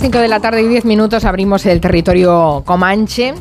[0.00, 3.34] las 5 de la tarde y 10 minutos, abrimos el territorio Comanche.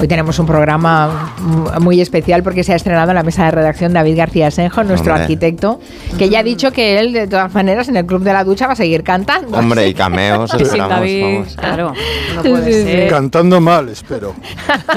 [0.00, 1.34] Hoy tenemos un programa
[1.80, 5.12] muy especial porque se ha estrenado en la mesa de redacción David García Senjo, nuestro
[5.12, 5.80] arquitecto,
[6.16, 8.68] que ya ha dicho que él, de todas maneras, en el Club de la Ducha
[8.68, 9.58] va a seguir cantando.
[9.58, 11.94] Hombre, y cameos, esperamos, David, claro,
[12.36, 13.10] no puede ser.
[13.10, 14.36] Cantando mal, espero.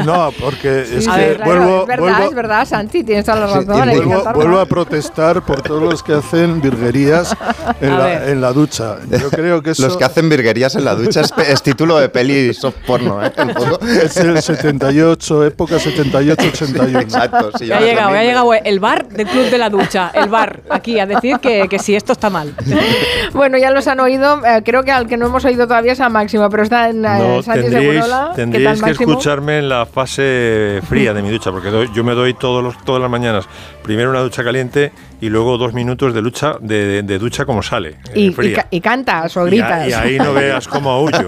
[0.05, 3.65] No, porque es que vuelvo, es verdad, es verdad, Santi, tienes toda la razón.
[3.65, 7.35] vuelvo, vuelvo a protestar por todos los que hacen virguerías
[7.79, 8.97] en, la, en la, ducha.
[9.09, 9.81] Yo creo que eso...
[9.81, 13.31] Los que hacen virguerías en la ducha es, título de peli soft porno, ¿eh?
[14.03, 17.01] Es el 70 época 78-81.
[17.01, 17.67] Exacto, sí.
[17.67, 20.99] Ya ha llegado, ha llegado el bar del Club de la Ducha, el bar, aquí,
[20.99, 22.53] a decir que, que sí, esto está mal.
[23.33, 25.99] bueno, ya los han oído, eh, creo que al que no hemos oído todavía es
[25.99, 28.05] a Máximo, pero está en eh, no, tendréis,
[28.35, 32.63] tendríais que escucharme en la fase fría de mi ducha, porque yo me doy todos
[32.63, 33.47] los, todas las mañanas
[33.83, 37.97] primero una ducha caliente y luego dos minutos de lucha de, ducha como sale.
[38.15, 38.35] Y,
[38.71, 39.87] y, cantas o gritas.
[39.87, 41.27] Y, ahí no veas cómo huyo.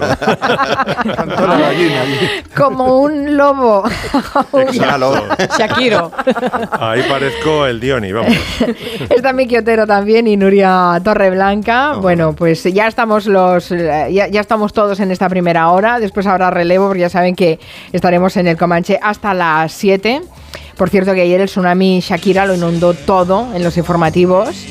[2.56, 3.84] como un lobo.
[5.56, 6.10] Shakiro.
[6.72, 8.34] Ahí parezco el Dioni, vamos.
[9.10, 11.94] Está Miki Otero también y Nuria Torreblanca.
[11.94, 16.00] Bueno, pues ya estamos los ya, ya, estamos todos en esta primera hora.
[16.00, 17.60] Después habrá relevo, porque ya saben que
[17.92, 20.22] estaremos en el Comanche hasta las 7.
[20.76, 24.66] Por cierto que ayer el tsunami Shakira lo inundó todo en los informativos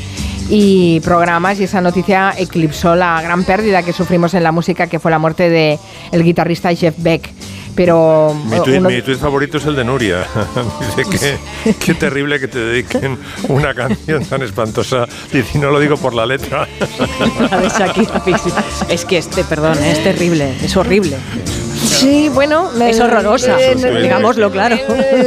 [0.49, 4.99] y programas y esa noticia eclipsó la gran pérdida que sufrimos en la música que
[4.99, 5.79] fue la muerte de
[6.11, 7.29] el guitarrista Jeff Beck.
[7.75, 10.27] Pero mi tweet, favorito es el de Nuria.
[10.95, 15.07] Dice que qué terrible que te dediquen una canción tan espantosa.
[15.33, 16.67] Y no lo digo por la letra.
[17.49, 18.23] La de Shakira
[18.89, 21.17] Es que este, perdón, es terrible, es horrible.
[21.83, 22.69] Sí, bueno.
[22.81, 24.77] Es horrorosa, digámoslo claro.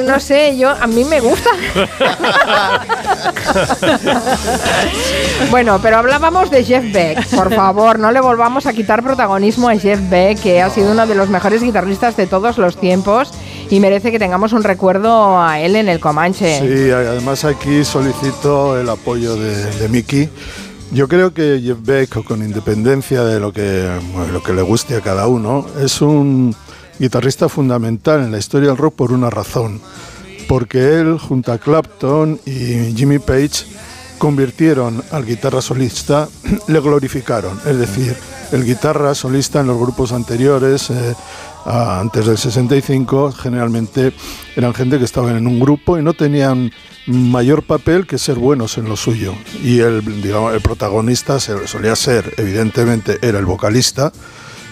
[0.04, 1.50] No sé, yo a mí me gusta.
[5.50, 7.26] bueno, pero hablábamos de Jeff Beck.
[7.28, 11.06] Por favor, no le volvamos a quitar protagonismo a Jeff Beck, que ha sido uno
[11.06, 13.32] de los mejores guitarristas de todos los tiempos
[13.70, 16.60] y merece que tengamos un recuerdo a él en el Comanche.
[16.60, 20.28] Sí, además aquí solicito el apoyo de, de Mickey
[20.92, 23.88] yo creo que Jeff Beck, con independencia de lo que,
[24.32, 26.54] lo que le guste a cada uno, es un
[26.98, 29.80] guitarrista fundamental en la historia del rock por una razón.
[30.48, 33.66] Porque él, junto a Clapton y Jimmy Page,
[34.18, 36.28] convirtieron al guitarra solista,
[36.68, 37.58] le glorificaron.
[37.66, 38.16] Es decir,
[38.52, 41.14] el guitarra solista en los grupos anteriores, eh,
[41.64, 44.12] antes del 65, generalmente
[44.54, 46.70] eran gente que estaban en un grupo y no tenían
[47.06, 49.34] mayor papel que ser buenos en lo suyo.
[49.62, 54.12] Y el, digamos, el protagonista solía ser, evidentemente, era el vocalista.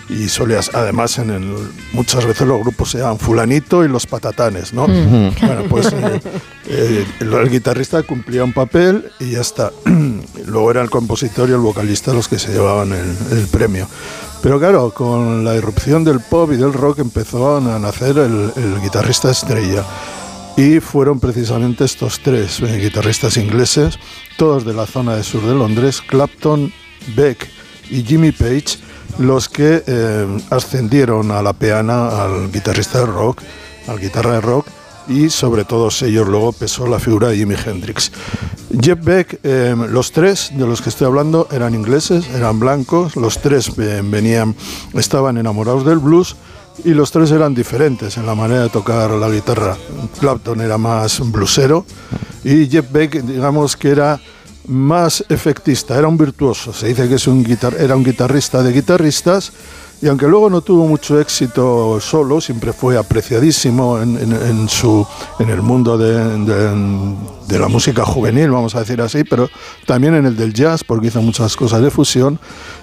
[0.08, 0.26] Y
[0.74, 1.56] además, en el,
[1.92, 4.86] muchas veces los grupos se llaman Fulanito y los Patatanes, ¿no?
[4.86, 6.20] Bueno, pues eh,
[6.66, 9.72] eh, el, guitarrista cumplía un papel y ya está.
[10.46, 13.88] Luego era el compositor y el vocalista los que se llevaban el, premio.
[14.42, 18.80] Pero claro, con la irrupción del pop y del rock empezó a nacer el, el
[18.82, 19.84] guitarrista estrella
[20.56, 23.98] y fueron precisamente estos tres eh, guitarristas ingleses,
[24.36, 26.72] todos de la zona de sur de Londres, Clapton,
[27.16, 27.48] Beck
[27.90, 28.78] y Jimmy Page,
[29.18, 33.40] los que eh, ascendieron a la peana al guitarrista de rock,
[33.86, 34.66] al guitarra de rock,
[35.06, 38.10] y sobre todos ellos luego pesó la figura de Jimi Hendrix.
[38.80, 43.40] Jeff Beck, eh, los tres de los que estoy hablando eran ingleses, eran blancos, los
[43.40, 44.54] tres venían,
[44.94, 46.36] estaban enamorados del blues,
[46.82, 49.76] y los tres eran diferentes en la manera de tocar la guitarra.
[50.18, 51.86] Clapton era más blusero
[52.42, 54.20] y Jeff Beck, digamos que era
[54.66, 56.72] más efectista, era un virtuoso.
[56.72, 59.52] Se dice que es un guitar era un guitarrista de guitarristas
[60.02, 65.06] y aunque luego no tuvo mucho éxito solo, siempre fue apreciadísimo en, su,
[65.38, 66.44] en el mundo de,
[67.46, 69.48] de, la música juvenil, vamos a decir así, pero
[69.86, 72.38] también en el del jazz, porque hizo muchas cosas de fusión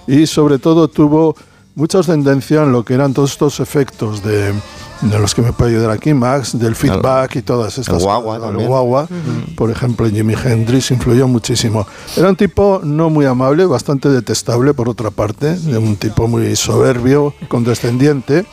[0.07, 1.35] y sobre todo tuvo
[1.75, 4.53] mucha ascendencia en lo que eran todos estos efectos de,
[5.01, 8.39] de los que me puede ayudar aquí Max, del feedback y todas estas el guagua,
[8.39, 8.55] cosas.
[8.55, 9.07] El guagua,
[9.55, 11.87] por ejemplo, Jimi Hendrix influyó muchísimo.
[12.15, 17.33] Era un tipo no muy amable, bastante detestable por otra parte, un tipo muy soberbio,
[17.47, 18.45] condescendiente,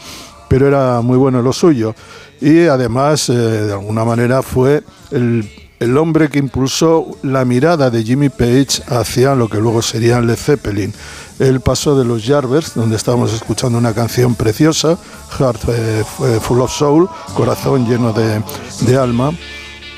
[0.48, 1.94] pero era muy bueno en lo suyo.
[2.40, 5.48] Y además, eh, de alguna manera, fue el
[5.80, 10.36] el hombre que impulsó la mirada de Jimmy Page hacia lo que luego sería Led
[10.36, 10.92] Zeppelin.
[11.38, 14.98] Él pasó de los Jarvers, donde estábamos escuchando una canción preciosa,
[15.38, 16.04] Heart eh,
[16.40, 19.30] Full of Soul, corazón lleno de, alma.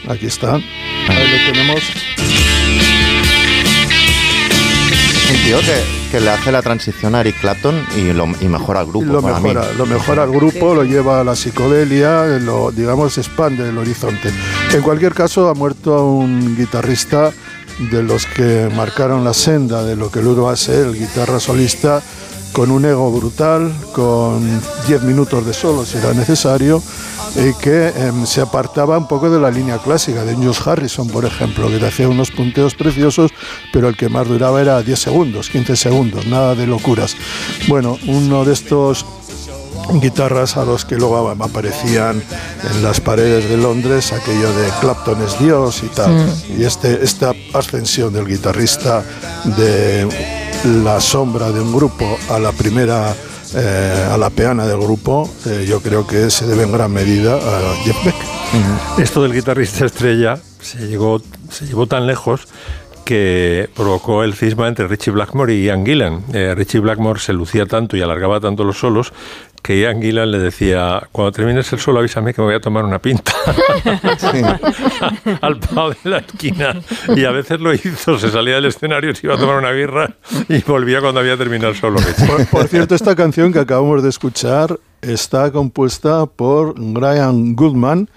[0.09, 0.55] Aquí está.
[0.55, 0.63] Ahí
[1.09, 1.81] lo tenemos.
[5.31, 5.59] Un tío
[6.11, 9.07] que, le hace la transición a Eric Clapton y, lo, mejora al grupo.
[9.07, 13.79] lo, mejora, lo mejora al grupo, lo lleva a la psicodelia, lo, digamos, expande el
[13.79, 14.31] horizonte.
[14.75, 17.33] En cualquier caso, ha muerto un guitarrista
[17.91, 21.41] de los que marcaron la senda de lo que luego va a ser el guitarra
[21.41, 22.03] solista
[22.53, 26.82] con un ego brutal, con 10 minutos de solo si era necesario,
[27.37, 31.25] y que em, se apartaba un poco de la línea clásica de Jules Harrison, por
[31.25, 33.31] ejemplo, que hacía unos punteos preciosos,
[33.73, 37.17] pero el que más duraba era 10 segundos, 15 segundos, nada de locuras.
[37.69, 39.06] Bueno, uno de estos
[40.00, 42.23] guitarras a los que luego aparecían
[42.71, 46.27] en las paredes de Londres aquello de Clapton es Dios y tal.
[46.56, 49.03] Y este, esta ascensión del guitarrista
[49.56, 50.06] de
[50.85, 53.15] la sombra de un grupo a la primera
[53.55, 57.35] eh, a la peana del grupo, eh, yo creo que se debe en gran medida
[57.35, 58.15] a Jeff Beck.
[58.99, 62.47] Esto del guitarrista estrella se, llegó, se llevó tan lejos
[63.05, 66.23] que provocó el cisma entre Richie Blackmore y Ian Gillan.
[66.33, 69.12] Eh, Richie Blackmore se lucía tanto y alargaba tanto los solos
[69.62, 72.85] que Ian Gillan le decía, cuando termines el solo avísame que me voy a tomar
[72.85, 73.33] una pinta
[75.41, 76.81] al pavo de la esquina.
[77.15, 80.17] Y a veces lo hizo, se salía del escenario, se iba a tomar una birra
[80.49, 82.01] y volvía cuando había terminado el solo.
[82.51, 88.09] por cierto, esta canción que acabamos de escuchar está compuesta por Brian Goodman,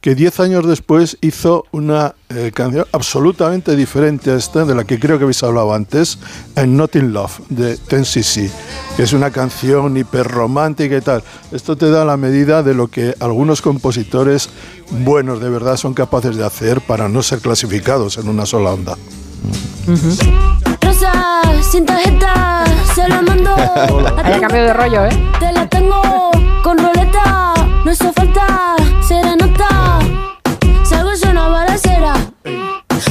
[0.00, 4.98] que diez años después hizo una eh, canción absolutamente diferente a esta, de la que
[4.98, 6.18] creo que habéis hablado antes,
[6.56, 8.50] en Not in Love, de Ten cc
[8.96, 11.22] que es una canción hiperromántica y tal.
[11.52, 14.50] Esto te da la medida de lo que algunos compositores
[14.90, 18.96] buenos de verdad son capaces de hacer para no ser clasificados en una sola onda.
[20.80, 23.54] Rosa, sin tarjeta, se la mando.
[24.24, 25.30] Hay cambio de rollo, ¿eh?
[25.38, 26.37] Te la tengo
[27.88, 29.98] no hace falta serenata.
[30.84, 32.12] Salgo yo una balacera,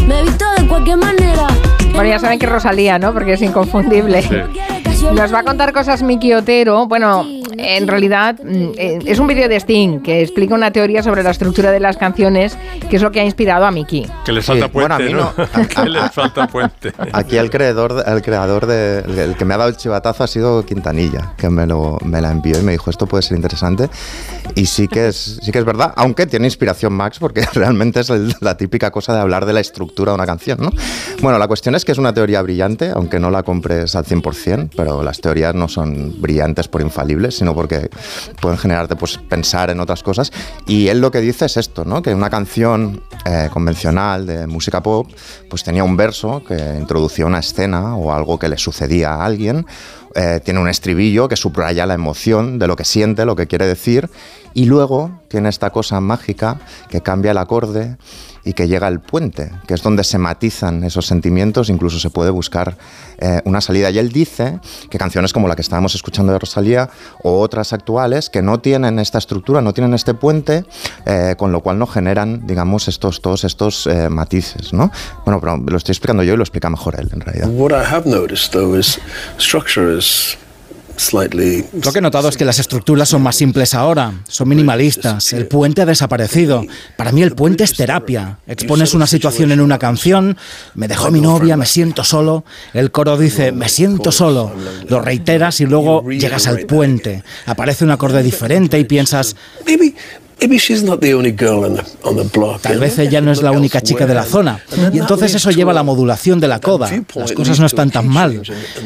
[0.07, 1.47] me he visto de cualquier manera.
[1.94, 3.12] Bueno, ya saben que Rosalía, ¿no?
[3.12, 4.24] Porque es inconfundible.
[5.13, 6.86] Nos va a contar cosas Miki Otero.
[6.86, 7.25] Bueno,
[7.57, 11.31] en realidad mm, eh, es un vídeo de Sting que explica una teoría sobre la
[11.31, 12.57] estructura de las canciones,
[12.89, 14.06] que es lo que ha inspirado a Miki.
[14.25, 15.33] Que le falta puente, ¿no?
[15.75, 16.94] que le falta puente.
[17.13, 20.65] Aquí el creador, el creador de, el que me ha dado el chivatazo ha sido
[20.65, 23.89] Quintanilla, que me, lo, me la envió y me dijo esto puede ser interesante.
[24.56, 28.12] Y sí que es, sí que es verdad, aunque tiene inspiración Max, porque realmente es
[28.42, 30.69] la típica cosa de hablar de la estructura de una canción, ¿no?
[31.21, 34.71] Bueno, la cuestión es que es una teoría brillante, aunque no la compres al 100%,
[34.75, 37.90] pero las teorías no son brillantes por infalibles, sino porque
[38.42, 40.32] pueden generarte pues, pensar en otras cosas.
[40.66, 42.02] Y él lo que dice es esto, ¿no?
[42.02, 45.08] que una canción eh, convencional de música pop
[45.50, 49.66] pues tenía un verso que introducía una escena o algo que le sucedía a alguien,
[50.16, 53.68] eh, tiene un estribillo que subraya la emoción de lo que siente, lo que quiere
[53.68, 54.10] decir,
[54.54, 56.60] y luego tiene esta cosa mágica
[56.90, 57.98] que cambia el acorde
[58.48, 62.30] y que llega el puente, que es donde se matizan esos sentimientos, incluso se puede
[62.30, 62.78] buscar
[63.18, 63.90] eh, una salida.
[63.90, 64.60] Y él dice
[64.90, 66.90] que canciones como la que estábamos escuchando de Rosalía
[67.24, 70.64] o otras actuales que no tienen esta estructura, no tienen este puente,
[71.06, 74.92] eh, con lo cual no generan, digamos, estos, todos estos eh, matices, ¿no?
[75.26, 77.50] Bueno, pero lo estoy explicando yo y lo explica mejor él, en realidad.
[77.50, 78.98] What I have noticed, though, is
[79.38, 80.38] structure is
[81.84, 85.48] lo que he notado es que las estructuras son más simples ahora, son minimalistas, el
[85.48, 86.66] puente ha desaparecido.
[86.96, 88.40] Para mí el puente es terapia.
[88.48, 90.38] Expones una situación en una canción,
[90.74, 94.52] me dejó mi novia, me siento solo, el coro dice, me siento solo,
[94.90, 99.36] lo reiteras y luego llegas al puente, aparece un acorde diferente y piensas,
[102.62, 104.60] Tal vez ella no es la única chica de la zona.
[104.94, 106.89] Y entonces eso lleva a la modulación de la coda.
[107.15, 108.41] Las cosas no están tan mal.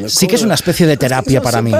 [0.06, 1.72] Sí que es una especie de terapia para mí.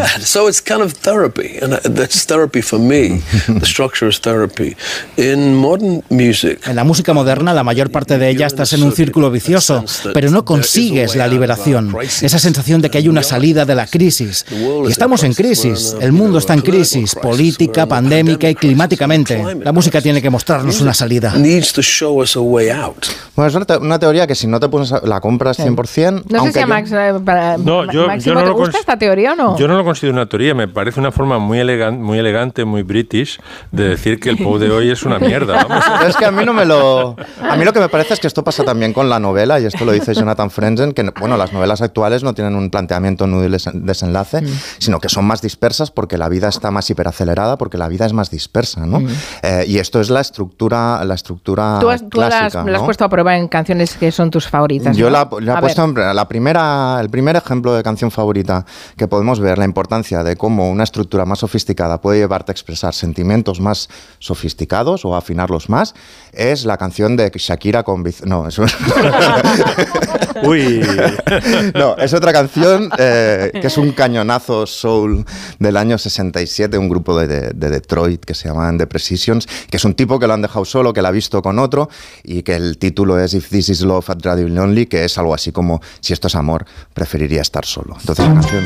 [6.66, 10.30] En la música moderna, la mayor parte de ella estás en un círculo vicioso, pero
[10.30, 11.94] no consigues la liberación.
[12.20, 14.44] Esa sensación de que hay una salida de la crisis.
[14.50, 15.96] Y estamos en crisis.
[16.00, 19.42] El mundo está en crisis, política, pandémica y climáticamente.
[19.64, 21.34] La música tiene que mostrarnos una salida.
[23.34, 26.24] Bueno, es una, teoría que si no te pones la compras 100%.
[26.28, 27.12] No sé si a Max, eh,
[27.58, 29.58] no, yo, no te gusta esta teoría o no.
[29.58, 32.82] Yo no lo considero una teoría, me parece una forma muy, elegante, muy elegante, muy
[32.82, 33.40] british
[33.70, 35.66] de decir que el pop de hoy es una mierda.
[36.06, 37.16] es que a mí no me lo.
[37.42, 39.64] A mí lo que me parece es que esto pasa también con la novela, y
[39.64, 43.46] esto lo dice Jonathan Frenzen, que bueno, las novelas actuales no tienen un planteamiento nudo
[43.46, 44.48] y desenlace, mm.
[44.78, 48.12] sino que son más dispersas porque la vida está más hiperacelerada, porque la vida es
[48.12, 49.00] más dispersa, ¿no?
[49.00, 49.08] Mm.
[49.42, 53.08] Eh, y esto es la estructura, la estructura tú, has, tú clásica, has, puesto a
[53.08, 54.96] prueba en canciones que son tus favoritas.
[54.96, 58.64] Yo la, he puesto en, la primera, el primer ejemplo de canción favorita
[58.96, 62.94] que podemos ver la importancia de cómo una estructura más sofisticada puede llevarte a expresar
[62.94, 65.94] sentimientos más sofisticados o afinarlos más
[66.32, 68.58] es la canción de Shakira con no es
[70.42, 70.80] Uy.
[71.74, 75.24] no es otra canción eh, que es un cañonazo soul
[75.58, 78.86] del año 67 un grupo de, de Detroit que se llaman The
[79.70, 81.88] que es un tipo que lo han dejado solo, que la ha visto con otro
[82.24, 85.34] y que el título es If This Is Love at Radio Lonely, que es algo
[85.34, 87.96] así como Si esto es amor, preferiría estar solo.
[87.98, 88.64] Entonces la canción...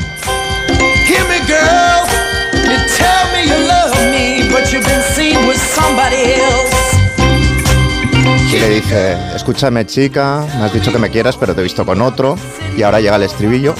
[8.51, 11.85] Y le dice, escúchame chica, me has dicho que me quieras, pero te he visto
[11.85, 12.37] con otro.
[12.75, 13.75] Y ahora llega el estribillo.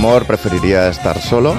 [0.00, 1.54] Amor, preferiría estar solo.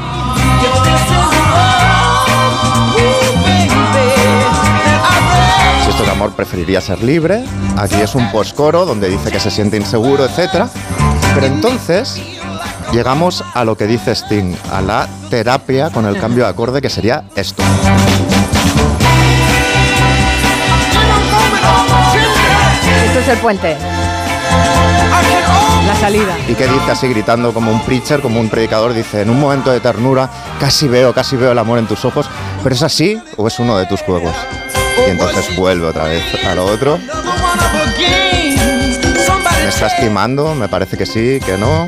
[5.83, 7.43] Si esto es amor, preferiría ser libre.
[7.77, 10.65] Aquí es un postcoro donde dice que se siente inseguro, etc.
[11.35, 12.19] Pero entonces
[12.91, 16.89] llegamos a lo que dice Sting, a la terapia con el cambio de acorde, que
[16.89, 17.61] sería esto.
[23.05, 23.77] Esto es el puente.
[25.85, 26.37] La salida.
[26.47, 29.71] Y que dice así gritando como un preacher, como un predicador, dice, en un momento
[29.71, 32.29] de ternura, casi veo, casi veo el amor en tus ojos,
[32.63, 34.35] pero es así o es uno de tus juegos.
[35.07, 36.99] Y entonces vuelve otra vez a lo otro.
[39.63, 40.53] ¿Me estás quemando?
[40.55, 41.87] Me parece que sí, que no.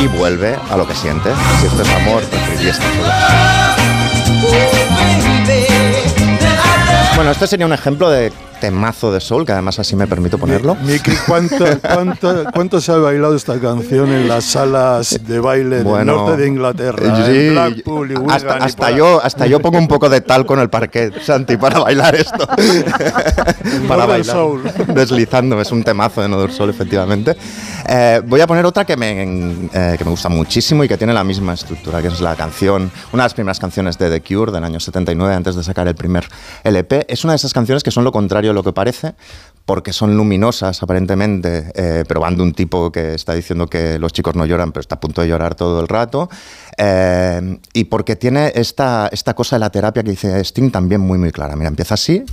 [0.00, 1.30] Y vuelve a lo que siente.
[1.60, 4.85] Si esto es amor, estar solo.
[7.16, 10.74] Bueno, este sería un ejemplo de temazo de soul, que además así me permito ponerlo.
[10.76, 16.06] Miki, ¿cuánto, cuánto, cuánto se ha bailado esta canción en las salas de baile del
[16.06, 17.26] norte de Inglaterra?
[17.26, 20.20] Sí, en Blackpool y Wigan hasta, y hasta yo, hasta yo pongo un poco de
[20.20, 22.46] talco en el parquet, Santi, para bailar esto.
[23.88, 24.36] para bailar.
[24.36, 24.62] Soul.
[24.88, 27.36] Deslizándome, es un temazo de Northern Soul, efectivamente.
[27.88, 31.12] Eh, voy a poner otra que me, eh, que me gusta muchísimo y que tiene
[31.12, 34.50] la misma estructura, que es la canción, una de las primeras canciones de The Cure
[34.50, 36.26] del año 79, antes de sacar el primer
[36.64, 37.06] LP.
[37.08, 39.14] Es una de esas canciones que son lo contrario lo que parece,
[39.64, 44.12] porque son luminosas aparentemente, eh, pero van de un tipo que está diciendo que los
[44.12, 46.30] chicos no lloran, pero está a punto de llorar todo el rato.
[46.78, 51.18] Eh, y porque tiene esta, esta cosa de la terapia que dice Sting también muy,
[51.18, 51.56] muy clara.
[51.56, 52.24] Mira, empieza así.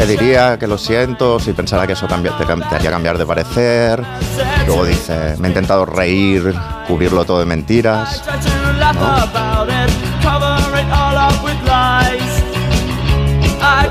[0.00, 4.02] Te diría que lo siento si pensara que eso te, te haría cambiar de parecer.
[4.66, 6.54] Luego dice, me he intentado reír,
[6.88, 8.22] cubrirlo todo de mentiras.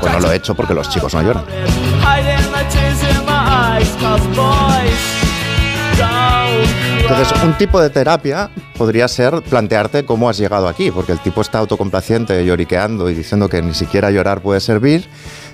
[0.00, 1.44] Pues no lo he hecho porque los chicos no lloran.
[7.02, 11.40] Entonces, un tipo de terapia podría ser plantearte cómo has llegado aquí, porque el tipo
[11.40, 15.08] está autocomplaciente, lloriqueando y diciendo que ni siquiera llorar puede servir,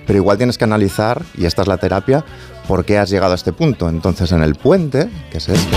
[0.07, 2.25] pero igual tienes que analizar, y esta es la terapia,
[2.67, 3.89] por qué has llegado a este punto.
[3.89, 5.77] Entonces, en el puente, que es este,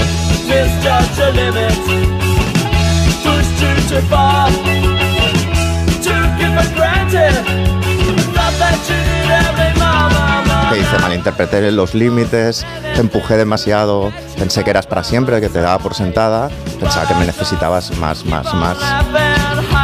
[10.69, 15.61] que dice, malinterpreté los límites, te empujé demasiado, pensé que eras para siempre, que te
[15.61, 18.77] daba por sentada, pensaba que me necesitabas más, más, más,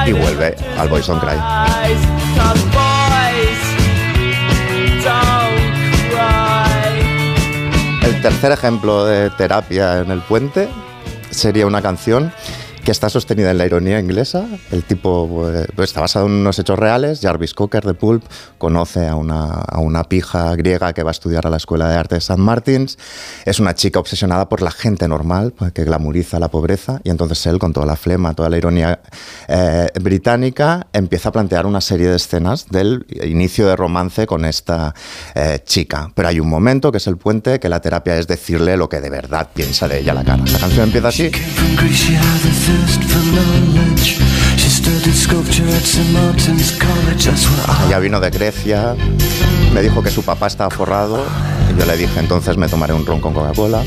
[0.05, 1.35] y vuelve al Boys Don't Cry.
[8.25, 10.67] Tercer ejemplo de terapia en el puente
[11.29, 12.33] sería una canción
[12.85, 14.45] que está sostenida en la ironía inglesa.
[14.71, 17.19] El tipo pues, pues, está basado en unos hechos reales.
[17.19, 18.23] Jarvis Cocker de Pulp
[18.59, 21.95] conoce a una, a una pija griega que va a estudiar a la Escuela de
[21.95, 22.37] Arte de St.
[22.37, 22.99] Martins.
[23.43, 27.01] Es una chica obsesionada por la gente normal, pues, que glamuriza la pobreza.
[27.03, 28.99] Y entonces él, con toda la flema, toda la ironía
[29.47, 34.93] eh, británica, empieza a plantear una serie de escenas del inicio de romance con esta
[35.33, 36.11] eh, chica.
[36.13, 39.01] Pero hay un momento, que es el puente, que la terapia es decirle lo que
[39.01, 40.43] de verdad piensa de ella la cara.
[40.45, 41.31] La canción empieza así.
[47.87, 48.95] Ella vino de Grecia,
[49.73, 51.23] me dijo que su papá estaba forrado
[51.73, 53.83] y yo le dije entonces me tomaré un ron con Coca-Cola.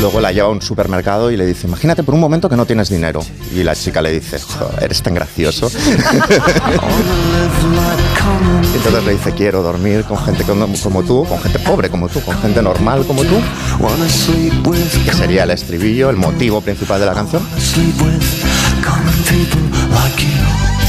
[0.00, 2.66] Luego la lleva a un supermercado y le dice, imagínate por un momento que no
[2.66, 3.20] tienes dinero.
[3.54, 5.70] Y la chica le dice, "Jo, eres tan gracioso.
[8.74, 12.38] Entonces le dice, quiero dormir con gente como tú, con gente pobre como tú, con
[12.40, 13.36] gente normal como tú.
[15.04, 17.42] Que sería el estribillo, el motivo principal de la canción.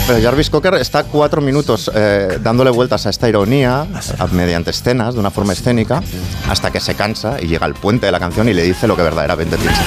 [0.08, 3.88] Pero Jarvis Cocker está cuatro minutos eh, dándole vueltas a esta ironía
[4.32, 6.04] mediante escenas, de una forma escénica,
[6.48, 8.96] hasta que se cansa y llega al puente de la canción y le dice lo
[8.96, 9.82] que verdaderamente piensa.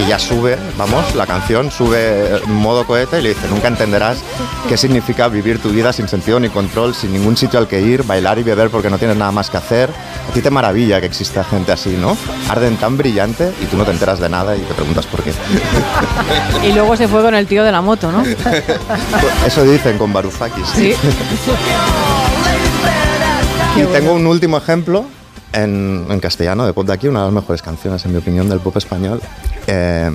[0.00, 4.22] Y ya sube, vamos, la canción sube en modo cohete y le dice, nunca entenderás
[4.66, 8.02] qué significa vivir tu vida sin sentido ni control, sin ningún sitio al que ir,
[8.04, 9.90] bailar y beber porque no tienes nada más que hacer.
[9.90, 12.16] A ti te maravilla que exista gente así, ¿no?
[12.48, 15.32] Arden tan brillante y tú no te enteras de nada y te preguntas por qué.
[16.62, 18.22] Y luego se fue con el tío de la moto, ¿no?
[19.46, 20.66] Eso dicen con Varoufakis.
[20.68, 20.94] Sí.
[23.76, 25.04] Y tengo un último ejemplo
[25.52, 28.48] en, en castellano de pop de aquí, una de las mejores canciones, en mi opinión,
[28.48, 29.20] del pop español.
[29.66, 30.10] eh,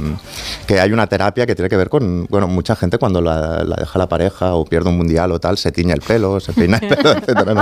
[0.67, 3.75] que hay una terapia que tiene que ver con, bueno, mucha gente cuando la, la
[3.75, 6.77] deja la pareja o pierde un mundial o tal, se tiñe el pelo, se peina
[6.77, 7.61] el pelo, etcétera, ¿no?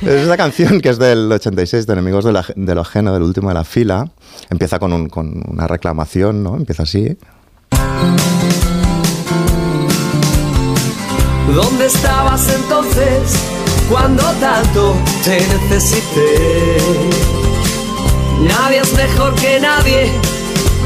[0.00, 3.22] Es esta canción que es del 86, de Enemigos de, la- de lo Ajeno, del
[3.22, 4.08] último de la fila.
[4.50, 6.56] Empieza con, un- con una reclamación, ¿no?
[6.56, 7.16] Empieza así.
[11.54, 13.36] ¿Dónde estabas entonces
[13.88, 16.78] cuando tanto te necesité?
[18.40, 20.10] Nadie es mejor que nadie,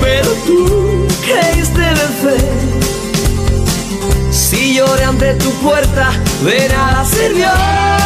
[0.01, 2.51] pero tú creíste vencer.
[4.31, 6.11] Si lloré ante tu puerta,
[6.45, 8.06] de nada sirvió.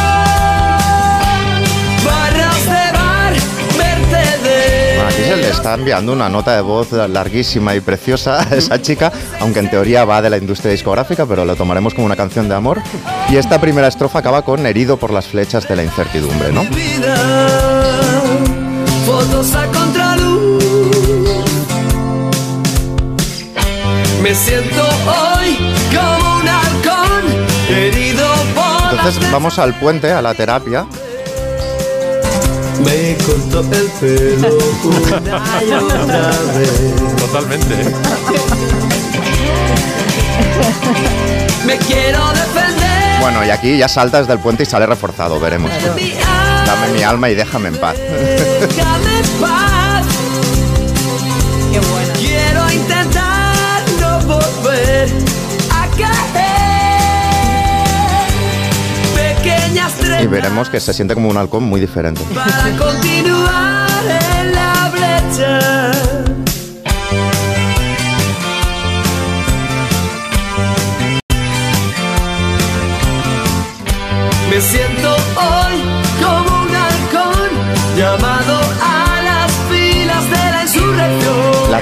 [5.35, 9.69] Le está enviando una nota de voz larguísima y preciosa a esa chica, aunque en
[9.69, 12.81] teoría va de la industria discográfica, pero lo tomaremos como una canción de amor.
[13.29, 16.63] Y esta primera estrofa acaba con herido por las flechas de la incertidumbre, ¿no?
[16.63, 17.15] vida.
[19.05, 20.63] Fotos a contraluz.
[24.21, 25.57] Me siento hoy
[25.89, 30.85] como un halcón herido por Entonces vamos al puente, a la terapia.
[32.83, 37.15] Me cortó el pelo una y otra vez.
[37.17, 37.75] Totalmente.
[41.65, 43.19] Me quiero defender.
[43.21, 45.71] Bueno, y aquí ya saltas del puente y sale reforzado, veremos.
[46.65, 47.97] Dame mi alma y déjame en paz.
[47.97, 49.80] déjame en paz.
[60.21, 62.21] Y veremos que se siente como un halcón muy diferente.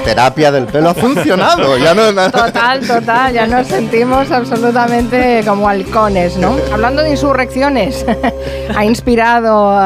[0.10, 1.78] Terapia del pelo ha funcionado.
[1.78, 6.56] Ya no, no- Total, total, ya nos sentimos absolutamente como halcones, ¿no?
[6.74, 8.04] Hablando de insurrecciones,
[8.76, 9.78] ha inspirado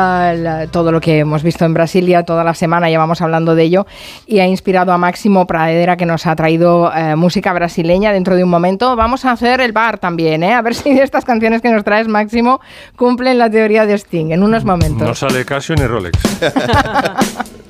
[0.72, 3.86] todo lo que hemos visto en Brasilia, toda la semana llevamos hablando de ello,
[4.26, 8.46] y ha inspirado a Máximo Pradera que nos ha traído eh, música brasileña dentro de
[8.46, 8.96] un momento.
[8.96, 10.54] Vamos a hacer el bar también, ¿eh?
[10.54, 12.62] A ver si estas canciones que nos traes, Máximo,
[12.96, 15.06] cumplen la teoría de Sting en unos momentos.
[15.06, 16.18] No sale Casio ni Rolex.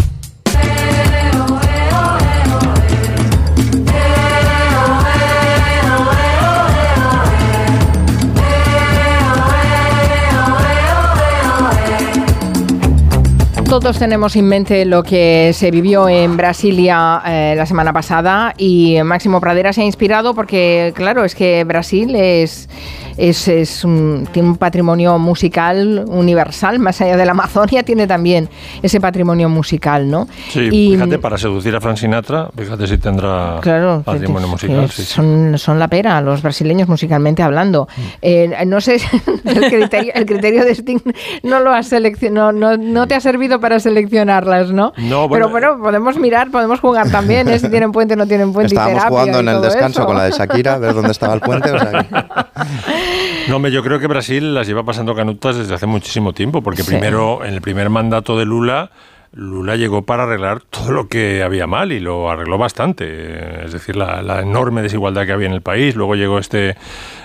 [13.80, 18.98] Todos tenemos en mente lo que se vivió en Brasilia eh, la semana pasada y
[19.04, 22.70] Máximo Pradera se ha inspirado porque, claro, es que Brasil es,
[23.18, 28.48] es, es un- tiene un patrimonio musical universal, más allá de la Amazonia, tiene también
[28.84, 30.28] ese patrimonio musical, ¿no?
[30.50, 34.88] Sí, Y- fíjate, para seducir a Frank Sinatra, fíjate si tendrá Claro, patrimonio musical.
[34.92, 37.88] sí, son, son la pera los brasileños musicalmente hablando.
[37.98, 38.02] Mm.
[38.22, 38.98] Eh, no sé,
[39.46, 41.00] el criterio, el criterio de Sting
[41.42, 44.92] no lo has seleccionado, no, no te ha servido para seleccionarlas, ¿no?
[44.98, 47.58] No, Pero bueno, podemos mirar, podemos jugar también, ¿eh?
[47.60, 48.76] si tienen puente o no tienen puente.
[48.76, 50.06] y Estábamos terapia jugando y en el descanso eso.
[50.06, 51.72] con la de Shakira, a ver dónde estaba el puente.
[51.72, 52.08] o sea que-
[53.48, 56.84] No, hombre, yo creo que Brasil las lleva pasando canutas desde hace muchísimo tiempo, porque
[56.84, 56.90] Sí.
[56.92, 58.90] primero, en el primer mandato de Lula,
[59.36, 63.06] Lula llegó para arreglar todo lo que había mal y lo arregló bastante.
[63.10, 65.96] Eh, Es decir, la, enorme desigualdad que había en el país.
[65.96, 66.76] Luego llegó este,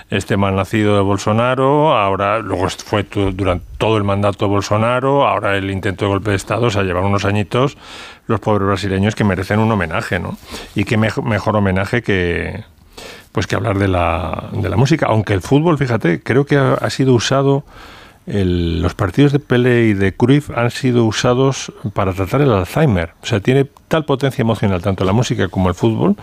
[0.09, 5.55] este malnacido de Bolsonaro, ahora luego fue tu- durante todo el mandato de Bolsonaro, ahora
[5.55, 7.77] el intento de golpe de Estado, o sea, llevan unos añitos
[8.25, 10.37] los pobres brasileños que merecen un homenaje, ¿no?
[10.75, 12.63] Y qué mej- mejor homenaje que,
[13.31, 15.05] pues que hablar de la, de la música.
[15.09, 17.63] Aunque el fútbol, fíjate, creo que ha sido usado,
[18.29, 23.11] el- los partidos de Pele y de Cruyff han sido usados para tratar el Alzheimer.
[23.21, 26.15] O sea, tiene tal potencia emocional tanto la música como el fútbol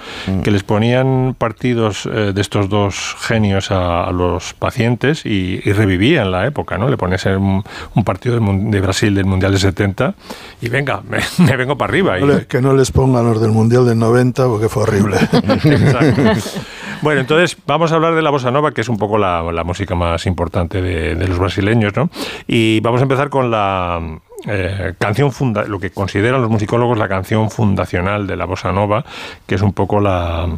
[0.44, 5.72] que les ponían partidos eh, de estos dos genios a, a los pacientes y, y
[5.72, 6.88] revivían la época, ¿no?
[6.88, 7.64] Le ponías un,
[7.96, 10.14] un partido del de Brasil del Mundial de 70
[10.62, 12.20] y venga, me, me vengo para arriba.
[12.20, 15.16] Y- que no les pongan los del Mundial del 90 porque fue horrible.
[15.32, 16.22] Exacto.
[17.02, 19.94] Bueno, entonces vamos a hablar de la bossa nova, que es un poco la, música
[19.94, 22.10] más importante de, los brasileños, ¿no?
[22.46, 24.00] Y vamos a empezar con la
[24.46, 29.04] eh, canción funda lo que consideran los musicólogos la canción fundacional de la bossa nova,
[29.46, 30.48] que es un poco la,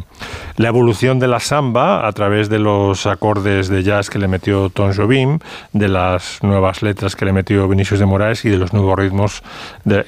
[0.57, 4.93] evolución de la samba a través de los acordes de jazz que le metió Tom
[4.93, 5.39] Jobim,
[5.73, 9.43] de las nuevas letras que le metió Vinicius de Moraes y de los nuevos ritmos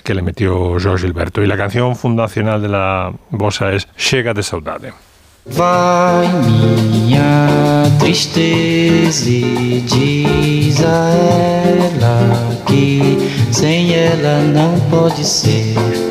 [0.03, 1.41] que le metió Jorge Gilberto.
[1.41, 5.10] Y la canción fundacional de la bossa es Chega de Saudade.
[5.45, 11.09] Vai minha tristeza e diz a
[11.89, 13.17] ela que
[13.51, 16.10] sem ela não pode ser.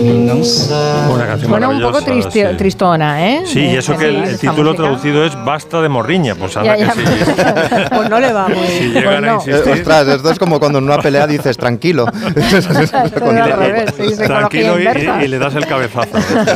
[0.00, 2.56] Una canción Suena un poco maravillosa, tristi- sí.
[2.56, 3.42] tristona, ¿eh?
[3.44, 4.82] Sí, y eso que el, título música.
[4.84, 6.92] traducido es Basta de morriña, pues anda Ya, ya.
[6.92, 7.04] que sí.
[7.94, 10.98] Pues no le va muy Si a Eh, ostras, esto es como cuando en una
[10.98, 12.06] pelea dices tranquilo.
[12.12, 16.54] Al revés, sí, Tranquilo y, le das el cabezazo, este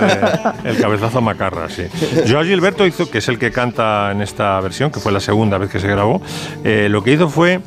[0.68, 1.84] el cabezazo macarra, sí.
[2.28, 5.58] Joao Gilberto hizo, que es el que canta en esta versión, que fue la segunda
[5.58, 6.20] vez que se grabó,
[6.64, 7.60] eh, lo que hizo fue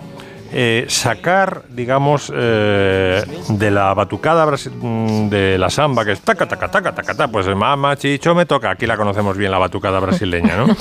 [0.51, 6.69] eh, sacar, digamos, eh, de la batucada mm, de la samba, que es taca, taca,
[6.69, 10.57] taca, taca, taca, pues mamá, chicho, me toca, aquí la conocemos bien, la batucada brasileña,
[10.57, 10.67] ¿no?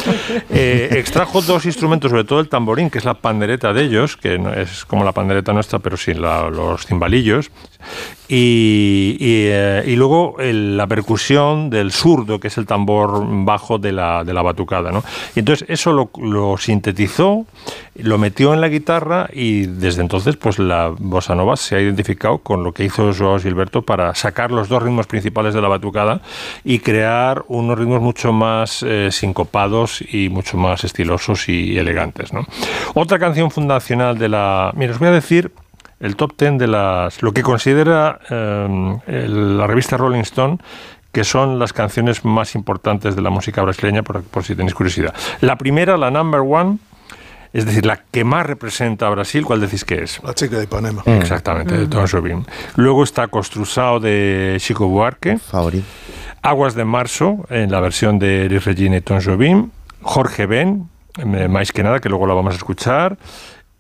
[0.51, 4.41] Eh, extrajo dos instrumentos, sobre todo el tamborín, que es la pandereta de ellos, que
[4.57, 7.51] es como la pandereta nuestra, pero sin la- los cimbalillos,
[8.29, 14.35] eh, y luego la percusión del zurdo, que es el tambor bajo de la, de
[14.35, 14.91] la batucada.
[14.91, 15.05] ¿no?
[15.35, 17.47] Y entonces eso lo, lo sintetizó,
[17.95, 22.39] lo metió en la guitarra y desde entonces pues la bossa nova se ha identificado
[22.39, 26.21] con lo que hizo Joao Gilberto para sacar los dos ritmos principales de la batucada
[26.65, 32.33] y crear unos ritmos mucho más eh, sincopados y mucho más estilosos y elegantes.
[32.33, 32.47] ¿no?
[32.95, 34.73] Otra canción fundacional de la...
[34.75, 35.53] Mira, os voy a decir
[36.01, 40.59] el top 10 de las lo que considera eh, el- la revista Rolling Stone
[41.13, 45.15] que son las canciones más importantes de la música brasileña por, por si tenéis curiosidad.
[45.41, 46.77] La primera, la number one,
[47.55, 50.21] es decir, la que más representa a Brasil, ¿cuál decís que es?
[50.23, 51.03] La chica de Ipanema.
[51.07, 52.45] Exactamente, de Tom Jobim.
[52.75, 55.87] Luego está Construção de Chico Buarque, Favorito.
[56.43, 59.71] Aguas de Marzo, en la versión de Elis Regina y Tom Jobim,
[60.03, 63.17] Jorge Ben, eh, más que nada, que luego la vamos a escuchar.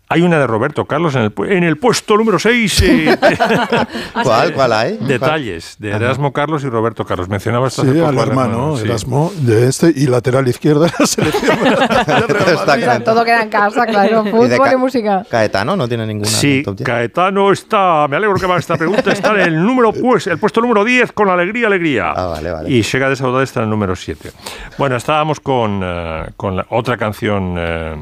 [0.09, 2.85] Hay una de Roberto Carlos en el, pu- en el puesto número 6.
[4.23, 4.53] ¿Cuál?
[4.53, 4.97] ¿Cuál hay?
[5.01, 7.29] Detalles de Erasmo Carlos y Roberto Carlos.
[7.29, 8.85] Mencionaba esto Sí, al hermano, sí.
[8.85, 11.59] Erasmo, de este, y lateral izquierda de la selección.
[13.05, 14.23] Todo queda en casa, claro.
[14.23, 15.25] ¿Y de Fútbol y música.
[15.29, 16.29] Caetano no tiene ninguna.
[16.31, 16.87] Sí, top 10?
[16.87, 20.61] Caetano está, me alegro que va esta pregunta, está en el número pues, el puesto
[20.61, 22.12] número 10 con alegría, alegría.
[22.14, 22.71] Ah, vale, vale.
[22.71, 24.31] Y Llega de Saudade está en el número 7.
[24.79, 27.97] Bueno, estábamos con, eh, con la otra canción, eh,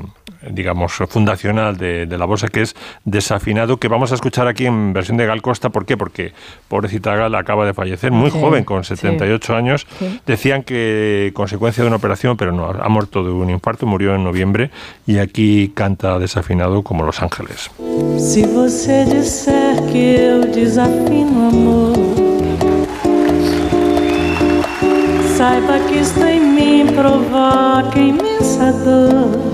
[0.50, 4.92] digamos, fundacional de, de la bossa, que es Desafinado, que vamos a escuchar aquí en
[4.92, 5.70] versión de Gal Costa.
[5.70, 5.96] ¿Por qué?
[5.96, 6.32] Porque
[6.68, 8.96] pobrecita Gal acaba de fallecer, muy Sí, joven, con sí.
[8.96, 9.86] 78 años.
[9.98, 10.20] Sí.
[10.26, 14.24] Decían que consecuencia de una operación, pero no, ha muerto de un infarto, murió en
[14.24, 14.70] noviembre
[15.06, 17.70] y aquí canta desafinado como Los Ángeles.
[18.18, 21.94] Se você disser que eu desafino amor,
[25.36, 29.53] saiba que isto em mim provoca imensa dor.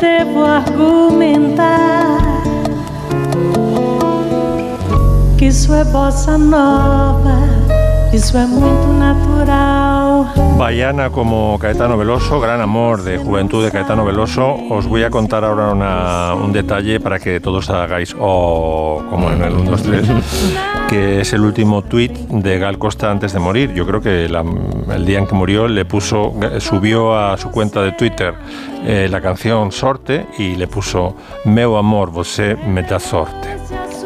[0.00, 2.18] devo argumentar
[5.38, 7.36] que isso é bossa nova,
[8.12, 10.26] isso é muito natural.
[10.56, 14.56] Baiana como Caetano Veloso, gran amor de juventud de Caetano Veloso.
[14.70, 19.42] Os voy a contar ahora una- un detalle para que todos hagáis oh, como en
[19.42, 20.08] el 1, 2, 3,
[20.88, 23.72] que es el último tuit de Gal Costa antes de morir.
[23.74, 24.44] Yo creo que la-
[24.94, 28.34] el día en que murió le puso, subió a su cuenta de Twitter
[28.84, 33.48] eh, la canción Sorte y le puso Meu amor, você me da sorte.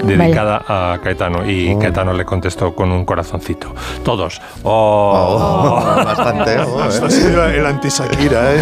[0.02, 3.74] dedicada a Caetano y Caetano le contestó con un corazoncito.
[4.02, 4.40] Todos.
[4.62, 6.58] Oh, bastante.
[6.66, 7.00] oh, eh.
[7.04, 8.60] ha sido el anti-Shakira, ¿eh?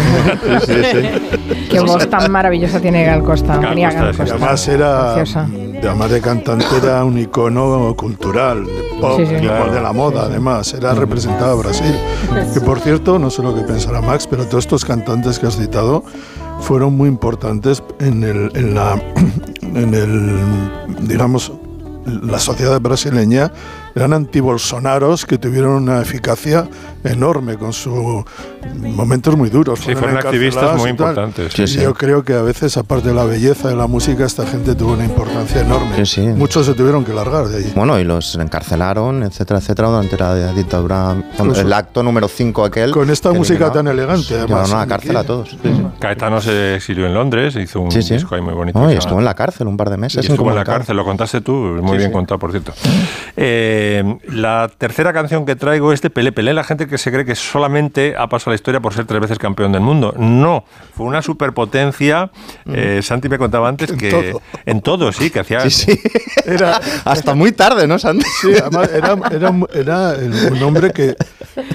[0.65, 1.67] Sí, sí, sí.
[1.71, 3.55] Qué voz tan maravillosa tiene Gal Costa.
[3.57, 4.35] Gal Tenía Costa, Gal sí, Costa.
[4.35, 5.47] Además era, Preciosa.
[5.87, 10.93] Además de cantante, era un icono cultural, de pop, Sí, de la moda, además, era
[10.93, 11.95] representaba a Brasil.
[12.53, 15.57] Que por cierto, no sé lo que pensará Max, pero todos estos cantantes que has
[15.57, 16.03] citado
[16.61, 19.01] fueron muy importantes en el, en la,
[19.61, 21.51] en el, digamos,
[22.05, 23.51] la sociedad brasileña
[23.95, 26.67] eran antibolsonaros que tuvieron una eficacia
[27.03, 28.23] enorme con sus
[28.75, 29.79] momentos muy duros.
[29.79, 31.53] Sí, fueron activistas muy y importantes.
[31.53, 31.79] Sí, Y sí.
[31.81, 34.93] Yo creo que a veces, aparte de la belleza de la música, esta gente tuvo
[34.93, 35.95] una importancia enorme.
[35.97, 36.21] Sí, sí.
[36.21, 37.71] Muchos se tuvieron que largar de allí.
[37.75, 41.15] Bueno, y los encarcelaron, etcétera, etcétera, durante la dictadura.
[41.55, 42.91] El acto número 5 aquel.
[42.91, 45.49] Con esta música tan elegante, además, Llevaron a la cárcel a todos.
[45.49, 45.85] Sí, sí.
[45.99, 48.13] Caetano se exilió en Londres, hizo un Sí, sí.
[48.15, 48.79] disco ahí muy bonito.
[48.87, 50.23] Que y estuvo en la cárcel un par de meses.
[50.27, 52.13] estuvo en la cárcel, lo contaste tú, muy Sí, bien sí.
[52.13, 52.73] contado, por cierto.
[53.37, 53.78] Eh,
[54.27, 57.35] la tercera canción que traigo es de Pelé Pelé, la gente que se cree que
[57.35, 60.13] solamente ha pasado la historia por ser tres veces campeón del mundo.
[60.17, 60.65] No,
[60.95, 62.31] fue una superpotencia.
[62.65, 64.41] Eh, Santi me contaba antes que todo.
[64.65, 65.61] en todo, sí, que hacía...
[65.61, 65.99] Sí, sí.
[66.45, 68.25] Era, Hasta muy tarde, ¿no, Santi?
[68.41, 71.15] sí, además, era, era, era el- un hombre que,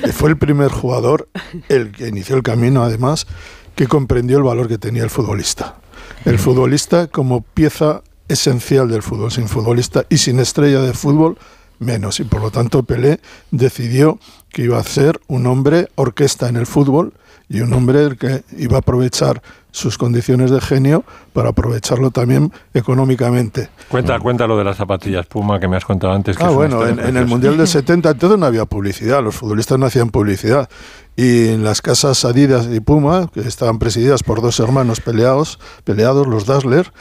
[0.03, 1.29] que fue el primer jugador,
[1.69, 3.27] el que inició el camino, además,
[3.75, 5.77] que comprendió el valor que tenía el futbolista.
[6.25, 9.31] El futbolista como pieza esencial del fútbol.
[9.31, 11.37] Sin futbolista y sin estrella de fútbol,
[11.79, 12.21] menos.
[12.21, 14.19] Y por lo tanto, Pelé decidió
[14.51, 17.13] que iba a ser un hombre orquesta en el fútbol
[17.49, 22.53] y un hombre el que iba a aprovechar sus condiciones de genio para aprovecharlo también
[22.75, 23.69] económicamente.
[23.89, 26.37] Cuenta, cuenta lo de las zapatillas Puma que me has contado antes.
[26.37, 27.27] Que Ah, bueno, en, en el.
[27.27, 30.69] Mundial del 70 entonces no había publicidad, los futbolistas no hacían publicidad.
[31.17, 36.27] Y en las casas Adidas y Puma, que estaban presididas por dos hermanos peleados, peleados,
[36.29, 36.93] los Dassler,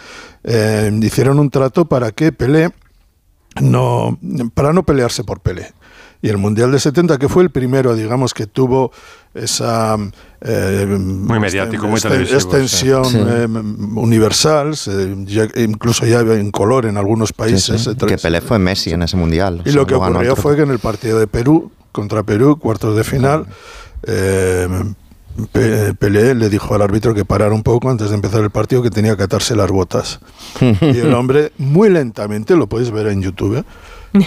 [0.43, 2.71] eh, hicieron un trato para que Pelé
[3.61, 4.17] no,
[4.53, 5.73] para no pelearse por Pelé.
[6.21, 8.93] Y el Mundial de 70, que fue el primero, digamos, que tuvo
[9.33, 9.97] esa...
[10.39, 13.11] eh, Muy mediático, muy exten- televisivo, Extensión sí.
[13.17, 13.23] Sí.
[13.27, 13.45] eh,
[13.95, 17.81] universal, se- ya- incluso ya en color en algunos Sí, países.
[17.81, 17.89] sí.
[17.99, 19.57] se Que Pelé fue Messi en ese mundial.
[19.65, 22.23] y o sea, lo que ocurrió otro- fue que en el partido de Perú, contra
[22.23, 23.45] Perú, cuartos de final,
[24.03, 24.67] eh,
[25.99, 28.89] Pelé le dijo al árbitro que parara un poco antes de empezar el partido, que
[28.89, 30.19] tenía que atarse las botas.
[30.61, 33.63] y el hombre, muy lentamente, lo podéis ver en YouTube, ¿eh?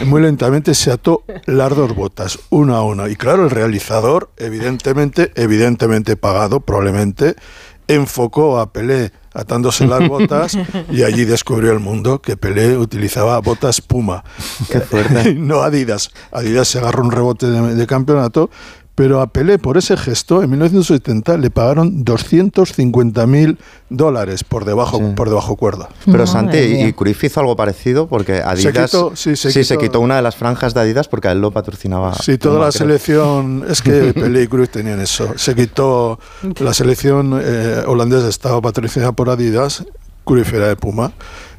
[0.05, 3.09] muy lentamente se ató las dos botas, una a una.
[3.09, 7.37] Y claro, el realizador, evidentemente, evidentemente pagado, probablemente,
[7.89, 10.59] enfocó a Pelé atándose las botas
[10.91, 14.25] y allí descubrió el mundo que Pelé utilizaba botas Puma.
[14.71, 15.35] Qué fuerte.
[15.39, 16.11] no Adidas.
[16.33, 18.51] Adidas se agarró un rebote de, de campeonato,
[18.97, 23.59] pero a Pelé por ese gesto en 1970 le pagaron 250 mil
[23.91, 25.05] dólares por debajo, Sí.
[25.15, 25.89] por debajo cuerda.
[26.07, 30.01] Pero Madre Santi, y Cruyff hizo algo parecido porque Adidas quitó- sí, se quitó- quitó
[30.01, 32.15] una de las franjas de Adidas porque a él lo patrocinaba.
[32.15, 32.73] Sí, toda la creo.
[32.73, 35.35] selección, es que Pelé y Cruyff tenían eso.
[35.37, 36.19] Se quitó
[36.61, 39.85] la selección eh, holandesa estaba patrocinada por Adidas,
[40.25, 41.13] Cruyff era de Puma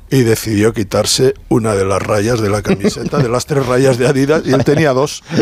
[0.10, 4.08] y decidió quitarse una de las rayas de la camiseta, de las tres rayas de
[4.08, 5.24] Adidas y él tenía dos.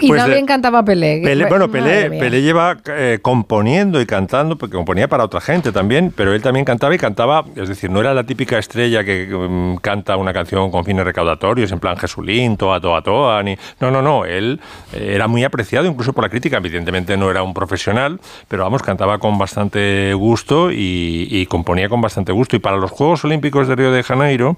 [0.00, 1.20] Y Pues también de- cantaba Pelé.
[1.22, 2.10] Pelé, bueno, Pelé.
[2.10, 6.64] Pelé lleva eh, componiendo y cantando, porque componía para otra gente también, pero él también
[6.64, 10.70] cantaba y cantaba, es decir, no era la típica estrella que mm, canta una canción
[10.70, 13.56] con fines recaudatorios, en plan Jesulín, toa, toa, toa, ni...
[13.80, 14.60] No, no, no, él
[14.92, 18.82] eh, era muy apreciado incluso por la crítica, evidentemente no era un profesional, pero vamos,
[18.82, 22.56] cantaba con bastante gusto y, y componía con bastante gusto.
[22.56, 24.56] Y para los Juegos Olímpicos de Río de Janeiro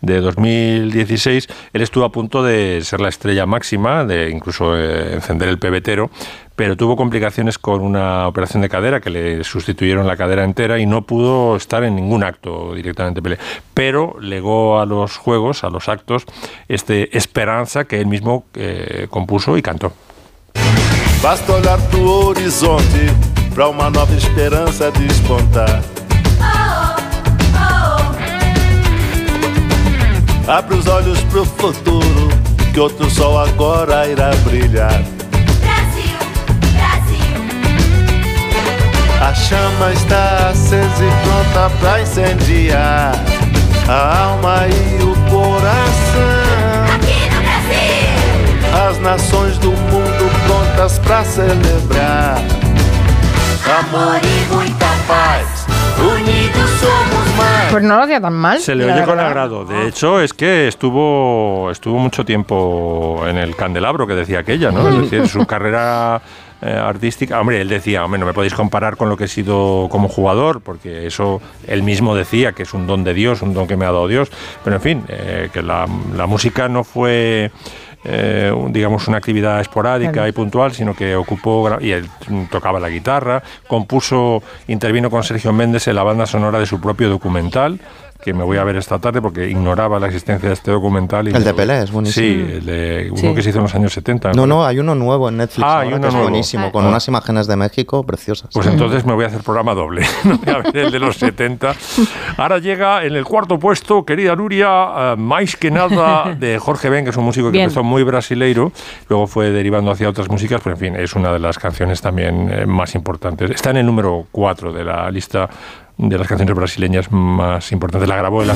[0.00, 5.48] de 2016, él estuvo a punto de ser la estrella máxima, de incluso eh, encender
[5.48, 6.10] el pebetero,
[6.56, 10.86] pero tuvo complicaciones con una operación de cadera que le sustituyeron la cadera entera y
[10.86, 13.20] no pudo estar en ningún acto directamente.
[13.74, 16.24] Pero legó a los Juegos, a los actos,
[16.68, 19.92] este Esperanza que él mismo eh, compuso y cantó.
[21.22, 23.06] Basta olhar pro horizonte
[23.54, 25.82] pra uma nova esperança despontar.
[30.46, 32.28] Abre os olhos pro futuro,
[32.72, 35.02] que outro sol agora irá brilhar.
[35.60, 36.18] Brasil,
[36.74, 37.36] Brasil.
[39.20, 43.14] A chama está acesa e pronta pra incendiar
[43.88, 46.94] a alma e o coração.
[46.94, 48.88] Aqui no Brasil.
[48.88, 52.36] As nações do mundo prontas pra celebrar
[53.74, 55.63] amor e muita paz.
[55.98, 57.70] Unidos somos más.
[57.70, 58.60] Pues no lo hacía tan mal.
[58.60, 59.64] Se le oye con agrado.
[59.64, 64.88] De hecho, es que estuvo, estuvo mucho tiempo en el candelabro, que decía aquella, ¿no?
[64.88, 66.20] Es decir, su carrera
[66.62, 67.40] eh, artística.
[67.40, 70.60] Hombre, él decía, hombre, no me podéis comparar con lo que he sido como jugador,
[70.60, 73.84] porque eso él mismo decía que es un don de Dios, un don que me
[73.84, 74.30] ha dado Dios.
[74.62, 77.50] Pero en fin, eh, que la, la música no fue.
[78.04, 80.28] Eh, digamos una actividad esporádica Claro.
[80.28, 82.06] y puntual, sino que ocupó y él
[82.50, 87.08] tocaba la guitarra, compuso, intervino con Sergio Méndez en la banda sonora de su propio
[87.08, 87.80] documental,
[88.22, 91.28] que me voy a ver esta tarde porque ignoraba la existencia de este documental.
[91.28, 92.26] y El de Pelé es buenísimo.
[92.26, 93.34] Sí, el de uno Sí.
[93.34, 94.28] que se hizo en los años 70.
[94.30, 96.28] me No, no, hay uno nuevo en Netflix Ah, hay ahora uno que es nuevo.
[96.30, 96.88] buenísimo, con Ah.
[96.88, 98.48] unas imágenes de México preciosas.
[98.54, 100.02] Pues entonces me voy a hacer programa doble.
[100.24, 101.74] No voy a ver el de los 70.
[102.38, 107.04] Ahora llega en el cuarto puesto, querida Nuria, eh, más que nada de Jorge Ben,
[107.04, 107.64] que es un músico que Bien.
[107.64, 108.72] empezó muy brasileiro,
[109.10, 112.50] luego fue derivando hacia otras músicas, pero en fin, es una de las canciones también
[112.50, 113.50] eh, más importantes.
[113.50, 115.48] Está en el número 4 de la lista
[115.96, 118.08] de las canciones brasileñas más importantes.
[118.08, 118.50] La grabó el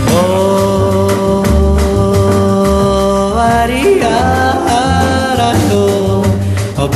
[6.81, 6.89] Oh,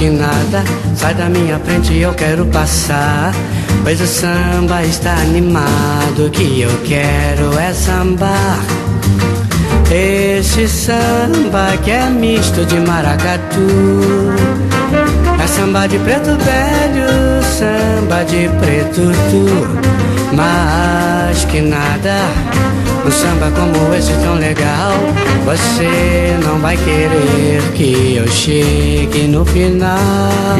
[0.00, 0.64] que nada,
[0.96, 3.34] sai da minha frente, eu quero passar.
[3.82, 8.58] Pois o samba está animado, o que eu quero é sambar.
[9.90, 13.66] Esse samba que é misto de maracatu
[15.42, 22.14] É samba de preto velho, samba de preto tu Mas que nada,
[23.10, 24.92] um samba como esse tão legal
[25.44, 29.98] Você não vai querer que eu chegue no final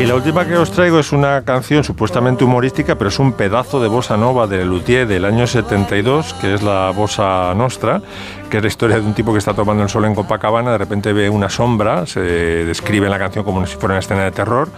[0.00, 3.80] Y la última que os traigo es una canción supuestamente humorística, pero es un pedazo
[3.80, 8.00] de bossa nova de Luthier del año 72, que es la bossa nostra,
[8.48, 10.78] que es la historia de un tipo que está tomando el sol en Copacabana, de
[10.78, 14.30] repente ve una sombra, se describe en la canción como si fuera una escena de
[14.30, 14.70] terror,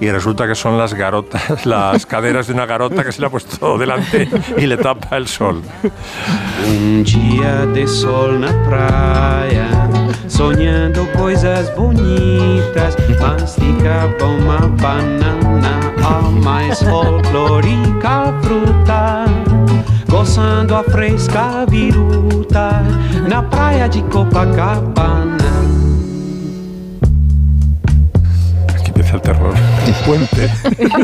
[0.00, 3.30] y resulta que son las garotas, las caderas de una garota que se le ha
[3.30, 5.62] puesto delante y le tapa el sol.
[7.18, 9.66] Dia de sol na praia,
[10.28, 19.24] sonhando coisas bonitas, masticava uma banana, a mais folclórica fruta,
[20.08, 22.82] gozando a fresca viruta,
[23.28, 25.67] na praia de Copacabana.
[29.08, 29.54] Empieza el terror.
[29.86, 30.50] El puente.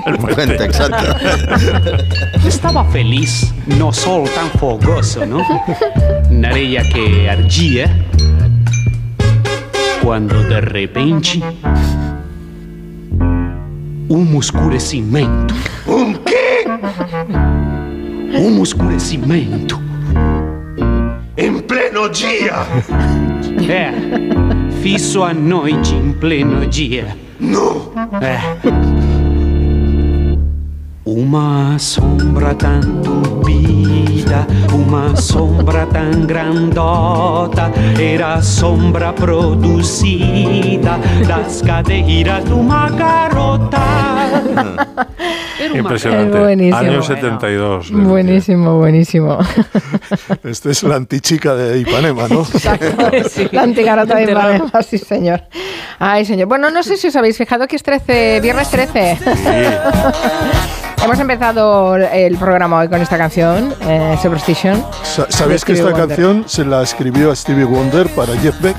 [0.07, 1.17] El Puente, exacto.
[2.47, 5.41] Estava feliz no sol tão fogoso, não?
[6.31, 7.89] Na areia que ardia.
[10.03, 11.43] Quando de repente.
[14.11, 15.55] Um escurecimento.
[15.87, 16.67] Um quê?
[18.39, 19.83] Um escurecimento.
[21.37, 22.53] Em pleno dia!
[23.69, 23.93] É,
[24.83, 27.25] fiz a noite em pleno dia.
[27.41, 27.93] Não!
[31.07, 31.11] É.
[31.11, 42.89] Uma sombra tão tupida, uma sombra tão grandota, era sombra produzida das cadeiras de uma
[42.91, 43.79] garota.
[45.59, 46.37] Era uma Impresionante.
[46.37, 46.77] Es buenísimo.
[46.77, 47.91] Año 72.
[47.91, 49.39] de Buenísimo, buenísimo.
[50.45, 52.45] Este es la antichica de Ipanema, ¿no?
[53.53, 54.25] La antigarota de.
[54.25, 55.43] Ipanema, sí, señor.
[55.99, 56.49] Ay, señor.
[56.49, 59.19] Bueno, no sé si os habéis fijado que es 13, viernes 13.
[61.05, 64.83] Hemos empezado el programa hoy con esta canción, eh, Superstition.
[65.03, 66.09] Sa- ¿Sabéis que esta Wonder.
[66.09, 68.77] canción se la escribió a Stevie Wonder para Jeff Beck?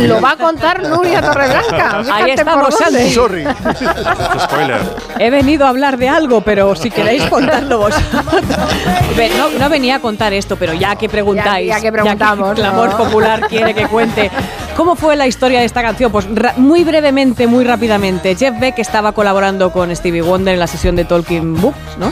[0.00, 2.02] Lo va a contar Nuria Torreblanca.
[2.12, 2.74] Ahí estamos.
[2.74, 3.10] Santi.
[3.12, 3.44] Sorry.
[4.44, 4.80] Spoiler.
[5.18, 8.24] He venido a hablar de algo, pero si queréis contarlo vosotros.
[9.36, 12.54] No, no venía a contar esto, pero ya que preguntáis, Ya- ya que preguntamos, el
[12.56, 12.96] clamor ¿no?
[12.96, 14.30] popular quiere que cuente.
[14.76, 16.10] ¿Cómo fue la historia de esta canción?
[16.10, 18.34] Pues muy brevemente, muy rápidamente.
[18.34, 22.10] Jeff Beck estaba colaborando con Stevie Wonder en la sesión de Talking Books, ¿no?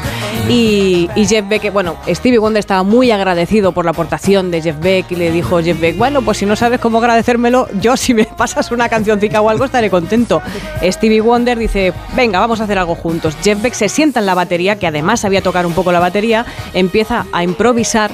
[0.49, 5.11] Y, Jeff Beck, bueno, Stevie Wonder estaba muy agradecido por la aportación de Jeff Beck
[5.11, 8.25] y le dijo Jeff Beck, bueno, pues si no sabes cómo agradecérmelo, yo si me
[8.37, 10.43] pasas una cancioncita o algo estaré contento.
[10.83, 13.37] Stevie Wonder dice, venga, vamos a hacer algo juntos.
[13.43, 16.45] Jeff Beck se sienta en la batería, que además sabía tocar un poco la batería,
[16.75, 18.11] empieza a improvisar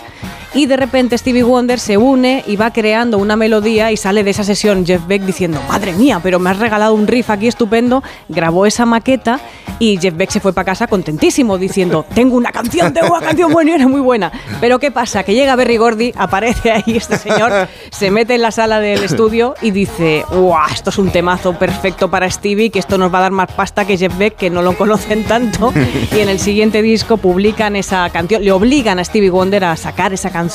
[0.56, 4.30] y de repente Stevie Wonder se une y va creando una melodía y sale de
[4.30, 8.02] esa sesión Jeff Beck diciendo, madre mía, pero me has regalado un riff aquí estupendo,
[8.30, 9.38] grabó esa maqueta
[9.78, 13.52] y Jeff Beck se fue para casa contentísimo diciendo, tengo una canción, tengo una canción
[13.52, 14.32] buena y era muy buena.
[14.58, 15.24] Pero ¿qué pasa?
[15.24, 19.56] Que llega Berry Gordy, aparece ahí este señor, se mete en la sala del estudio
[19.60, 20.70] y dice, ¡guau!
[20.72, 23.84] Esto es un temazo perfecto para Stevie, que esto nos va a dar más pasta
[23.84, 25.74] que Jeff Beck, que no lo conocen tanto.
[26.16, 30.14] Y en el siguiente disco publican esa canción, le obligan a Stevie Wonder a sacar
[30.14, 30.45] esa canción,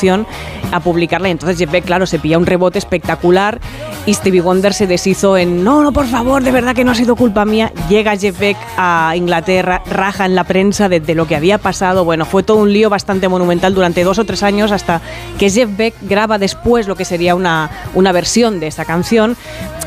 [0.71, 1.27] a publicarla.
[1.27, 3.59] Y entonces Jeff Beck, claro, se pilla un rebote espectacular
[4.05, 6.95] y Stevie Wonder se deshizo en, no, no, por favor, de verdad que no ha
[6.95, 7.71] sido culpa mía.
[7.89, 12.03] Llega Jeff Beck a Inglaterra, raja en la prensa de, de lo que había pasado.
[12.05, 15.01] Bueno, fue todo un lío bastante monumental durante dos o tres años hasta
[15.37, 19.35] que Jeff Beck graba después lo que sería una, una versión de esta canción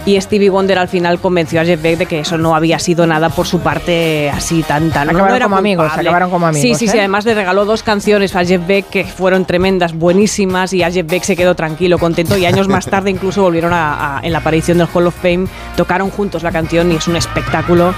[0.07, 3.07] y Stevie Wonder al final convenció a Jeff Beck de que eso no había sido
[3.07, 5.07] nada por su parte así tan tan.
[5.07, 6.09] no- no Acabaron era como amigos, culpable.
[6.09, 6.97] acabaron como amigos, Sí, sí, sí.
[6.97, 7.01] ¿eh?
[7.01, 11.23] Además le regaló dos canciones a Jeff Beck que fueron tremendas, buenísimas y Jeff Beck
[11.25, 14.79] se quedó tranquilo, contento y años más tarde incluso volvieron a, a- en la aparición
[14.79, 17.93] del Hall of Fame, tocaron juntos la canción y es un espectáculo.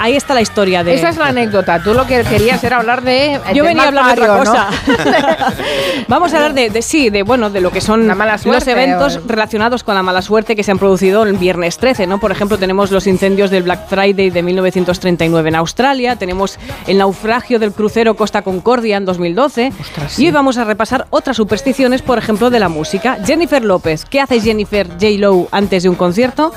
[0.00, 0.94] Ahí está la historia de...
[0.94, 1.82] Esa es la anécdota.
[1.82, 3.40] Tú lo que querías era hablar de.
[3.54, 4.50] Yo del venía a hablar de otra Mario, ¿no?
[4.52, 4.68] cosa.
[6.08, 8.70] Vamos a hablar de, de- sí, de bueno, de lo que son mala los suerte,
[8.72, 12.18] eventos o- relacionados con la mala suerte que se han producido el viernes 13, ¿no?
[12.20, 17.58] Por ejemplo, tenemos los incendios del Black Friday de 1939 en Australia, tenemos el naufragio
[17.58, 19.72] del crucero Costa Concordia en 2012
[20.18, 23.18] y hoy vamos a repasar otras supersticiones, por ejemplo, de la música.
[23.26, 25.06] Jennifer López, ¿qué hace Jennifer J.
[25.18, 26.52] Lo antes de un concierto?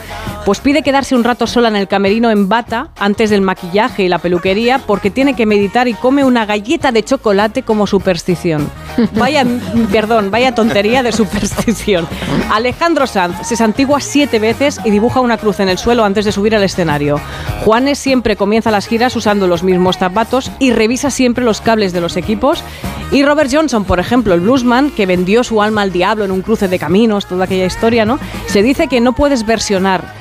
[0.45, 4.09] Pues pide quedarse un rato sola en el camerino en bata antes del maquillaje y
[4.09, 8.70] la peluquería porque tiene que meditar y come una galleta de chocolate como superstición.
[9.13, 9.43] Vaya,
[9.91, 12.07] perdón, vaya tontería de superstición.
[12.51, 16.32] Alejandro Sanz se santigua siete veces y dibuja una cruz en el suelo antes de
[16.32, 17.20] subir al escenario.
[17.65, 22.01] Juanes siempre comienza las giras usando los mismos zapatos y revisa siempre los cables de
[22.01, 22.63] los equipos.
[23.11, 26.41] Y Robert Johnson, por ejemplo, el bluesman que vendió su alma al diablo en un
[26.41, 28.20] cruce de caminos, toda aquella historia, ¿no?
[28.47, 30.14] Se dice que no puedes versionar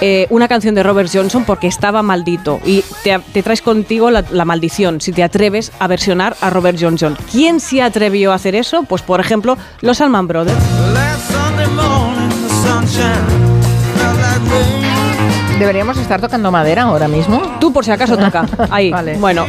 [0.00, 5.00] eh, una canción de Robert Johnson porque estaba maldito y te, traes contigo la, maldición
[5.00, 7.16] si te atreves a versionar a Robert Johnson.
[7.30, 8.82] ¿Quién se atrevió a hacer eso?
[8.84, 10.58] Pues por ejemplo, los Allman Brothers.
[15.58, 17.40] Deberíamos estar tocando madera ahora mismo.
[17.60, 18.46] Tú por si acaso toca.
[18.70, 18.92] Ahí.
[19.18, 19.46] Bueno,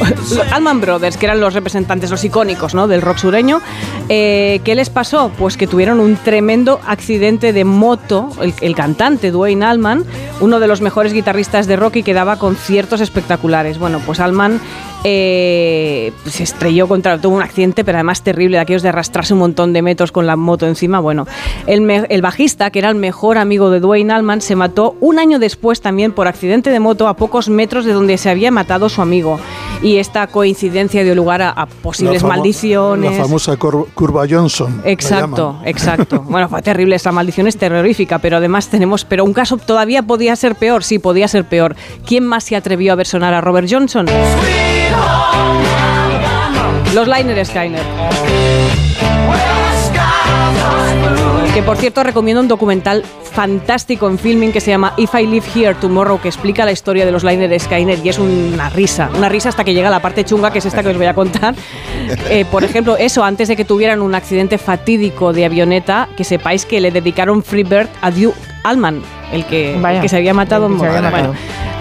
[0.52, 2.86] Allman Brothers, que eran los representantes, los icónicos ¿no?
[2.86, 3.60] del rock sureño,
[4.08, 5.30] eh, ¿qué les pasó?
[5.36, 8.30] Pues que tuvieron un tremendo accidente de moto.
[8.40, 10.04] El, el cantante Dwayne Allman,
[10.40, 13.78] uno de los mejores guitarristas de rock y que daba conciertos espectaculares.
[13.78, 14.60] Bueno, pues Allman
[15.04, 19.38] eh, se estrelló contra, tuvo un accidente, pero además terrible, de aquellos de arrastrarse un
[19.40, 20.98] montón de metros con la moto encima.
[21.00, 21.26] Bueno,
[21.66, 25.18] el, me- el bajista, que era el mejor amigo de Dwayne Allman, se mató un
[25.18, 28.88] año después también por accidente de moto a pocos metros de donde se había matado
[28.88, 29.38] su amigo.
[29.82, 33.18] Y esta coincidencia dio lugar a, a posibles La maldiciones.
[33.18, 34.80] La famosa curva Johnson.
[34.84, 36.24] Exacto, exacto.
[36.34, 40.34] Bueno, fue terrible, esta maldición es terrorífica, pero además tenemos, pero un caso todavía podía
[40.36, 41.76] ser peor, sí, podía ser peor.
[42.06, 44.06] ¿Quién más se atrevió a versionar a Robert Johnson?
[46.94, 48.93] Los Liner Skyner.
[51.54, 55.46] Que por cierto recomiendo un documental fantástico en filming que se llama If I Live
[55.54, 59.28] Here Tomorrow, que explica la historia de los Liner Skynet y es una risa, una
[59.28, 61.54] risa hasta que llega la parte chunga, que es esta que os voy a contar.
[62.28, 66.66] Eh, por ejemplo, eso, antes de que tuvieran un accidente fatídico de avioneta, que sepáis
[66.66, 69.00] que le dedicaron Freebird a Duke Allman,
[69.32, 70.68] el que, Vaya, el que se había matado.
[70.68, 71.34] matado.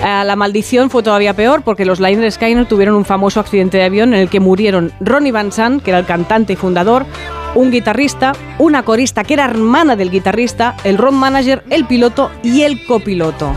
[0.03, 3.85] eh, la maldición fue todavía peor porque los Liner Skynet tuvieron un famoso accidente de
[3.85, 7.05] avión en el que murieron Ronnie Van Sant, que era el cantante y fundador,
[7.55, 12.61] un guitarrista, una corista que era hermana del guitarrista, el road manager, el piloto y
[12.63, 13.51] el copiloto.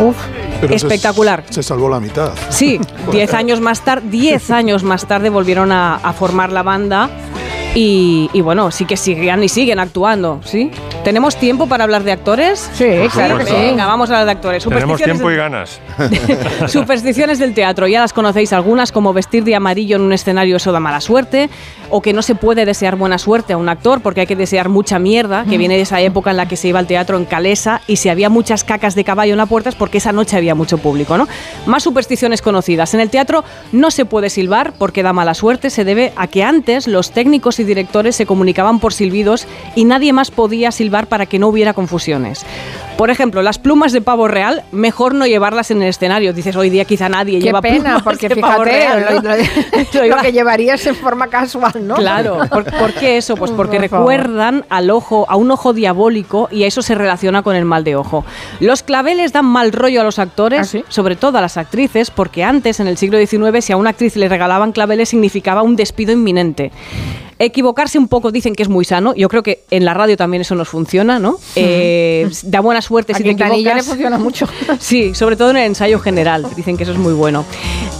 [0.00, 0.16] Uf,
[0.60, 1.44] Pero se- espectacular.
[1.50, 2.32] Se, salvó la mitad.
[2.50, 2.80] Sí,
[3.12, 7.08] 10 años más tarde, 10 años más tarde volvieron a, a formar la banda
[7.80, 10.68] y, y bueno, sí que siguen y siguen actuando, ¿sí?
[11.04, 12.68] ¿Tenemos tiempo para hablar de actores?
[12.74, 13.52] Sí, claro que sí.
[13.52, 14.64] Venga, vamos a hablar de actores.
[14.64, 15.80] Tenemos Supersticiones tiempo del- y ganas.
[16.66, 20.72] Supersticiones del teatro, ya las conocéis algunas, como vestir de amarillo en un escenario, eso
[20.72, 21.50] da mala suerte,
[21.90, 24.68] o que no se puede desear buena suerte a un actor porque hay que desear
[24.68, 27.24] mucha mierda, que viene de esa época en la que se iba al teatro en
[27.26, 30.36] calesa y si había muchas cacas de caballo en la puerta es porque esa noche
[30.36, 31.28] había mucho público, ¿no?
[31.66, 32.92] Más supersticiones conocidas.
[32.94, 36.42] En el teatro no se puede silbar porque da mala suerte, se debe a que
[36.42, 39.46] antes los técnicos y directores se comunicaban por silbidos
[39.76, 42.44] y nadie más podía silbar para que no hubiera confusiones.
[42.96, 46.32] Por ejemplo, las plumas de pavo real, mejor no llevarlas en el escenario.
[46.32, 49.22] Dices, hoy día quizá nadie qué lleva pena, plumas porque de pavo fíjate real, ¿no?
[49.22, 49.36] lo,
[50.08, 51.94] lo- lo que llevarías en forma casual, ¿no?
[51.94, 53.36] Claro, ¿Por, por qué eso?
[53.36, 57.42] Pues porque Por recuerdan al ojo, a un ojo diabólico y a eso se relaciona
[57.42, 58.24] con el mal de ojo.
[58.58, 62.42] Los claveles dan mal rollo a los actores, ¿Ah, sobre todo a las actrices, porque
[62.42, 66.10] antes, en el siglo XIX, si a una actriz le regalaban claveles significaba un despido
[66.12, 66.72] inminente.
[67.38, 69.14] Equivocarse un poco dicen que es muy sano.
[69.14, 71.38] Yo creo que en la radio también eso nos funciona, ¿no?
[71.54, 73.86] Eh, da buena suerte si te Quintanilla le equivocas.
[73.86, 74.46] funciona mucho.
[74.78, 76.46] Sí, sobre todo en el ensayo general.
[76.56, 77.44] Dicen que eso es muy bueno.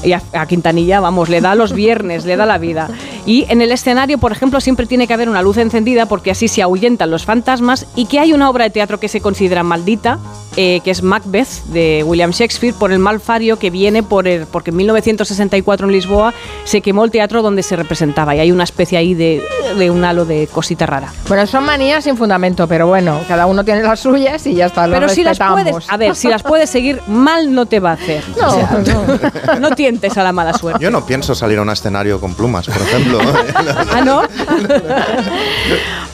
[0.03, 2.89] Y a, a Quintanilla, vamos, le da los viernes, le da la vida.
[3.27, 6.49] Y en el escenario, por ejemplo, siempre tiene que haber una luz encendida porque así
[6.49, 10.19] se ahuyentan los fantasmas y que hay una obra de teatro que se considera maldita,
[10.57, 14.47] eh, que es Macbeth de William Shakespeare, por el mal fario que viene por el,
[14.47, 16.33] porque en 1964 en Lisboa
[16.65, 19.28] se quemó el teatro donde se representaba y hay una especie ahí de,
[19.77, 21.13] de un halo de cosita rara.
[21.29, 24.87] Bueno, son manías sin fundamento, pero bueno, cada uno tiene las suyas y ya está.
[24.87, 25.63] lo Pero si las respetamos.
[25.73, 28.23] puedes, a ver, si las puedes seguir, mal no te va a hacer.
[28.41, 28.51] No, O
[28.85, 30.83] sea, no tientes a la mala suerte.
[30.83, 33.19] Yo no pienso salir a un escenario con plumas, por ejemplo.
[33.93, 34.23] ¿Ah, no?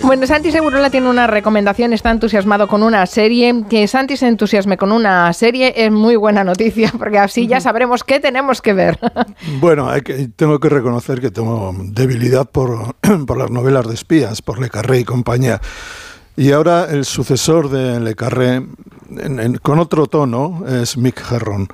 [0.04, 3.64] Bueno, Santi Segurola tiene una recomendación, está entusiasmado con una serie.
[3.70, 8.04] Que Santi se entusiasme con una serie es muy buena noticia, porque así ya sabremos
[8.04, 8.98] qué tenemos que ver.
[9.60, 12.94] Bueno, hay que- tengo que reconocer que tengo debilidad por,
[13.26, 15.60] por las novelas de espías, por Le Carré y compañía.
[16.36, 21.68] Y ahora el sucesor de Le Carré, en- en- con otro tono, es Mick Herron,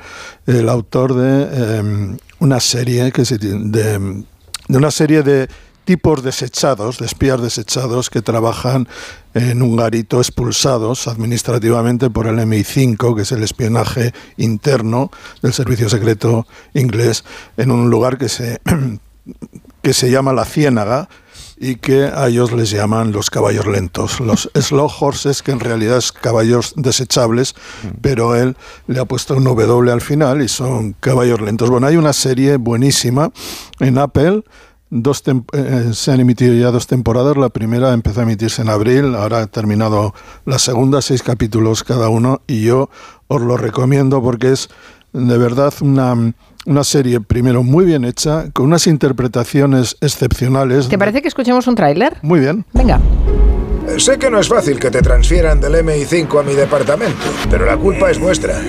[0.46, 4.22] el autor de eh, una serie que se, de,
[4.68, 5.48] de una serie de
[5.84, 8.88] tipos desechados, de espías desechados que trabajan
[9.34, 15.10] en un garito expulsados administrativamente por el MI5, que es el espionaje interno
[15.42, 17.24] del servicio secreto inglés,
[17.56, 18.60] en un lugar que se,
[19.82, 21.08] que se llama La Ciénaga
[21.62, 25.98] y que a ellos les llaman los caballos lentos, los slow horses, que en realidad
[25.98, 27.54] es caballos desechables,
[28.00, 28.56] pero él
[28.86, 31.68] le ha puesto un W al final y son caballos lentos.
[31.68, 33.30] Bueno, hay una serie buenísima
[33.78, 34.42] en Apple.
[34.90, 37.36] Dos tem- eh, se han emitido ya dos temporadas.
[37.36, 40.12] La primera empezó a emitirse en abril, ahora ha terminado
[40.46, 42.90] la segunda, seis capítulos cada uno, y yo
[43.28, 44.68] os lo recomiendo porque es
[45.12, 46.34] de verdad una,
[46.66, 50.88] una serie, primero, muy bien hecha, con unas interpretaciones excepcionales.
[50.88, 52.16] ¿Te parece que escuchemos un tráiler?
[52.22, 52.64] Muy bien.
[52.72, 53.00] Venga.
[53.96, 57.16] Sé que no es fácil que te transfieran del MI5 a mi departamento,
[57.48, 58.60] pero la culpa es vuestra.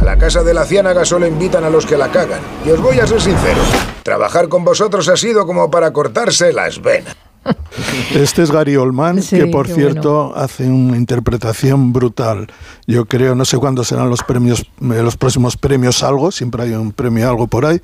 [0.00, 2.40] A la casa de la Ciénaga solo invitan a los que la cagan.
[2.64, 3.60] Y os voy a ser sincero.
[4.02, 7.16] Trabajar con vosotros ha sido como para cortarse las venas.
[8.14, 12.48] Este es Gary Oldman, Sí, que por cierto hace una interpretación brutal.
[12.86, 16.72] Yo creo, no sé cuándo serán los premios, eh, los próximos premios algo, siempre hay
[16.72, 17.80] un premio algo por ahí,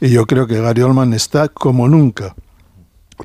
[0.00, 2.34] y yo creo que Gary Oldman está como nunca.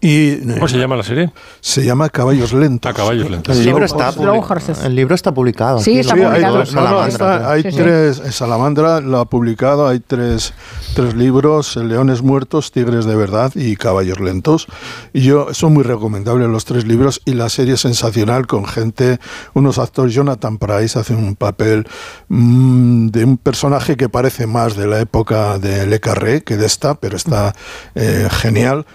[0.01, 1.31] Y, eh, ¿Cómo se llama la serie?
[1.61, 2.89] Se llama Caballos Lentos.
[2.89, 3.57] Ah, Caballos Lentos.
[3.57, 4.83] El libro, está Horses.
[4.83, 5.79] el libro está publicado.
[5.79, 6.57] Sí, está publicado.
[6.57, 7.49] lo- tres- no, no, Salamandra, está- creo.
[7.49, 7.77] hay Sí, sí.
[7.77, 10.53] tres, Salamandra lo ha publicado, hay tres,
[10.95, 14.67] tres libros, Leones Muertos, Tigres de Verdad y Caballos Lentos.
[15.13, 19.19] Y yo, son muy recomendables los tres libros y la serie es sensacional con gente,
[19.53, 21.87] unos actores, Jonathan Price hace un papel
[22.29, 26.65] mm, de un personaje que parece más de la época de Le Carré que de
[26.65, 27.53] esta, pero está
[27.95, 28.85] eh, genial.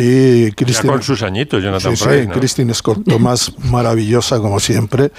[0.00, 2.34] Y Ya Christine- con sus añitos, Jonathan Sí, Price, sí, ¿no?
[2.34, 5.10] Christine Scott Thomas, maravillosa como siempre.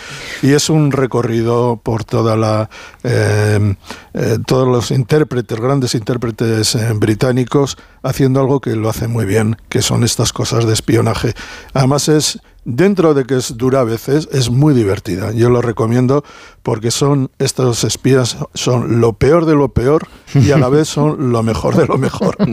[0.42, 2.70] Y es un recorrido por toda la
[3.04, 3.76] eh,
[4.14, 9.58] eh, todos los intérpretes, grandes intérpretes eh, británicos, haciendo algo que lo hace muy bien,
[9.68, 11.34] que son estas cosas de espionaje.
[11.74, 15.32] Además es Dentro de que es dura a veces, es muy divertida.
[15.32, 16.24] Yo lo recomiendo
[16.62, 21.32] porque son estos espías son lo peor de lo peor y a la vez son
[21.32, 22.36] lo mejor de lo mejor.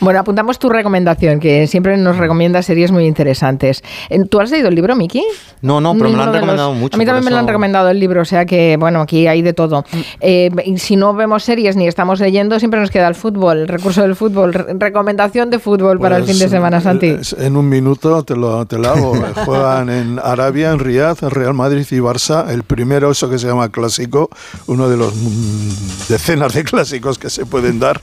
[0.00, 3.82] Bueno, apuntamos tu recomendación, que siempre nos recomienda series muy interesantes.
[4.10, 5.24] Eh, ¿Tú has leído el libro, Miki?
[5.62, 6.96] No, no, pero me lo han de los- recomendado mucho.
[6.96, 9.42] A mí también me lo han recomendado el libro, o sea que, bueno, aquí hay
[9.42, 9.84] de todo.
[10.20, 13.68] Eh, y si no vemos series ni estamos leyendo, siempre nos queda el fútbol, el
[13.68, 14.52] recurso del fútbol.
[14.52, 17.06] Re- recomendación de fútbol para el Pues, fin de semana, Santi.
[17.06, 19.14] eh, En un minuto te lo, te lo hago.
[19.34, 22.48] Juegan en Arabia, en Riyadh, Real Madrid y Barça.
[22.50, 24.28] El primero, eso que se llama clásico,
[24.66, 25.70] uno de los mm,
[26.08, 28.00] decenas de clásicos que se pueden dar.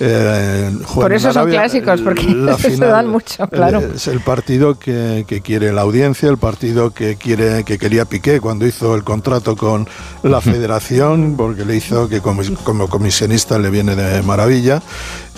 [0.00, 1.60] eh, Por en eso son Arabia.
[1.60, 3.80] clásicos, porque La se dan mucho, claro.
[3.80, 8.04] eh, Es el partido que, que quiere la audiencia, el partido que quiere que quería
[8.04, 9.88] Piqué cuando hizo el contrato con
[10.22, 14.82] la federación, porque le hizo que como, como comisionista le viene de maravilla.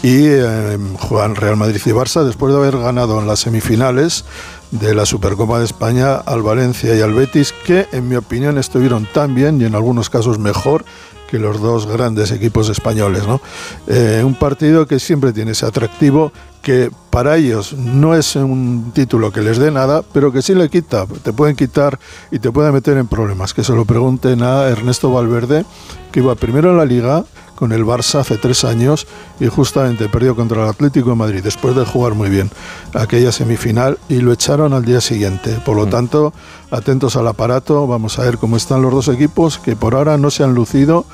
[0.00, 4.24] Y eh, juegan Real Madrid y Barça después de haber ganado en las semifinales
[4.70, 9.06] de la Supercopa de España al Valencia y al Betis, que en mi opinión estuvieron
[9.12, 10.84] tan bien y en algunos casos mejor
[11.28, 13.26] que los dos grandes equipos españoles.
[13.26, 13.40] ¿no?
[13.86, 19.30] Eh, un partido que siempre tiene ese atractivo que para ellos no es un título
[19.30, 21.98] que les dé nada, pero que sí le quita, te pueden quitar
[22.30, 23.54] y te pueden meter en problemas.
[23.54, 25.64] Que se lo pregunten a Ernesto Valverde,
[26.10, 27.24] que iba primero en la liga
[27.58, 29.08] con el Barça hace tres años
[29.40, 32.50] y justamente perdió contra el Atlético de Madrid después de jugar muy bien
[32.94, 35.58] aquella semifinal y lo echaron al día siguiente.
[35.64, 36.32] Por lo tanto,
[36.70, 40.30] atentos al aparato, vamos a ver cómo están los dos equipos que por ahora no
[40.30, 41.04] se han lucido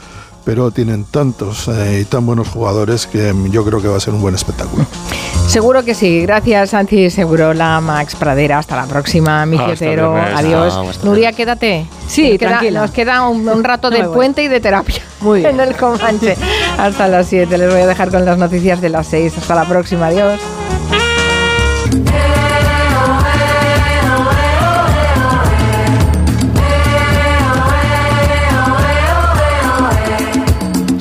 [0.44, 4.14] pero tienen tantos eh, y tan buenos jugadores que yo creo que va a ser
[4.14, 4.84] un buen espectáculo.
[5.48, 6.22] Seguro que sí.
[6.22, 8.58] Gracias, Santi Segurola, Max Pradera.
[8.58, 10.16] Hasta la próxima, mi luego.
[10.16, 11.00] Adiós.
[11.04, 11.86] Nuria, quédate.
[12.06, 12.80] Sí, Nos queda-.
[12.80, 15.54] Nos queda un, un rato No de puente y de terapia Muy bien.
[15.54, 16.36] en el Comanche.
[16.78, 17.56] Hasta las 7.
[17.58, 19.38] Les voy a dejar con las noticias de las 6.
[19.38, 20.06] Hasta la próxima.
[20.06, 20.40] Adiós.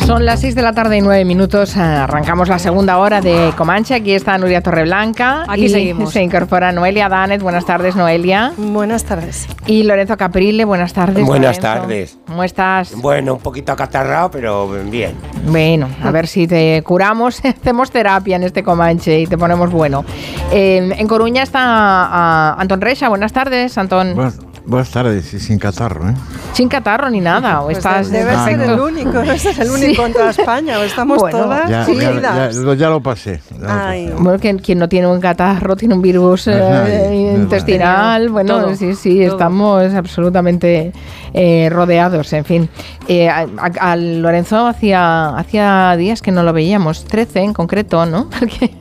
[0.05, 1.77] Son las 6 de la tarde y 9 minutos.
[1.77, 3.95] Arrancamos la segunda hora de Comanche.
[3.95, 5.45] Aquí está Nuria Torreblanca.
[5.47, 6.11] Aquí y seguimos.
[6.11, 7.41] Se incorpora Noelia Danet.
[7.41, 8.51] Buenas tardes, Noelia.
[8.57, 9.47] Buenas tardes.
[9.65, 10.65] Y Lorenzo Caprile.
[10.65, 11.25] Buenas tardes.
[11.25, 11.61] Buenas Lorenzo.
[11.79, 12.17] tardes.
[12.27, 12.93] ¿Cómo estás?
[12.97, 15.15] Bueno, un poquito acatarrado, pero bien.
[15.45, 17.41] Bueno, a ver si te curamos.
[17.45, 20.03] Hacemos terapia en este Comanche y te ponemos bueno.
[20.51, 23.07] Eh, en Coruña está ah, Antón Reixa.
[23.07, 24.15] Buenas tardes, Antón.
[24.15, 26.13] Buenas, buenas tardes y sin catarro, ¿eh?
[26.53, 27.61] Sin catarro ni nada.
[27.61, 30.07] ¿O Pues estás debe ser el único, debe ser el único Sí.
[30.07, 30.79] en toda España.
[30.79, 31.95] O estamos Bueno, todas Ya, Sí.
[31.97, 32.55] ya- unidas.
[32.55, 33.41] ya- lo- ya lo pasé.
[33.51, 33.79] ya lo pasé.
[33.87, 36.97] Ay, Bueno, quien, quien no tiene un catarro tiene un virus No es eh, nadie,
[36.97, 38.29] no es intestinal.
[38.29, 39.33] Bueno, Todo, sí, sí, todo.
[39.33, 40.91] estamos absolutamente
[41.33, 42.31] eh, rodeados.
[42.33, 42.69] En fin,
[43.09, 48.05] Eh, a, a- a Lorenzo hacía, hacía días que no lo veíamos, 13 en concreto,
[48.05, 48.29] ¿no?
[48.39, 48.71] Porque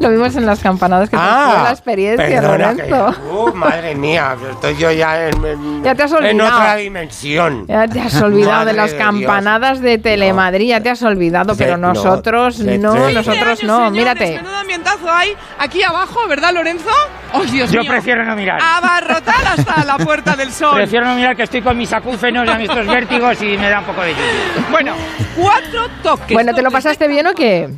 [0.00, 1.28] lo vimos en las campanadas que te fue
[1.62, 3.14] la experiencia, Ah, que- Lorenzo.
[3.32, 6.56] Uh, madre mía, estoy yo ya en, en- Ya te has en olvidado.
[6.56, 7.66] otra dimensión.
[7.66, 11.76] Ya te has olvidado de las de campanadas de Telemadrid, ya te has olvidado, pero
[11.76, 14.36] no, nosotros no, nosotros no, mírate.
[14.36, 16.88] Menudo ambientazo hay aquí abajo, ¿verdad, Lorenzo?
[17.34, 17.90] ¡Oh, Dios Yo mío!
[17.90, 18.60] prefiero no mirar.
[18.62, 20.74] Abarrotar hasta la Puerta del Sol.
[20.74, 23.84] Prefiero no mirar que estoy con mis acúfenos y estos vértigos y me da un
[23.86, 24.66] poco de lluvia.
[24.70, 24.94] Bueno,
[25.36, 26.32] cuatro toques.
[26.34, 27.68] Bueno, ¿te lo pasaste bien o qué?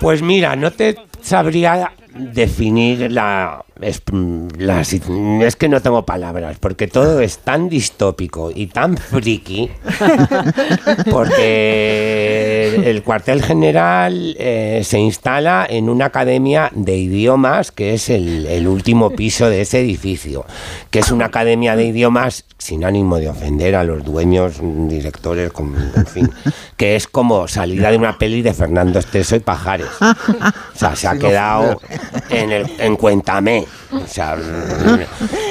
[0.00, 4.02] Pues mira, no te sabría definir la es,
[4.58, 9.70] la es que no tengo palabras porque todo es tan distópico y tan friki
[11.10, 18.46] porque el cuartel general eh, se instala en una academia de idiomas que es el,
[18.46, 20.44] el último piso de ese edificio
[20.90, 24.56] que es una academia de idiomas sin ánimo de ofender a los dueños
[24.88, 26.30] directores con- en fin
[26.76, 29.88] que es como salida de una peli de Fernando Esteso y Pajares.
[30.00, 31.80] O sea, se ha quedado
[32.30, 33.66] en, el, en Cuéntame.
[33.92, 34.36] O sea,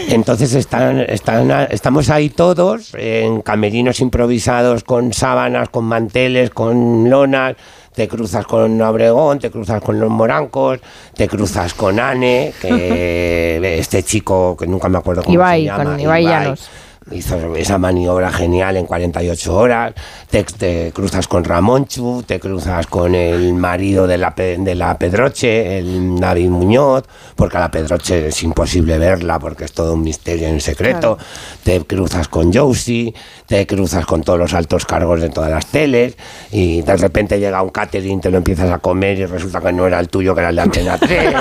[0.10, 7.56] entonces están, están, estamos ahí todos en camerinos improvisados con sábanas, con manteles, con lonas.
[7.94, 10.80] Te cruzas con Obregón, te cruzas con los Morancos,
[11.16, 15.84] te cruzas con Ane, que este chico que nunca me acuerdo cómo Ibai, se llama.
[15.84, 16.70] con Ibai Llanos.
[17.12, 19.94] Hizo esa maniobra genial en 48 horas.
[20.30, 25.78] Te, te cruzas con Ramonchu, te cruzas con el marido de la, de la Pedroche,
[25.78, 27.06] el David Muñoz,
[27.36, 31.18] porque a la Pedroche es imposible verla porque es todo un misterio en secreto.
[31.64, 33.14] Te cruzas con Josie,
[33.46, 36.18] te cruzas con todos los altos cargos de todas las teles
[36.52, 39.88] y de repente llega un catering, te lo empiezas a comer y resulta que no
[39.88, 41.34] era el tuyo, que era el de Antena 3.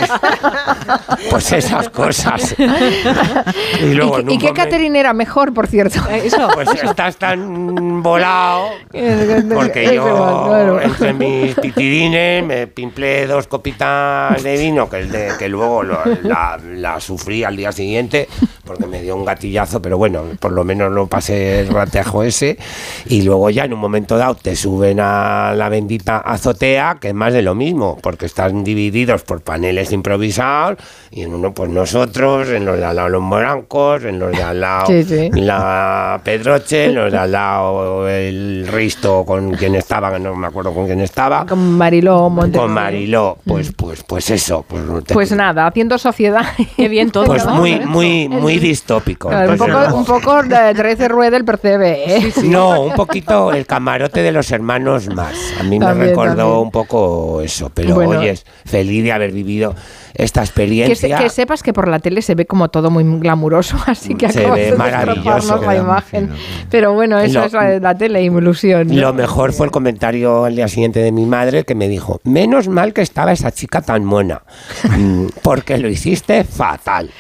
[1.30, 2.54] pues esas cosas.
[3.82, 5.98] y luego ¿Y, y qué momento- catering era mejor, por cierto?
[6.54, 8.68] pues estás tan volado
[9.54, 10.80] porque yo claro.
[10.80, 15.98] entre mis pitidines me pimplé dos copitas de vino que, el de- que luego lo-
[16.22, 18.28] la, la sufrí al día siguiente
[18.64, 22.58] porque me dio un gatillazo, pero bueno, por lo menos lo pasé el ratejo ese
[23.06, 27.14] y luego ya en un momento dado te suben a la bendita azotea que es
[27.14, 30.78] más de lo mismo porque están divididos por paneles improvisados
[31.10, 34.42] y en uno pues nosotros, en los de al lado los morancos, en los de
[34.42, 35.30] al lado Sí, sí.
[35.46, 40.72] La Pedroche, los de al lado el Risto con quien estaba, que no me acuerdo
[40.74, 41.46] con quién estaba.
[41.46, 42.62] Con Mariló Montero.
[42.64, 44.64] Con Mariló, pues, pues, pues eso.
[44.68, 46.44] Pues, te- Pues nada, haciendo sociedad.
[46.76, 49.28] Qué bien todo, pues muy, muy, muy distópico.
[49.28, 52.32] Claro, un, poco, un poco de 13 rueda el percebe, ¿eh?
[52.44, 55.34] No, un poquito el camarote de los hermanos más.
[55.60, 56.58] A mí me recordó también.
[56.58, 58.20] un poco eso, pero Bueno.
[58.20, 58.34] oye,
[58.64, 59.74] feliz de haber vivido
[60.14, 61.18] esta Que, se- experiencia.
[61.18, 64.50] que sepas que por la tele se ve como todo muy glamuroso, así que Se
[64.50, 65.35] ve maravilloso.
[65.38, 66.30] La imagen.
[66.70, 68.88] Pero bueno, eso es la, la tele, ilusión.
[68.88, 68.94] ¿no?
[68.94, 72.68] Lo mejor fue el comentario al día siguiente de mi madre que me dijo, menos
[72.68, 74.42] mal que estaba esa chica tan mona,
[74.96, 77.10] mm, porque lo hiciste fatal,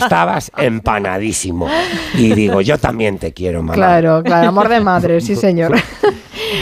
[0.00, 1.68] estabas empanadísimo.
[2.14, 3.74] Y digo, yo también te quiero, mamá.
[3.74, 5.74] Claro, claro, amor de madre, sí señor.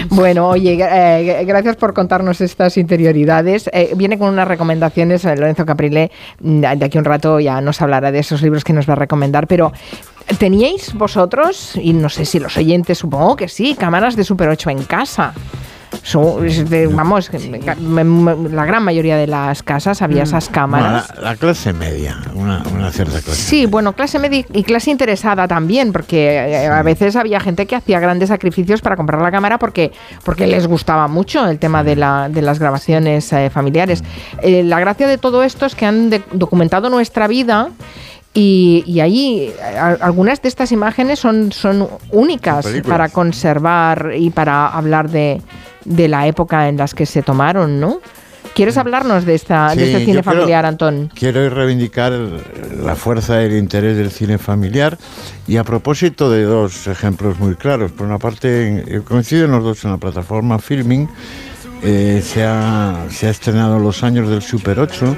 [0.09, 3.69] Bueno, oye, eh, gracias por contarnos estas interioridades.
[3.73, 7.61] Eh, viene con unas recomendaciones, eh, Lorenzo Caprile, mm, de aquí a un rato ya
[7.61, 9.73] nos hablará de esos libros que nos va a recomendar, pero
[10.39, 14.71] ¿teníais vosotros, y no sé si los oyentes, supongo que sí, cámaras de Super 8
[14.71, 15.33] en casa?
[16.45, 21.09] Es de- vamos, la gran mayoría de las casas había esas cámaras.
[21.09, 23.35] Bueno, la, la clase media, una, una cierta clase.
[23.43, 27.75] Sí, bueno, clase media y clase interesada también, porque eh, a veces había gente que
[27.75, 29.91] hacía grandes sacrificios para comprar la cámara porque,
[30.25, 34.05] porque les gustaba mucho el tema de, la, de las grabaciones eh, familiares.
[34.43, 37.69] Eh, la gracia de todo esto es que han de- documentado nuestra vida.
[38.33, 42.99] Y, y ahí a- algunas de estas imágenes son, son únicas Películas.
[42.99, 45.43] para conservar y para hablar de,
[45.85, 47.99] de la época en las que se tomaron, ¿no?
[48.55, 51.11] ¿Quieres hablarnos de, esta, de Sí, este cine yo quiero- familiar, Antón?
[51.15, 54.99] Quiero reivindicar la fuerza y el interés del cine familiar
[55.47, 57.93] y a propósito de dos ejemplos muy claros.
[57.93, 61.09] Por una parte, eh, coinciden los dos en la plataforma Filming.
[61.83, 65.17] Eh, se, ha, se ha estrenado Los años del Super 8,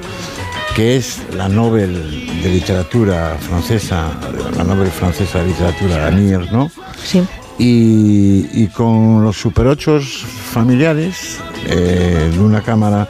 [0.75, 4.11] que es la Nobel de literatura francesa,
[4.57, 6.71] la Nobel francesa de literatura, la Niers, ¿no?
[7.03, 7.23] Sí.
[7.59, 13.07] Y, y con los Super 8 familiares, eh, de una cámara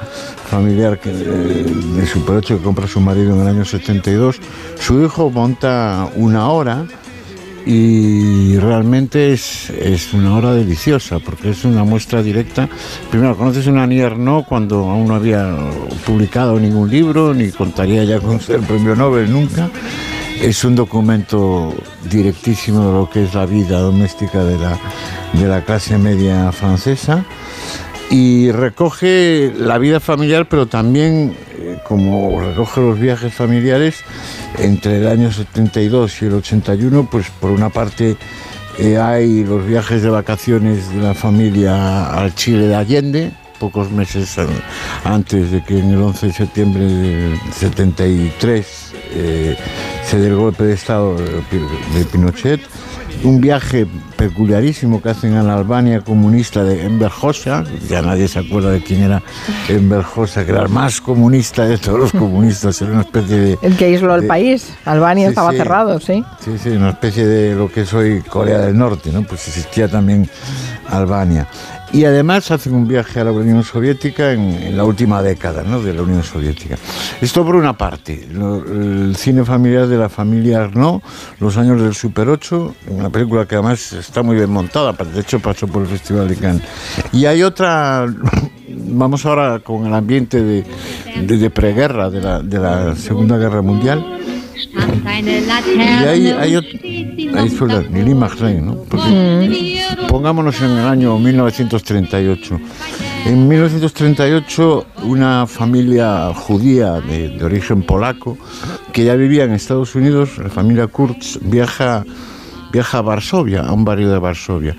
[0.50, 4.40] familiar que, eh, de Super 8 que compra su marido en el año 72,
[4.78, 6.84] su hijo monta una hora
[7.66, 12.68] y realmente es, es una hora deliciosa porque es una muestra directa.
[13.10, 15.54] Primero, conoces una Nierno cuando aún no había
[16.06, 19.70] publicado ningún libro, ni contaría ya con ser premio Nobel nunca.
[20.40, 21.72] Es un documento
[22.10, 24.78] directísimo de lo que es la vida doméstica de la,
[25.32, 27.24] de la clase media francesa
[28.12, 33.96] y recoge la vida familiar, pero también, eh, como recoge los viajes familiares,
[34.58, 38.16] entre el año 72 y el 81, pues por una parte
[38.78, 44.36] eh, hay los viajes de vacaciones de la familia al Chile de Allende, pocos meses
[44.38, 44.48] an-
[45.04, 49.56] antes de que en el 11 de septiembre del 73 eh,
[50.04, 52.60] se dé el golpe de Estado de Pinochet.
[53.24, 58.40] Un viaje peculiarísimo que hacen a la Albania comunista de Enver Hoxha, ya nadie se
[58.40, 59.22] acuerda de quién era
[59.68, 63.58] Enver Hoxha, que era el más comunista de todos los comunistas, era una especie de...
[63.62, 64.74] El que aisló el de- país.
[64.84, 65.56] Albania Sí, estaba sí.
[65.56, 66.24] cerrado, sí.
[66.44, 69.22] Sí, sí, una especie de lo que es hoy Corea del Norte, ¿no?
[69.22, 70.28] Pues existía también
[70.90, 71.46] Albania.
[71.92, 75.82] Y además hacen un viaje a la Unión Soviética en, la última década, ¿no?
[75.82, 76.76] De la Unión Soviética.
[77.20, 81.02] Esto por una parte, el cine familiar de la familia Arnaud,
[81.38, 85.38] Los años del Super 8, una película que además está muy bien montada, de hecho
[85.38, 86.62] pasó por el Festival de Cannes.
[87.12, 88.06] Y hay otra,
[88.68, 90.64] vamos ahora con el ambiente de,
[91.26, 94.02] de, de preguerra, de la Segunda Guerra Mundial.
[96.02, 98.76] Y ahí hay ot- ahí suena Lili ¿no?
[98.88, 98.98] Porque-
[100.08, 102.60] pongámonos en el año 1938.
[103.26, 108.36] En 1938 una familia judía de, de origen polaco
[108.92, 112.04] que ya vivía en Estados Unidos, la familia Kurtz, viaja,
[112.72, 114.76] viaja a Varsovia, a un barrio de Varsovia.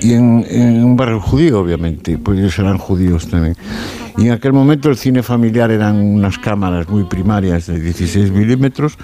[0.00, 3.56] Y en, un barrio judío, obviamente, pues ellos eran judíos también.
[4.16, 8.96] Y en aquel momento el cine familiar eran unas cámaras muy primarias de 16 milímetros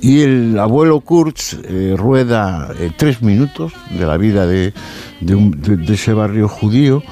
[0.00, 4.72] y el abuelo Kurz eh, rueda eh, tres minutos de la vida de,
[5.20, 7.02] de de- ese barrio judío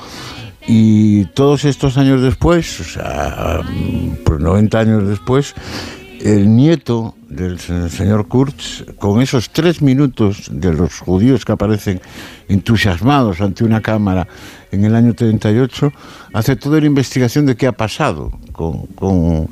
[0.66, 5.54] y todos estos años después, o sea, mm, por 90 años después,
[6.20, 12.00] el nieto del se- señor Kurz, con esos tres minutos de los judíos que aparecen
[12.48, 14.26] entusiasmados ante una cámara
[14.70, 15.92] en el año 38,
[16.32, 19.46] hace toda la investigación de qué ha pasado con, con-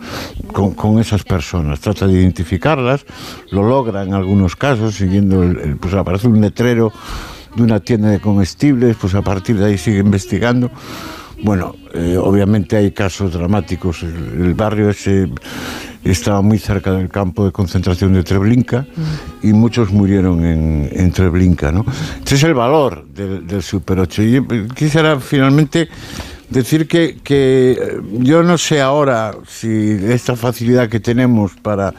[0.74, 1.80] con- esas personas.
[1.80, 3.04] Trata de identificarlas,
[3.50, 6.92] lo logra en algunos casos, siguiendo, el, pues aparece un letrero
[7.56, 10.70] de una tienda de comestibles, pues a partir de ahí sigue investigando.
[11.42, 14.02] Bueno, eh, obviamente hay casos dramáticos.
[14.04, 14.14] El,
[14.46, 15.28] el barrio ese
[16.04, 18.86] estaba muy cerca del campo de concentración de Treblinka
[19.42, 21.84] y muchos murieron en, en Treblinka, ¿no?
[22.24, 24.22] Ese es el valor del, del Super 8.
[24.22, 25.88] Y eh, quisiera finalmente
[26.50, 31.94] decir que, que eh, yo no sé ahora si esta facilidad que tenemos para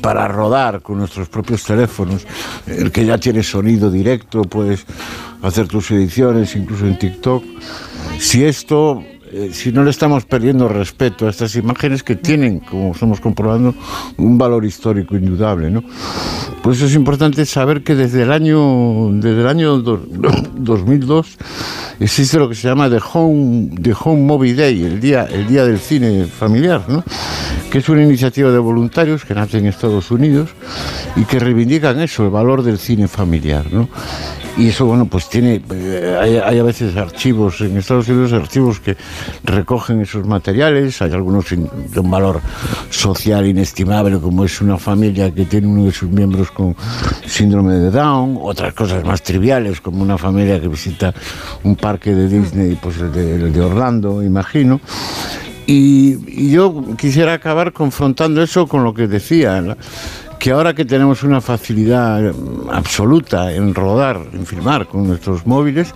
[0.00, 2.26] para rodar con nuestros propios teléfonos,
[2.66, 4.86] el que ya tiene sonido directo, puedes
[5.42, 7.44] hacer tus ediciones, incluso en TikTok.
[8.18, 9.02] Si esto,
[9.38, 13.74] eh, si no le estamos perdiendo respeto a estas imágenes que tienen, como estamos comprobando,
[14.16, 15.82] un valor histórico indudable, ¿no?
[16.62, 20.02] Por eso es importante saber que desde el año, desde el año do-
[20.56, 21.36] 2002
[22.00, 25.64] existe lo que se llama The Home, The Home Movie Day, el día, el día
[25.64, 26.82] del cine familiar.
[27.70, 30.50] Que es una iniciativa de voluntarios que nace en Estados Unidos
[31.16, 33.66] y que reivindican eso, el valor del cine familiar.
[33.70, 33.88] ¿no?
[34.56, 38.96] Y eso, bueno, pues tiene, eh, hay, a veces archivos en Estados Unidos, archivos que
[39.44, 42.40] recogen esos materiales, hay algunos de un valor
[42.90, 46.74] social inestimable, como es una familia que tiene uno de sus miembros con
[47.24, 51.14] síndrome de Down, otras cosas más triviales, como una familia que visita
[51.62, 54.80] un parque de Disney, pues el de Orlando, imagino.
[55.70, 59.76] Y, yo quisiera acabar confrontando eso con lo que decía,
[60.38, 62.32] que ahora que tenemos una facilidad
[62.72, 65.92] absoluta en rodar, en filmar con nuestros móviles,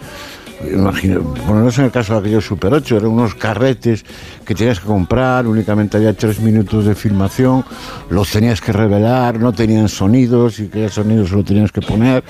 [0.70, 4.04] imagino, ponernos en el caso de aquellos Super 8, eran unos carretes
[4.44, 7.64] que tenías que comprar, únicamente había tres minutos de filmación,
[8.10, 12.22] los tenías que revelar, no tenían sonidos y que sonidos solo tenías que poner,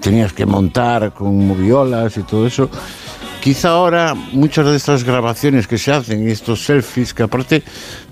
[0.00, 2.68] tenías que montar con moviolas y todo eso.
[3.40, 7.62] Quizá ahora muchas de estas grabaciones que se hacen y estos selfies, que aparte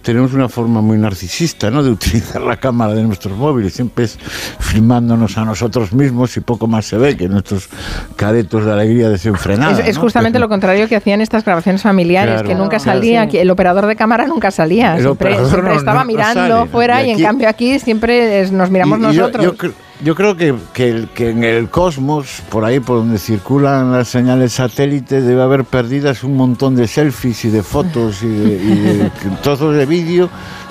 [0.02, 1.82] tenemos una forma muy narcisista ¿no?
[1.82, 4.18] de utilizar la cámara de nuestros móviles, siempre es
[4.58, 7.68] filmándonos a nosotros mismos y poco más se ve que nuestros
[8.16, 9.80] caretos de alegría desenfrenados.
[9.80, 10.02] Es, es ¿no?
[10.02, 13.30] justamente lo contrario que hacían estas grabaciones familiares, Claro, que nunca claro, salía, sí.
[13.32, 16.56] que el operador de cámara nunca salía, El siempre, operador siempre no- estaba no- mirando
[16.58, 16.70] sale.
[16.70, 19.44] fuera Y y, en cambio aquí siempre nos miramos Y- y yo- nosotros.
[19.60, 19.70] Yo,
[20.02, 24.52] yo creo que, que, que en el cosmos, por ahí por donde circulan las señales
[24.52, 29.10] satélites, debe haber perdidas un montón de selfies y de fotos y de, y de
[29.42, 30.30] trozos de vídeo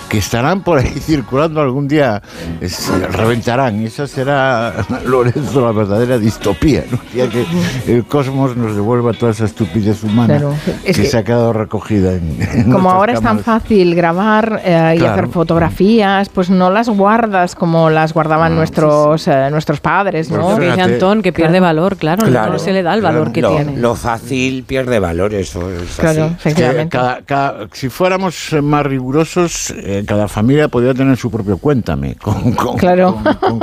[0.10, 2.22] que estarán por ahí circulando algún día,
[2.62, 3.82] es- reventarán.
[3.82, 4.74] Y esa será,
[5.05, 6.99] Lorenzo, la verdadera distopía, ¿no?
[7.16, 7.45] Ya que
[7.88, 10.53] el cosmos nos devuelva toda esa estupidez humana Claro.
[10.84, 13.45] que, Es que- se ha quedado recogida en, en Como ahora es tan cámaras.
[13.64, 15.14] fácil grabar eh, y Claro.
[15.14, 20.55] hacer fotografías, pues no las guardas como las guardaban nuestros eh, nuestros padres, ¿no?
[20.55, 23.41] Pues Dice Antón que pierde valor, claro, Claro, no se le da el valor que
[23.41, 23.78] lo, tiene.
[23.78, 26.34] Lo fácil pierde valor, eso es Claro, así.
[26.36, 26.89] efectivamente.
[26.97, 32.15] Cada- cada- si fuéramos eh, más rigurosos, eh, cada familia podría tener su propio cuéntame
[32.15, 33.17] con, con- Claro.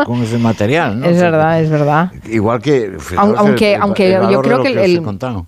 [0.05, 1.01] con- ese material.
[1.01, 1.07] ¿no?
[1.15, 2.13] Es O sea, verdad, es verdad.
[2.31, 2.97] Igual que.
[3.17, 5.03] Aunque, el- aunque el yo creo que he el,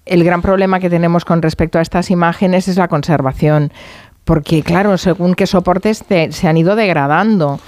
[0.07, 3.73] el gran problema que tenemos con respecto a estas imágenes es la conservación.
[4.27, 7.61] Porque, claro, según qué soportes te- se han ido degradando.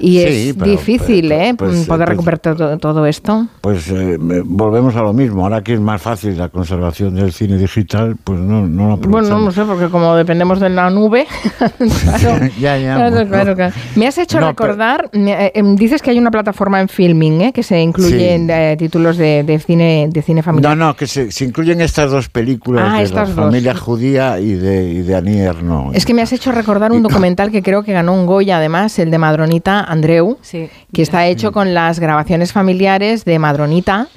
[0.00, 1.54] Y Sí, es pero- difícil pero- ¿eh?
[1.56, 3.46] pues, poder pues- recuperar todo, todo esto.
[3.60, 5.44] Pues eh, volvemos a lo mismo.
[5.44, 9.18] Ahora que es más fácil la conservación del cine digital, pues no, no lo Bueno,
[9.18, 9.44] aprovechamos.
[9.44, 11.28] no sé, porque como dependemos de la nube.
[11.78, 12.94] claro, ya, ya.
[12.96, 13.30] claro, bueno.
[13.30, 13.74] claro, claro.
[13.94, 17.52] Me has hecho No, recordar, eh, eh, dices que hay una plataforma en filming ¿eh?
[17.52, 18.52] que se incluyen Sí.
[18.52, 20.76] eh, títulos de, de cine de cine familiar.
[20.76, 23.44] No, no, que se, se incluyen estas dos películas Ah, de estas la dos.
[23.44, 25.99] familia judía y de, y de Annie Ernaux.
[26.00, 28.98] Es que me has hecho recordar un documental que creo que ganó un Goya, además,
[28.98, 34.08] el de Madronita Andreu, que está hecho con las grabaciones familiares de Madronita,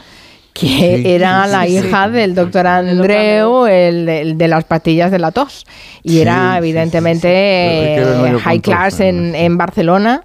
[0.54, 2.12] que Sí, era sí, la sí, hija sí.
[2.14, 5.66] del doctor Andreu, el, el de las pastillas de la tos.
[6.04, 10.24] Y Sí, era, evidentemente, eh, high class en, en Barcelona.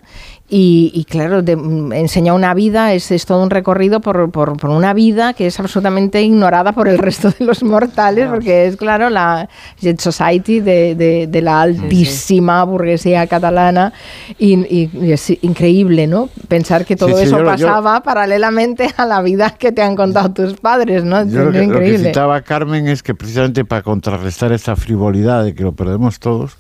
[0.51, 4.57] Y, y claro, de- mm, enseña una vida, es, es todo un recorrido por, por-
[4.57, 8.77] por una vida que es absolutamente ignorada por el resto de los mortales, porque es,
[8.77, 13.93] claro, la Jet Society de, de- de la altísima burguesía catalana.
[14.39, 16.31] Y, y- es increíble, ¿no?
[16.49, 19.71] Pensar que todo Sí, sí, eso yo lo- yo- pasaba paralelamente a la vida que
[19.73, 21.27] te han contado tus padres, ¿no?
[21.27, 22.09] Yo lo que, lo que increíble.
[22.09, 26.57] citaba Carmen es que precisamente para contrarrestar esta frivolidad de que lo perdemos todos,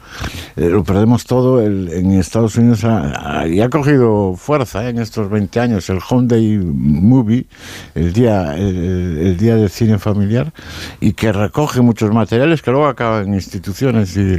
[0.57, 4.91] eh, lo perdemos todo, el- en Estados Unidos ha, ha- y ha cogido fuerza eh,
[4.91, 7.47] en estos 20 años el Day Movie,
[7.95, 10.53] el día, el, el día del cine familiar,
[11.01, 14.39] y que recoge muchos materiales que luego acaban en instituciones y,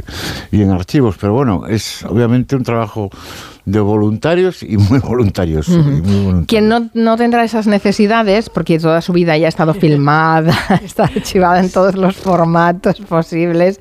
[0.50, 1.16] y en archivos.
[1.18, 3.08] Pero bueno, es obviamente un trabajo
[3.64, 5.68] de voluntarios y muy voluntarios.
[5.68, 6.46] y muy voluntarios.
[6.46, 10.54] Quien no, no tendrá esas necesidades, porque toda su vida ya ha estado filmada,
[10.84, 13.80] está archivada en todos los formatos posibles,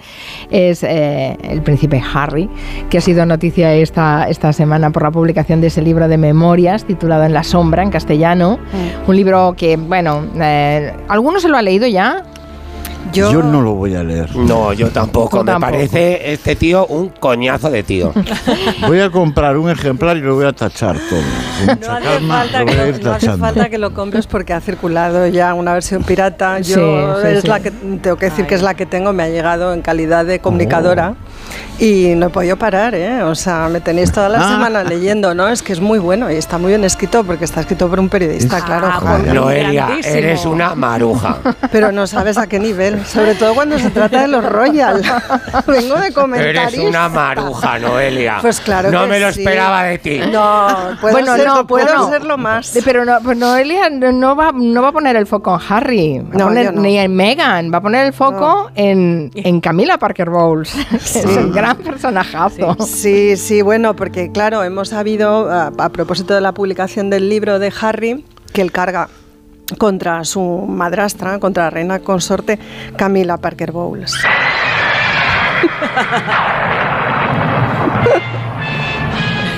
[0.50, 2.50] es eh, el príncipe Harry,
[2.90, 6.86] que ha sido noticia esta, esta semana por la publicación de ese libro de memorias
[6.86, 8.60] titulado En la sombra, en castellano.
[9.08, 12.24] Un libro que, bueno, eh, ¿alguno se lo ha leído ya?
[13.14, 14.36] Yo, no lo voy a leer.
[14.36, 15.40] No, yo tampoco.
[15.44, 15.72] Me tampoco.
[15.72, 18.14] parece este tío un coñazo de tío.
[18.88, 21.20] Voy a comprar un ejemplar y lo voy a tachar todo.
[21.66, 25.28] No hace, calma, falta que lo, no hace falta que lo compres porque ha circulado
[25.28, 26.60] ya una versión pirata.
[26.60, 27.48] Yo Sí, sí, es sí.
[27.48, 30.26] la que tengo que decir que es la que tengo, me ha llegado en calidad
[30.26, 31.16] de comunicadora.
[31.80, 33.24] Y no he podido parar, ¿eh?
[33.24, 34.52] O sea, me tenéis toda la Ah.
[34.52, 35.48] semana leyendo, ¿no?
[35.48, 38.10] Es que es muy bueno y está muy bien escrito porque está escrito por un
[38.10, 38.88] periodista, claro.
[38.92, 39.18] Ah.
[39.34, 41.38] Noelia, eres una maruja.
[41.72, 45.02] Pero no sabes a qué nivel, sobre todo cuando se trata de los Royal.
[45.68, 46.86] Vengo de Eres comentarios.
[46.86, 48.38] una maruja, Noelia.
[48.42, 49.40] Pues claro No que me lo sí.
[49.42, 50.20] esperaba de ti.
[50.32, 50.68] No,
[51.00, 52.10] puedo, Bueno, ser- no, puedo bueno.
[52.10, 52.72] serlo más.
[52.86, 56.20] Pero no, pues Noelia no no va, no va a poner el foco en Harry,
[56.20, 56.82] va No, poner- no.
[56.82, 61.26] ni en Meghan, va a poner el foco en, en Camila Parker Bowles, que es
[61.26, 62.76] un gran personajazo.
[62.86, 67.60] Sí, sí, bueno, porque claro, hemos sabido, a, a propósito de la publicación del libro
[67.60, 69.10] de Harry, que él carga
[69.78, 72.58] contra su madrastra, contra la reina consorte
[72.96, 74.14] Camila Parker Bowles.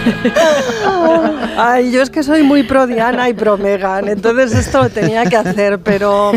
[1.57, 5.25] Ay, yo es que soy muy pro Diana y pro Megan, entonces esto lo tenía
[5.25, 6.31] que hacer, pero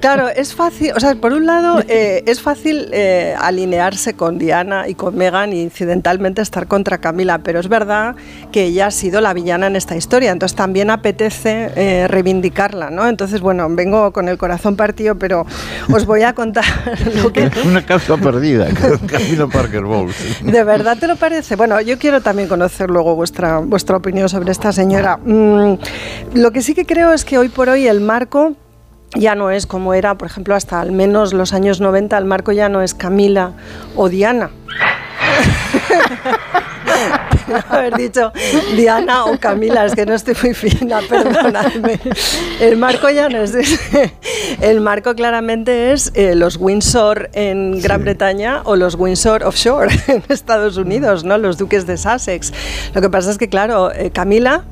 [0.00, 4.88] claro, es fácil, o sea, por un lado eh, es fácil eh, alinearse con Diana
[4.88, 8.16] y con Megan y incidentalmente estar contra Camila, pero es verdad
[8.52, 13.08] que ella ha sido la villana en esta historia, entonces también apetece eh, reivindicarla, ¿no?
[13.08, 15.46] Entonces, bueno, vengo con el corazón partido, pero
[15.92, 16.64] os voy a contar
[17.22, 17.50] lo que...
[17.64, 18.68] Una causa perdida,
[19.06, 20.16] Camila Parker Bowles.
[20.42, 21.56] ¿De verdad te lo parece?
[21.56, 25.18] Bueno, yo quiero también conocer luego vuestra, vuestra opinión sobre esta señora.
[25.18, 25.74] Mm,
[26.34, 28.54] lo que sí que creo es que hoy por hoy el marco
[29.14, 32.52] ya no es como era, por ejemplo, hasta al menos los años 90, el marco
[32.52, 33.52] ya no es Camila
[33.96, 34.50] o Diana.
[37.68, 38.32] haber dicho
[38.76, 42.00] Diana o Camila, es que no estoy muy fina, perdonadme.
[42.60, 44.14] El marco ya no es ese.
[44.60, 50.22] El marco claramente es eh, los Windsor en Gran Bretaña o los Windsor offshore en
[50.28, 51.38] Estados Unidos, ¿no?
[51.38, 52.52] Los duques de Sussex.
[52.94, 54.64] Lo que pasa es que, claro, eh, Camila,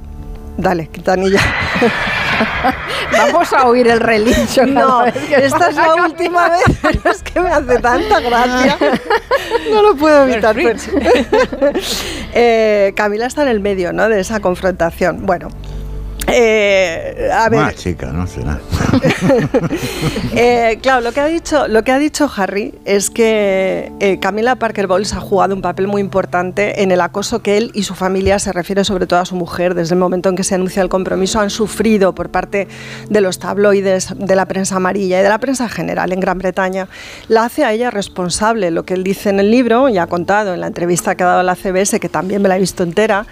[0.56, 1.40] dale, quitanilla.
[3.12, 4.66] Vamos a oír el relincho.
[4.66, 8.78] No, esta es la última vez, pero es que me hace tanta gracia.
[9.70, 10.56] No lo puedo evitar.
[12.34, 14.08] Eh, Camila está en el medio ¿no?
[14.08, 15.26] de esa confrontación.
[15.26, 15.48] Bueno.
[16.28, 18.60] Eh, a ver, Una chica, no será.
[20.34, 24.56] eh, claro, lo que ha dicho, lo que ha dicho Harry es que eh, Camila
[24.56, 27.94] Parker Bowles ha jugado un papel muy importante en el acoso que él y su
[27.94, 30.82] familia, se refiere sobre todo a su mujer, desde el momento en que se anuncia
[30.82, 32.68] el compromiso, han sufrido por parte
[33.08, 36.88] de los tabloides, de la prensa amarilla y de la prensa general en Gran Bretaña.
[37.28, 38.70] La hace a ella responsable.
[38.70, 41.26] Lo que él dice en el libro, y ha contado en la entrevista que ha
[41.26, 43.26] dado a la CBS, que también me la he visto entera,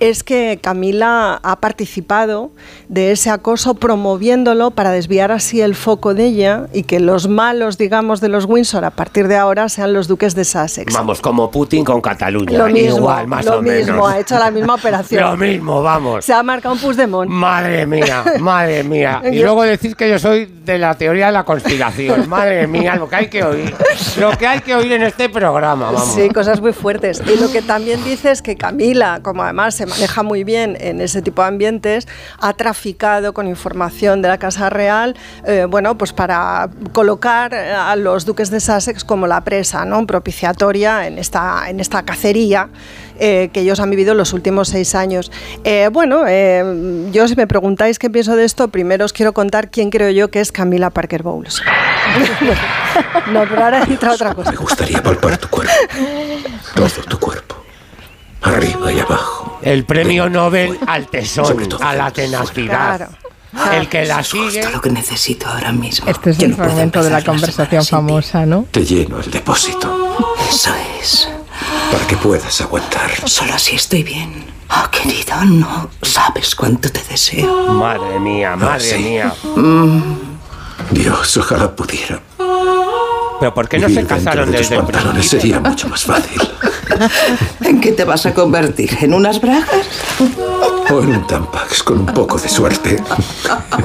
[0.00, 2.50] es que Camila ha participado
[2.88, 7.78] de ese acoso promoviéndolo para desviar así el foco de ella y que los malos,
[7.78, 10.92] digamos, de los Windsor a partir de ahora sean los duques de Sussex.
[10.92, 12.58] Vamos, como Putin con Cataluña.
[12.58, 14.12] Lo mismo, Igual, más lo o mismo, menos.
[14.12, 15.22] ha hecho la misma operación.
[15.22, 16.24] Lo mismo, vamos.
[16.24, 17.30] Se ha marcado un Puigdemont.
[17.30, 19.22] Madre mía, madre mía.
[19.30, 22.28] Y luego decir que yo soy de la teoría de la conspiración.
[22.34, 23.74] Madre mía, lo que hay que oír.
[24.18, 26.14] Lo que hay que oír en este programa, vamos.
[26.14, 27.22] Sí, cosas muy fuertes.
[27.26, 31.00] Y lo que también dice es que Camila, como además se maneja muy bien en
[31.00, 32.08] ese tipo de ambientes,
[32.40, 35.16] ha traficado con información de la Casa Real,
[35.46, 40.06] eh, bueno, pues para colocar a los duques de Sussex como la presa, ¿no?
[40.06, 42.68] Propiciatoria en esta, en esta cacería.
[43.18, 45.30] eh, que ellos han vivido los últimos seis años.
[45.62, 46.24] Eh, bueno,
[47.12, 50.30] yo si me preguntáis qué pienso de esto, primero os quiero contar quién creo yo
[50.30, 51.62] que es Camila Parker Bowles.
[53.32, 54.50] no, pero ahora entra otra cosa.
[54.50, 55.72] Me gustaría palpar tu cuerpo.
[56.74, 57.63] Todo tu cuerpo.
[58.44, 59.58] Arriba y abajo.
[59.62, 62.96] El premio Nobel al tesón, a la tenacidad.
[62.96, 63.72] Claro.
[63.72, 64.68] El que la sigue.
[64.70, 66.08] lo que necesito ahora mismo.
[66.08, 68.66] Este es el fragmento de la conversación famosa, ¿no?
[68.70, 70.16] Te lleno el depósito.
[70.48, 70.70] Eso
[71.00, 71.28] es.
[71.90, 73.10] Para que puedas aguantar.
[73.26, 74.44] Solo así estoy bien.
[74.70, 77.72] Oh, querido, no sabes cuánto te deseo.
[77.74, 79.02] Madre mía, madre sí.
[79.02, 79.32] mía.
[80.90, 82.20] Dios, ojalá pudiera.
[83.44, 85.40] Pero ¿por qué no se casaron desde el pantalones principio?
[85.40, 86.40] sería mucho más fácil.
[87.62, 88.88] ¿En qué te vas a convertir?
[89.02, 89.68] ¿En unas bragas?
[90.90, 92.96] O en un Tampax con un poco de suerte.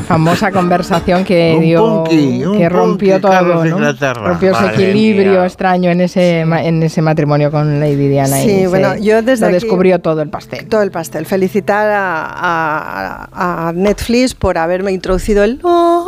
[0.07, 4.13] Famosa conversación que Un dio, punky, un que rompió punky, todo, ¿no?
[4.13, 5.45] Rompió ese equilibrio mía.
[5.45, 8.39] extraño en ese ma- en ese matrimonio con Lady Diana.
[8.41, 10.67] y Sí, se- bueno, yo desde lo aquí- descubrió todo el pastel.
[10.67, 11.25] Todo el pastel.
[11.25, 16.05] Felicitar a, a- a Netflix por haberme introducido el oh,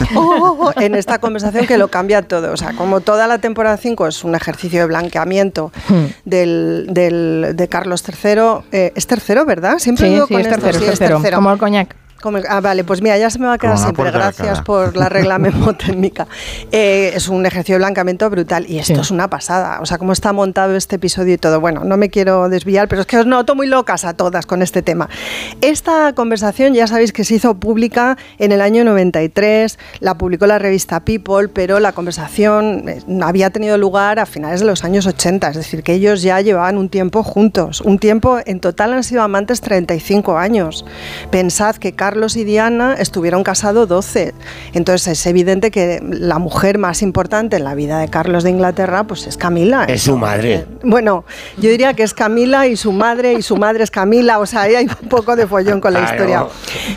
[0.16, 2.52] oh, oh, en esta conversación que lo cambia todo.
[2.52, 6.06] O sea, como toda la temporada 5 es un ejercicio de blanqueamiento Hmm.
[6.24, 8.64] del, del- de Carlos III.
[8.72, 9.78] eh, es tercero, ¿verdad?
[9.78, 11.36] Siempre Sí, digo sí, con es tercero, sí, es tercero.
[11.36, 11.94] como el coñac.
[12.22, 14.10] Como el- ah, vale, pues mira, ya se me va a quedar siempre.
[14.10, 14.64] Gracias cara.
[14.64, 16.26] por la regla memotécnica.
[16.70, 19.00] Eh, es un ejercicio de blancamiento brutal y esto Sí.
[19.00, 19.80] es una pasada.
[19.82, 21.60] O sea, cómo está montado este episodio y todo.
[21.60, 24.62] Bueno, no me quiero desviar, pero es que os noto muy locas a todas con
[24.62, 25.08] este tema.
[25.60, 30.58] Esta conversación ya sabéis que se hizo pública en el año 93, la publicó la
[30.58, 35.48] revista People, pero la conversación eh, había tenido lugar a finales de los años 80,
[35.48, 37.80] es decir, que ellos ya llevaban un tiempo juntos.
[37.80, 40.84] Un tiempo, en total han sido amantes 35 años.
[41.30, 44.34] Pensad que Carlos y Diana estuvieron casados 12.
[44.74, 49.04] Entonces es evidente que la mujer más importante en la vida de Carlos de Inglaterra
[49.04, 49.84] pues es Camila.
[49.88, 50.66] Es su madre.
[50.82, 51.24] Bueno,
[51.56, 54.62] yo diría que es Camila y su madre y su madre es Camila, o sea,
[54.62, 56.44] ahí hay un poco de follón con la historia.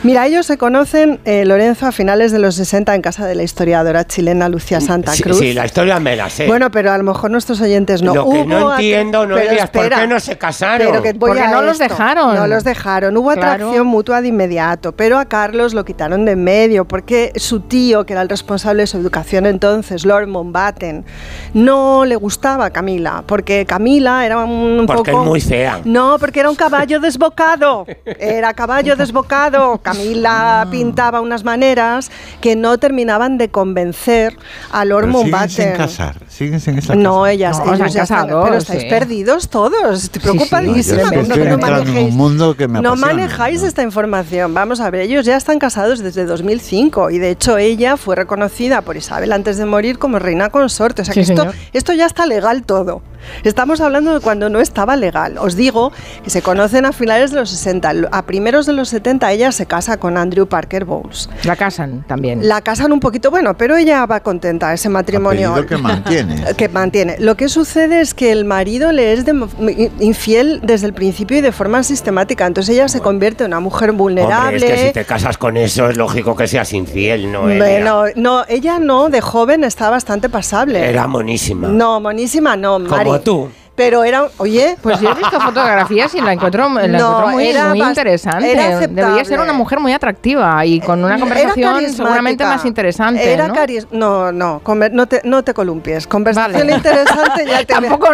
[0.03, 3.43] Mira, ellos se conocen, eh, Lorenzo, a finales de los 60 en casa de la
[3.43, 5.39] historiadora chilena Lucía Santa Sí, Cruz.
[5.39, 6.45] sí, la historia me la sé.
[6.47, 8.13] Bueno, pero a lo mejor nuestros oyentes no.
[8.13, 10.87] Lo que no Hubo atra- entiendo, pero Noelia, es por qué no se casaron.
[10.89, 11.93] pero que voy Porque a no los esto.
[11.93, 12.35] dejaron.
[12.35, 13.15] No los dejaron.
[13.17, 13.51] Hubo Claro.
[13.65, 18.05] atracción mutua de inmediato, pero a Carlos lo quitaron de en medio porque su tío,
[18.05, 21.05] que era el responsable de su educación entonces, Lord Mountbatten,
[21.53, 25.23] no le gustaba a Camila, porque Camila era un Porque poco...
[25.23, 25.79] es muy fea.
[25.85, 27.85] No, porque era un caballo desbocado.
[28.19, 29.77] Era caballo desbocado.
[29.81, 34.35] Camila pintaba unas maneras que no terminaban de convencer
[34.71, 35.77] a Lord Pero siguen sin Mountbatten.
[35.77, 38.81] casar, siguen sin estar No, ellas, No, ellos se han ya están, casado, pero estáis
[38.83, 38.87] sí.
[38.89, 40.03] perdidos todos.
[40.03, 40.19] Estoy Sí, sí.
[40.19, 40.97] preocupadísima.
[41.03, 43.13] No, es que no- manejéis- un mundo que me no apasiona.
[43.13, 44.53] manejáis esta información.
[44.53, 48.81] Vamos a ver, ellos ya están casados desde 2005 y de hecho ella fue reconocida
[48.81, 51.01] por Isabel antes de morir como reina consorte.
[51.01, 53.01] O sea Sí, que esto, esto ya está legal todo.
[53.43, 55.37] Estamos hablando de cuando no estaba legal.
[55.37, 55.91] Os digo
[56.23, 57.93] que se conocen a finales de los 60.
[58.11, 61.29] A primeros de los 70 ella se casa con Andrew Parker Bowles.
[61.43, 62.47] La casan también.
[62.47, 65.51] La casan un poquito, bueno, pero ella va contenta, ese matrimonio.
[65.51, 66.45] Apellido que mantiene.
[66.55, 67.15] Que mantiene.
[67.19, 71.41] Lo que sucede es que el marido le es de- infiel desde el principio y
[71.41, 72.45] de forma sistemática.
[72.45, 74.57] Entonces ella se convierte en una mujer vulnerable.
[74.57, 77.41] Hombre, es que si te casas con eso es lógico que seas infiel, ¿no?
[77.43, 80.87] Bueno, no, ella no, de joven está bastante pasable.
[80.89, 81.67] Era monísima.
[81.67, 83.09] No, monísima no, Mari.
[83.15, 83.64] Como tú.
[83.75, 87.47] Pero era, oye, Pues yo he visto fotografías y la encuentro, la No, encuentro muy,
[87.47, 88.51] era muy bast- interesante.
[88.51, 88.79] era.
[88.79, 93.33] Debería ser una mujer muy atractiva y con una conversación seguramente más interesante.
[93.33, 93.53] Era ¿no?
[93.53, 96.07] caris- no, no, conver- no te, no te columpies.
[96.07, 98.07] Conversación interesante ya te tampoco,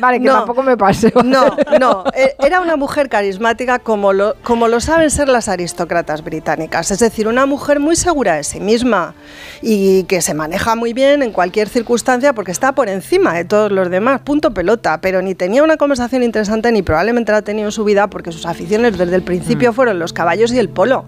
[0.00, 0.38] vale, que No.
[0.38, 1.12] tampoco me pase.
[1.24, 6.24] No, no, eh, era una mujer carismática como lo, como lo saben ser las aristócratas
[6.24, 9.14] británicas, es decir, una mujer muy segura de sí misma
[9.60, 13.70] y que se maneja muy bien en cualquier circunstancia porque está por encima de todos
[13.70, 17.68] los demás, punto pelota, pero ni tenía una conversación interesante ni probablemente la ha tenido
[17.68, 21.04] en su vida porque sus aficiones desde el principio fueron los caballos y el polo.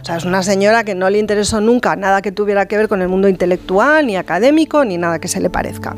[0.00, 2.88] O sea, es una señora que no le interesó nunca nada que tuviera que ver
[2.88, 5.96] con el mundo intelectual, ni académico, ni nada que se le parezca.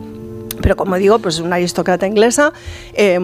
[0.65, 2.55] Pero como digo, pues es una aristócrata inglesa
[2.95, 3.21] eh,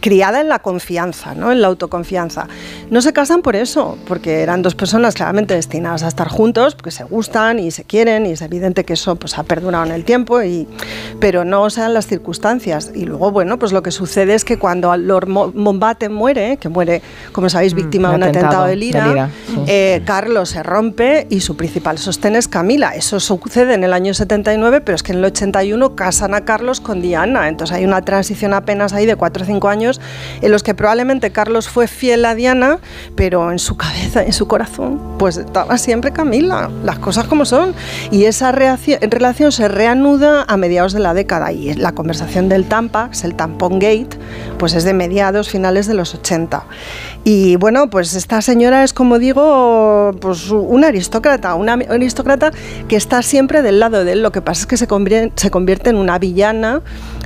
[0.00, 1.52] criada en la confianza, ¿no?
[1.52, 2.48] en la autoconfianza.
[2.90, 6.90] No se casan por eso, porque eran dos personas claramente destinadas a estar juntos, porque
[6.90, 10.04] se gustan y se quieren, y es evidente que eso pues, ha perdurado en el
[10.04, 10.66] tiempo, y,
[11.20, 12.90] pero no sean las circunstancias.
[12.92, 16.68] Y luego, bueno, pues lo que sucede es que cuando Lord Mo- Mountbatten muere, que
[16.68, 19.62] muere, como sabéis, víctima de un un atentado atentado de Lira, de Lira, sí.
[19.68, 22.96] eh, Carlos se rompe y su principal sostén es Camila.
[22.96, 26.63] Eso sucede en el año 79, pero es que en el 81 casan a Carlos
[26.80, 27.48] con Diana.
[27.48, 30.00] Entonces hay una transición apenas ahí de 4 o 5 años
[30.40, 32.78] en los que probablemente Carlos fue fiel a Diana,
[33.16, 36.70] pero en su cabeza, en su corazón, pues estaba siempre Camila.
[36.84, 37.74] Las cosas como son.
[38.10, 41.52] Y esa relación se reanuda a mediados de la década.
[41.52, 44.16] Y la conversación del Tampax, el Tampon Gate,
[44.58, 46.64] pues es de mediados, finales de los 80.
[47.24, 52.50] Y bueno, pues esta señora es, como digo, pues una aristócrata, una aristócrata
[52.88, 54.22] que está siempre del lado de él.
[54.22, 56.53] Lo que pasa es que se convierte, se convierte en una villana,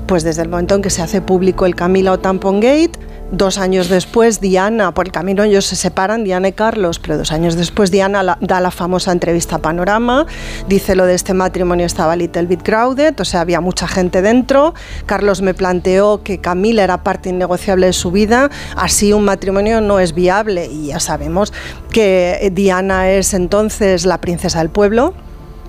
[0.07, 2.99] pues desde el momento en que se hace público el Camila o Tampon Gate.
[3.31, 7.31] Dos años después, Diana, por el camino ellos se separan, Diana y Carlos, pero dos
[7.31, 10.27] años después Diana da la famosa entrevista a Panorama,
[10.67, 14.73] dice lo de este matrimonio estaba little bit crowded, o sea, había mucha gente dentro.
[15.05, 20.01] Carlos me planteó que Camila era parte innegociable de su vida, así un matrimonio no
[20.01, 21.53] es viable y ya sabemos
[21.91, 25.13] que Diana es entonces la princesa del pueblo.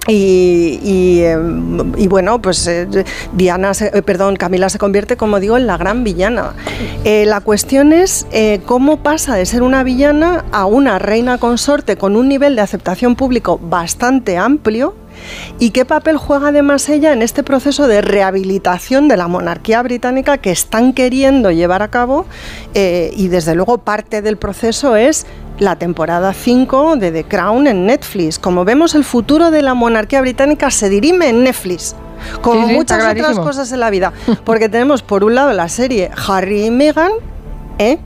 [0.07, 0.79] Y,
[1.97, 2.87] y, bueno, pues eh,
[3.33, 6.53] Diana, se- eh, perdón, Camila se convierte, como digo, en la gran villana.
[7.03, 8.25] Eh, la cuestión es
[8.65, 13.15] cómo pasa de ser una villana a una reina consorte con un nivel de aceptación
[13.15, 14.95] público bastante amplio.
[15.59, 20.37] ¿Y qué papel juega además ella en este proceso de rehabilitación de la monarquía británica
[20.37, 22.25] que están queriendo llevar a cabo?
[22.73, 25.25] Y desde luego parte del proceso es
[25.59, 28.39] la temporada 5 de The Crown en Netflix.
[28.39, 31.95] Como vemos, el futuro de la monarquía británica se dirime en Netflix.
[32.41, 34.13] Como Sí, sí, está muchas otras cosas en la vida.
[34.43, 37.11] Porque tenemos por un lado la serie Harry y Meghan,
[37.79, 37.97] ¿eh?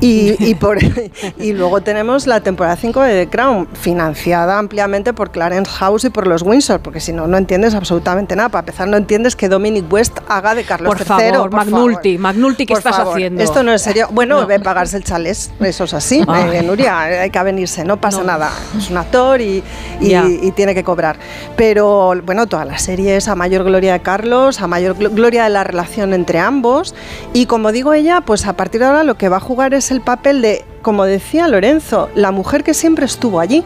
[0.00, 0.78] Y, y, por,
[1.38, 6.10] y luego tenemos la temporada 5 de The Crown, financiada ampliamente por Clarence House y
[6.10, 8.48] por los Windsor, porque si no, no entiendes absolutamente nada.
[8.48, 11.32] Para empezar, no entiendes que Dominic West haga de Carlos Por III.
[11.32, 13.14] favor, McNulty, McNulty, ¿qué Por estás favor.
[13.14, 13.42] haciendo?
[13.42, 14.08] Esto no es serio.
[14.10, 16.24] Bueno, ve pagarse el chalés, eso es así.
[16.26, 16.56] Ay.
[16.56, 18.50] Eh, Nuria, hay que avenirse, no pasa nada.
[18.76, 19.62] Es un actor y,
[20.00, 20.24] y- Ya.
[20.26, 21.16] y tiene que cobrar.
[21.56, 25.44] Pero bueno, toda la serie es a mayor gloria de Carlos, a mayor gl- gloria
[25.44, 26.94] de la relación entre ambos.
[27.34, 29.90] Y como digo ella, pues a partir de ahora lo que va a jugar es
[29.90, 33.62] el papel de, como decía Lorenzo, la mujer que siempre estuvo allí,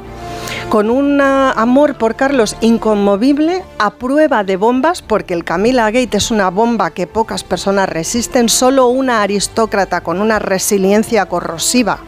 [0.71, 6.33] con un amor por Carlos inconmovible, a prueba de bombas, porque el Camila Gate es
[6.33, 12.01] una bomba que pocas personas resisten, solo una aristócrata con una resiliencia corrosiva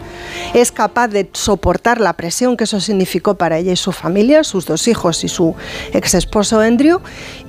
[0.53, 4.67] es capaz de soportar la presión que eso significó para ella y su familia, sus
[4.67, 5.55] dos hijos y su
[5.93, 7.01] ex esposo Andrew.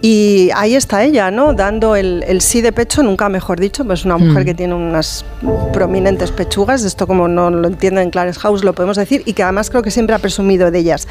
[0.02, 1.54] Y ahí está ella, ¿no?
[1.54, 4.46] Dando el, el sí de pecho, nunca mejor dicho, pues una mujer Mm.
[4.46, 5.26] que tiene unas
[5.72, 9.44] prominentes pechugas, esto como no lo entienden en Clarence House lo podemos decir, y que
[9.44, 11.08] además creo que siempre ha presumido de ellas.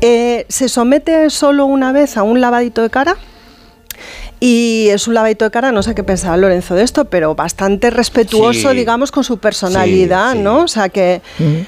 [0.00, 3.16] Eh, se somete solo una vez a un lavadito de cara.
[4.40, 7.90] Y es un lavadito de cara, no sé qué pensaba Lorenzo de esto, pero bastante
[7.90, 8.76] respetuoso, Sí.
[8.76, 10.44] digamos, con su personalidad, Sí, sí.
[10.44, 10.58] ¿no?
[10.60, 11.22] O sea que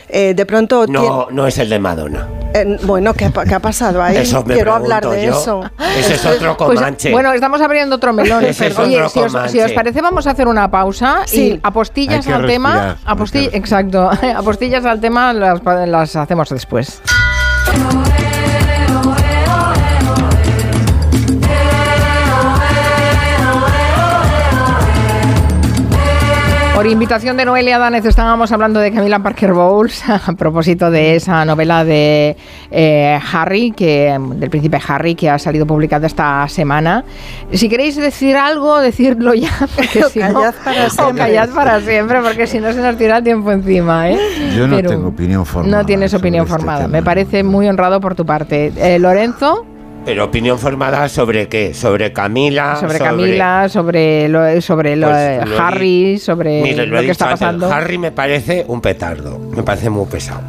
[0.09, 0.87] eh, de pronto...
[0.87, 2.29] No, no es el de Madonna.
[2.55, 4.17] eh, bueno, ¿qué, qué ha pasado ahí?
[4.19, 5.33] Eso me Quiero hablar de yo.
[5.41, 5.63] eso.
[5.99, 7.11] Ese es otro Pues, comanche.
[7.11, 8.45] bueno, estamos abriendo otro melón.
[8.45, 9.53] Ese es pero, oye, otro si os, comanche.
[9.53, 11.55] si os parece, vamos a hacer una pausa Sí.
[11.55, 12.97] y apostillas Hay que al tema.
[13.17, 17.01] respirar, exacto, apostillas al tema las, las hacemos después.
[26.91, 31.85] Invitación de Noelia Danez estábamos hablando de Camila Parker Bowles a propósito de esa novela
[31.85, 32.37] de
[32.71, 37.05] eh, Harry, que, del príncipe Harry, que ha salido publicada esta semana.
[37.53, 41.25] Si queréis decir algo, decirlo ya, porque O si no, callad para o siempre.
[41.25, 44.11] callad para siempre, porque si no se nos tira el tiempo encima.
[44.11, 44.19] ¿eh?
[44.57, 45.79] Yo no Pero tengo opinión formada.
[45.79, 46.81] No tienes opinión este formada.
[46.83, 46.89] tema.
[46.93, 48.73] Me parece muy honrado por tu parte.
[48.77, 49.65] Eh, Lorenzo,
[50.05, 51.75] Pero opinión formada sobre qué?
[51.75, 52.77] Sobre Camila.
[52.77, 57.41] sobre Camila, sobre lo, sobre lo Pues he Harry, sobre Mire, lo, que está antes,
[57.41, 57.71] pasando.
[57.71, 60.43] Harry me parece un petardo, me parece muy pesado.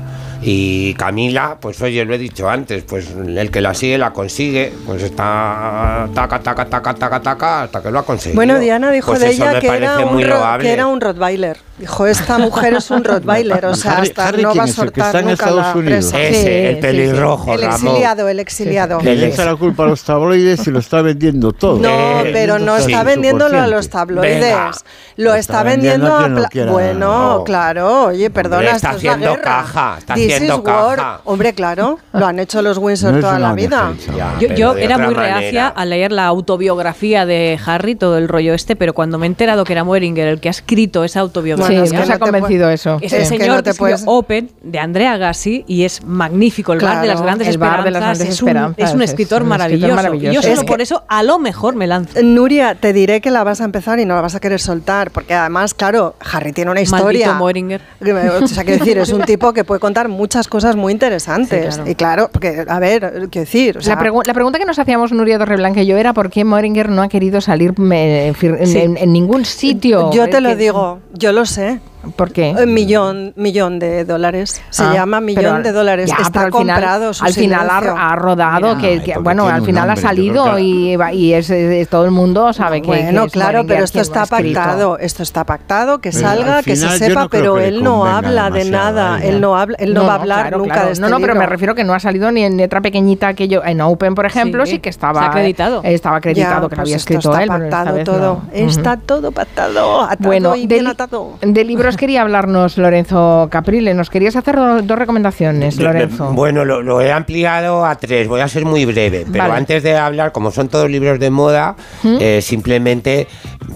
[0.44, 4.74] Y Camila, pues oye, lo he dicho antes, pues el que la sigue la consigue,
[4.88, 8.38] pues está taca, taca, taca, taca, taca, hasta que lo ha conseguido.
[8.38, 10.18] Bueno, Diana dijo Pues de ella que era, un
[10.60, 11.58] que era un Rottweiler.
[11.82, 14.72] Dijo, esta mujer es un Rottweiler, o sea, Harry- hasta Harry, no ¿quién va a
[14.72, 16.12] soltar está en nunca Estados la Unidos?
[16.12, 16.22] presa.
[16.22, 17.74] Ese, Sí, el sí, pelirrojo, El Ramón.
[17.88, 18.98] exiliado, el exiliado.
[19.00, 21.80] Que le echa la culpa a los tabloides y lo está vendiendo todo.
[21.80, 21.90] No,
[22.22, 24.42] Eh, pero no sí, está vendiéndolo a los tabloides.
[24.42, 24.72] Venga.
[25.18, 26.72] Lo está está vendiendo vendiendo a quiera.
[26.72, 27.00] Bueno,
[27.40, 27.44] No.
[27.44, 29.42] claro, oye, perdona, Hombre, esto está es la haciendo guerra.
[29.44, 30.96] caja, está This haciendo is war.
[30.98, 31.22] caja.
[31.26, 33.94] Hombre, claro, lo han hecho los Windsor No toda la vida.
[34.16, 35.40] Ya, Yo, era muy manera.
[35.40, 39.30] reacia a leer la autobiografía de Harry, todo el rollo este, pero cuando me he
[39.30, 42.70] enterado que era Moeringer el que ha escrito esa autobiografía, Que nos no ha convencido
[42.70, 42.98] eso.
[43.02, 43.16] es sí.
[43.18, 46.74] el que señor no te que puedes- Open de Andrea Gassi y es magnífico.
[46.74, 48.90] El bar de las Claro, grandes el bar de las esperanzas grandes es, un, esperanzas,
[48.90, 49.86] es un es escritor un maravilloso.
[49.88, 50.32] escritor maravilloso.
[50.32, 52.22] Y yo Es solo que- por eso a lo mejor me lanzo.
[52.22, 55.12] Nuria, te diré que la vas a empezar y no la vas a querer soltar,
[55.12, 57.38] porque además, claro, Harry tiene una historia.
[58.42, 61.76] O sea, quiero decir, es un tipo que puede contar muchas cosas muy interesantes.
[61.76, 61.92] Sí, claro.
[61.92, 64.80] Y claro, porque, a ver, quiero decir, o sea, la, pregu- la pregunta que nos
[64.80, 68.36] hacíamos Nuria Torreblanca y yo era por qué Moringer no ha querido salir en, en-
[68.68, 68.78] Sí.
[68.80, 70.12] en- en ningún sitio.
[70.12, 71.61] yo te lo que- digo, yo lo sé.
[71.62, 71.91] né?
[72.16, 72.56] ¿Por qué?
[72.58, 74.62] Un millón, millón de dólares.
[74.72, 76.10] Se Ah, llama millón pero- de dólares.
[76.10, 79.48] ya, Está al final- comprado su Al final ha, ha rodado, Mira, que, que, bueno,
[79.48, 82.82] al final ha nombre, yo salido que- y, y es, es- todo el mundo sabe
[82.82, 82.88] que.
[82.88, 86.58] Bueno, que es claro, pero esto está ha pactado, esto está pactado, que Pero salga,
[86.58, 89.40] al que se final yo sepa, no pero que él no habla de nada, él
[89.40, 90.88] no habla, él no, va a hablar claro, nunca claro.
[90.88, 93.28] de este No, no, pero me refiero que no ha salido ni en letra pequeñita
[93.28, 93.64] aquello.
[93.64, 95.22] En Open, por ejemplo, sí, Sí, que estaba.
[95.22, 95.82] ha acreditado.
[95.84, 97.50] eh, Estaba acreditado que lo pues había esto escrito está él.
[97.64, 98.50] esta pactado todo, no.
[98.54, 101.34] está todo pactado, atado Bueno, y bien atado.
[101.42, 103.94] de libros quería hablarnos Lorenzo Caprile.
[103.94, 106.32] Nos querías hacer do- dos recomendaciones, Lorenzo.
[106.34, 109.56] Bueno, lo, lo he ampliado a tres, voy a ser muy breve, pero Vale.
[109.56, 113.28] antes de hablar, como son todos libros de moda, eh, simplemente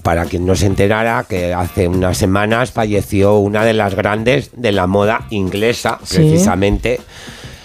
[0.04, 4.72] para quien no se enterara que hace unas semanas falleció una de las grandes de
[4.72, 6.18] la moda inglesa, Sí.
[6.18, 7.00] precisamente.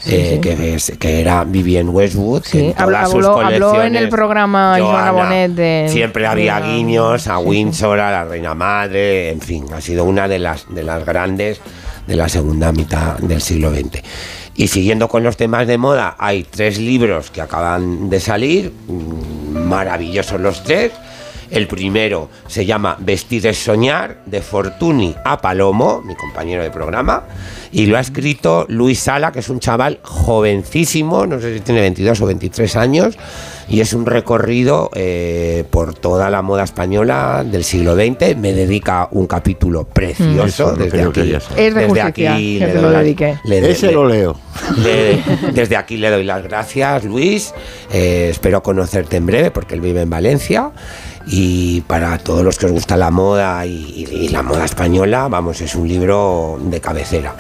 [0.07, 4.77] Eh, Que, es- que era Vivienne Westwood, Sí, habló- sus habló- habló en el programa
[4.81, 9.67] Joana Bonet de- siempre había de guiños a Windsor, a la Reina Madre, en fin,
[9.75, 11.61] ha sido una de las, de las grandes
[12.07, 14.03] de la segunda mitad del siglo XX.
[14.57, 19.59] Y siguiendo con los temas de moda, hay tres libros que acaban de salir, mm,
[19.69, 20.93] maravillosos los tres.
[21.51, 27.25] El primero se llama Vestir es soñar, de Fortuny a Palomo, mi compañero de programa,
[27.73, 31.81] y lo ha escrito Luis Sala, que es un chaval jovencísimo, no sé si tiene
[31.81, 33.19] 22 o 23 años,
[33.69, 38.37] y es un recorrido eh, por toda la moda española del siglo XX.
[38.37, 41.33] Me dedica un capítulo precioso desde aquí.
[41.57, 43.39] Es de desde aquí que le te doy lo las- dedique.
[43.45, 44.37] le- Ese le- lo leo.
[44.79, 45.23] le-
[45.53, 47.55] desde aquí le doy las gracias, Luis.
[47.93, 50.73] Eh, espero conocerte en breve porque él vive en Valencia.
[51.27, 55.75] Y para todos los que os gusta la moda y, la moda española, vamos, es
[55.75, 57.35] un libro de cabecera.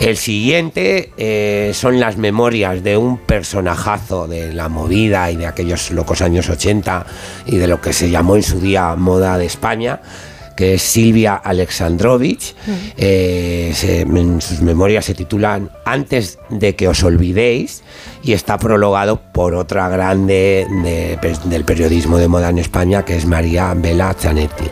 [0.00, 5.90] El siguiente eh, son las memorias de un personajazo de la movida y de aquellos
[5.90, 7.06] locos años 80
[7.46, 10.00] y de lo que se llamó en su día moda de España
[10.58, 12.56] que es Silvia Alexandrovich.
[12.96, 17.84] Eh, se- en sus memorias se titulan Antes de que os olvidéis
[18.24, 23.16] y está prologado por otra grande de- pues, del periodismo de moda en España, que
[23.16, 24.64] es María Vela Zanetti.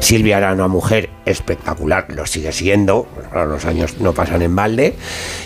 [0.00, 4.94] Silvia era una mujer espectacular, lo sigue siendo, los años no pasan en balde,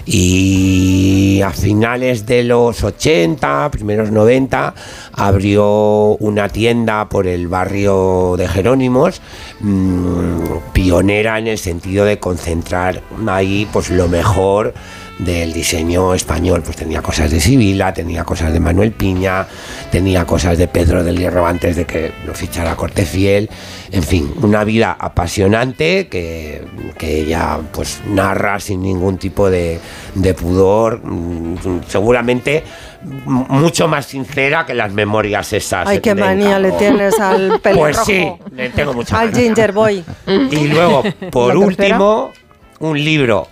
[0.06, 4.74] y a finales de los 80, primeros 90,
[5.18, 9.20] abrió una tienda por el barrio de Jerónimos,
[9.60, 14.74] mm, pionera en el sentido de concentrar ahí pues lo mejor
[15.18, 19.46] del diseño español, pues tenía cosas de Sibila, tenía cosas de Manuel Piña,
[19.90, 23.50] tenía cosas de Pedro del Hierro antes de que lo fichara Cortefiel,
[23.90, 26.64] en fin, una vida apasionante que,
[26.96, 29.80] que ella pues narra sin ningún tipo de,
[30.14, 32.62] de pudor, mm, seguramente
[33.04, 35.86] mucho más sincera que las memorias esas.
[35.86, 37.92] Ay, qué manía le tienes al pelirrojo.
[37.92, 39.42] Pues sí, le tengo mucha Al manía.
[39.42, 40.04] Ginger Boy.
[40.26, 42.32] Y luego, por último,
[42.80, 43.48] un libro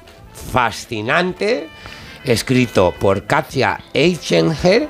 [0.52, 1.68] fascinante
[2.24, 4.89] escrito por Katia Eichenger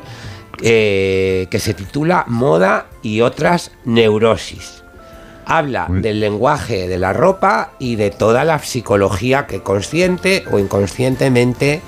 [0.62, 4.82] eh, que se titula Moda y otras neurosis.
[5.44, 11.82] Habla del lenguaje de la ropa y de toda la psicología que consciente o inconscientemente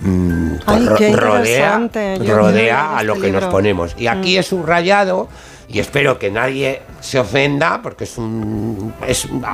[0.00, 1.88] mm, pues, Ay, ro- qué rodea,
[2.26, 3.94] rodea a este lo que nos ponemos.
[3.98, 4.38] Y aquí Mm.
[4.38, 5.28] he subrayado,
[5.68, 8.94] y espero que nadie se ofenda, porque es un.
[9.06, 9.44] Es un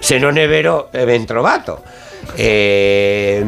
[0.00, 1.82] se non è vero, è ben trovato.
[2.36, 3.44] Eh,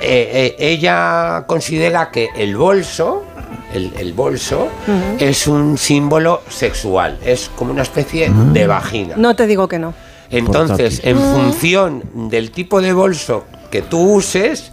[0.00, 3.24] eh, eh, ella considera que el bolso,
[3.72, 4.68] el, el bolso,
[5.18, 9.14] es un símbolo sexual, es como una especie de vagina.
[9.16, 9.94] No te digo que no.
[10.30, 14.72] Entonces, en función del tipo de bolso que tú uses,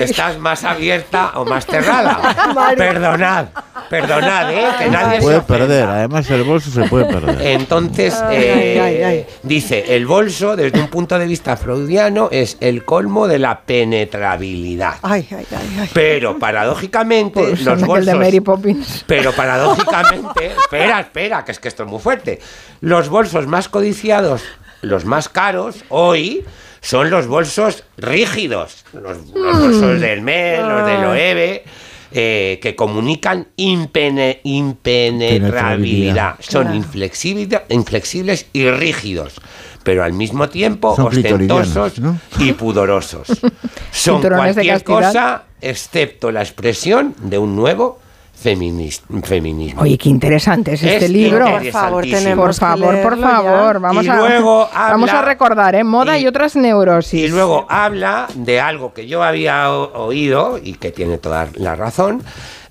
[0.00, 2.52] estás más abierta o más cerrada.
[2.54, 2.76] Mari.
[2.76, 3.46] perdonad,
[3.90, 4.66] perdonad, ¿eh?
[4.78, 5.58] que nadie Se se puede ofenda.
[5.58, 7.42] perder, además el bolso se puede perder.
[7.44, 9.26] Entonces, eh, ay, ay.
[9.42, 14.94] dice, el bolso, desde un punto de vista freudiano, es el colmo de la penetrabilidad.
[15.02, 15.90] Ay, ay, ay, ay.
[15.92, 19.04] Pero paradójicamente, Pues los el de bolsos Mary Poppins.
[19.08, 22.38] pero paradójicamente, espera, espera, que es que esto es muy fuerte.
[22.80, 24.42] Los bolsos más codiciados,
[24.82, 26.44] los más caros, hoy
[26.86, 28.84] son los bolsos rígidos.
[28.92, 31.10] Los, los bolsos del MEL, los del Ah.
[31.10, 31.64] OEVE,
[32.12, 35.40] eh, que comunican impene- impenetrabilidad.
[35.40, 36.34] Penetrabilidad.
[36.40, 36.78] Son Claro.
[36.78, 39.34] inflexibil- inflexibles y rígidos.
[39.82, 42.18] Pero al mismo tiempo Son ostentosos ¿no?
[42.38, 43.28] y pudorosos.
[43.92, 48.00] Son cualquier cosa excepto la expresión de un nuevo
[48.46, 49.82] feminis- feminismo.
[49.82, 51.44] Oye, qué interesante es este Es libro.
[51.50, 55.24] Por favor, tenemos Por que favor, por favor, vamos Y a luego vamos habla- a
[55.24, 55.84] recordar, ¿eh?
[55.84, 57.24] Moda y, y- otras neurosis.
[57.24, 62.22] Y luego habla de algo que yo había oído y que tiene toda la razón.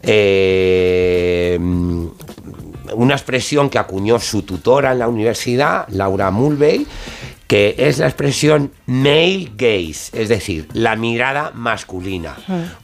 [0.08, 1.58] eh,
[2.94, 6.86] una expresión que acuñó su tutora en la universidad, Laura Mulvey,
[7.48, 12.36] que es la expresión male gaze, es decir, la mirada masculina.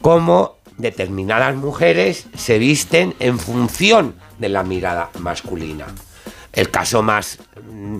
[0.02, 5.86] Cómo determinadas mujeres se visten en función de la mirada masculina.
[6.54, 7.40] El caso más
[7.72, 7.98] mm,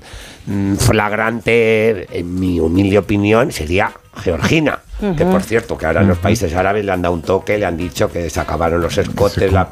[0.48, 4.80] mm, flagrante, en mi humilde opinión, sería Georgina.
[5.18, 7.66] Que por cierto, que ahora en los países árabes le han dado un toque, le
[7.66, 9.68] han dicho que se acabaron los escotes, la-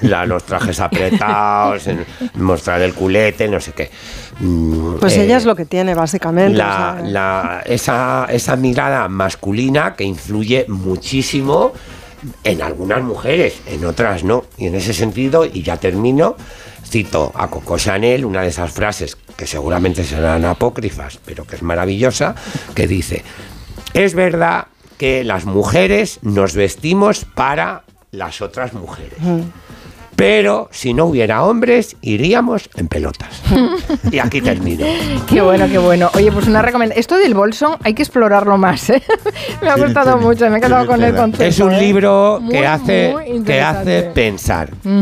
[0.00, 2.06] la- los trajes apretados, en-
[2.36, 3.90] mostrar el culete, no sé qué.
[4.40, 6.56] Mm, Pues eh, ella es lo que tiene, básicamente.
[6.56, 11.72] la, o sea, la- esa, esa mirada masculina que influye muchísimo
[12.42, 14.44] en algunas mujeres, en otras no.
[14.56, 16.36] Y en ese sentido, y ya termino,
[16.84, 21.62] cito a Coco Chanel, una de esas frases que seguramente serán apócrifas, pero que es
[21.62, 22.34] maravillosa,
[22.74, 23.24] que dice,
[23.94, 24.66] es verdad
[24.98, 29.18] que las mujeres nos vestimos para las otras mujeres.
[30.16, 33.42] Pero si no hubiera hombres, iríamos en pelotas.
[34.10, 34.86] Y aquí termino.
[35.28, 36.10] Qué bueno, qué bueno.
[36.14, 37.00] Oye, pues una recomendación.
[37.00, 38.90] Esto del bolso hay que explorarlo más.
[38.90, 39.02] ¿eh?
[39.62, 41.44] me ha gustado mucho, me he quedado con el concepto.
[41.44, 41.80] Es un ¿eh?
[41.80, 44.70] libro Muy, que hace, muy que hace pensar.
[44.84, 44.92] Ujú,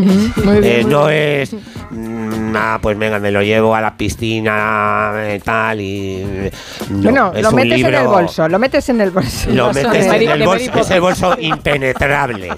[0.44, 1.18] muy bien, Eh, muy no bien.
[1.42, 1.54] es,
[1.90, 5.80] mm, ah, pues venga, me lo llevo a la piscina y tal.
[5.80, 6.50] Y,
[6.90, 9.50] no, bueno, es lo un metes en el libro- bolso, lo metes en el bolso.
[9.50, 12.48] Lo metes en el bolso, es el bolso impenetrable.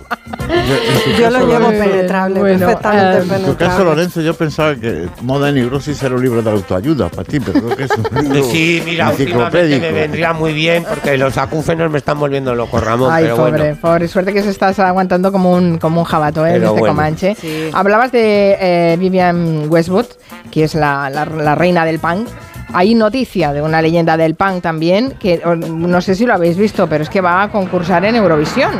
[1.18, 3.84] Yo lo llevo penetrable, bueno, perfectamente eh, En tu caso.
[3.84, 7.60] Lorenzo, yo pensaba que Moda y Neurosis era un libro de autoayuda para ti, pero
[7.62, 11.90] creo que es un libro Sí, mira, últimamente me vendría muy bien porque los acúfenos
[11.90, 13.10] me están volviendo loco, Ramón.
[13.12, 13.76] Ay, pero pobre, bueno.
[13.80, 14.08] pobre.
[14.08, 16.52] Suerte que se estás aguantando como un, como un jabato, ¿eh?
[16.54, 16.94] Pero este bueno.
[16.94, 17.36] Comanche.
[17.40, 17.70] Sí.
[17.72, 20.06] Hablabas de eh, Vivian Westwood,
[20.50, 22.28] que es la, la- la reina del punk.
[22.74, 26.86] Hay noticia de una leyenda del punk también, que no sé si lo habéis visto,
[26.88, 28.72] pero es que va a concursar en Eurovisión.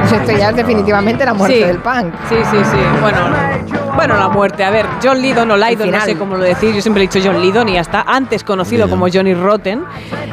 [0.00, 1.64] Pues esto ya es definitivamente la muerte Sí.
[1.64, 2.12] del punk.
[2.28, 2.76] Sí, sí, sí.
[3.00, 3.18] Bueno,
[3.94, 4.64] bueno, la muerte.
[4.64, 6.74] A ver, John Lydon o Lydon, no sé cómo lo decir.
[6.74, 8.02] Yo siempre he dicho John Lydon y ya está.
[8.06, 9.84] Antes conocido como Johnny Rotten,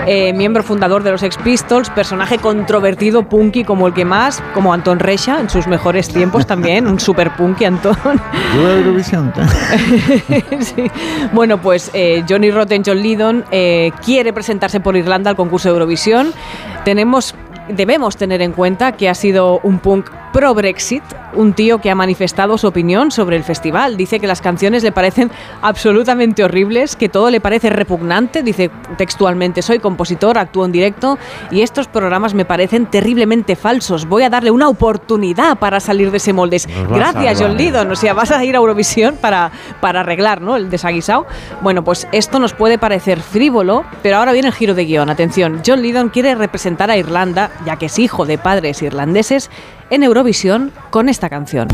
[0.07, 4.73] eh, miembro fundador de los Sex Pistols, personaje controvertido, punky como el que más, como
[4.73, 7.97] Anton Recha en sus mejores tiempos también, un super punky Anton.
[8.55, 9.31] Yo a Eurovisión.
[10.59, 10.89] Sí.
[11.31, 15.73] Bueno, pues eh, Johnny Rotten, John Lydon, eh, quiere presentarse por Irlanda al concurso de
[15.73, 16.33] Eurovisión.
[16.85, 17.35] Tenemos,
[17.69, 21.03] debemos tener en cuenta que ha sido un punk pro-Brexit,
[21.33, 23.97] un tío que ha manifestado su opinión sobre el festival.
[23.97, 25.31] Dice que las canciones le parecen
[25.61, 28.43] absolutamente horribles, que todo le parece repugnante.
[28.43, 31.17] Dice textualmente, soy compositor, actúo en directo
[31.51, 34.07] y estos programas me parecen terriblemente falsos.
[34.07, 36.61] Voy a darle una oportunidad para salir de ese molde.
[36.89, 37.57] Gracias, John.
[37.57, 37.91] Lydon.
[37.91, 39.51] O sea, vas a ir a Eurovisión para,
[39.81, 40.55] para arreglar ¿no?
[40.55, 41.25] el desaguisado.
[41.61, 45.09] Bueno, pues esto nos puede parecer frívolo, pero ahora viene el giro de guion.
[45.09, 49.49] Atención, John Lydon quiere representar a Irlanda, ya que es hijo de padres irlandeses,
[49.89, 51.67] en Eurovisión con esta canción.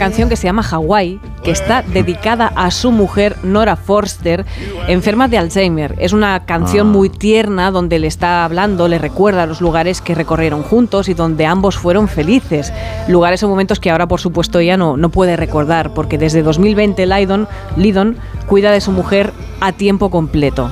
[0.00, 4.44] Canción que se llama Hawaii, que está dedicada a su mujer Nora Forster,
[4.88, 5.94] enferma de Alzheimer.
[5.98, 6.90] Es una canción Ah.
[6.90, 11.46] muy tierna donde le está hablando, le recuerda los lugares que recorrieron juntos y donde
[11.46, 12.72] ambos fueron felices.
[13.06, 17.06] Lugares o momentos que ahora, por supuesto, ella no, no puede recordar, porque desde 2020
[17.06, 17.46] Lydon,
[17.76, 18.16] Lydon
[18.46, 20.70] cuida de su mujer a tiempo completo.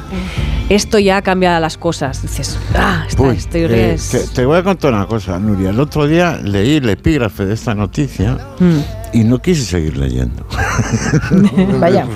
[0.70, 2.20] Esto ya cambia las cosas.
[2.20, 4.10] Dices, ah, esta Uy, historia eh, es...
[4.10, 5.70] te, te voy a contar una cosa, Nuria.
[5.70, 8.80] El otro día leí el epígrafe de esta noticia Mm.
[9.12, 10.44] Y no quise seguir leyendo.
[11.80, 12.06] Vaya.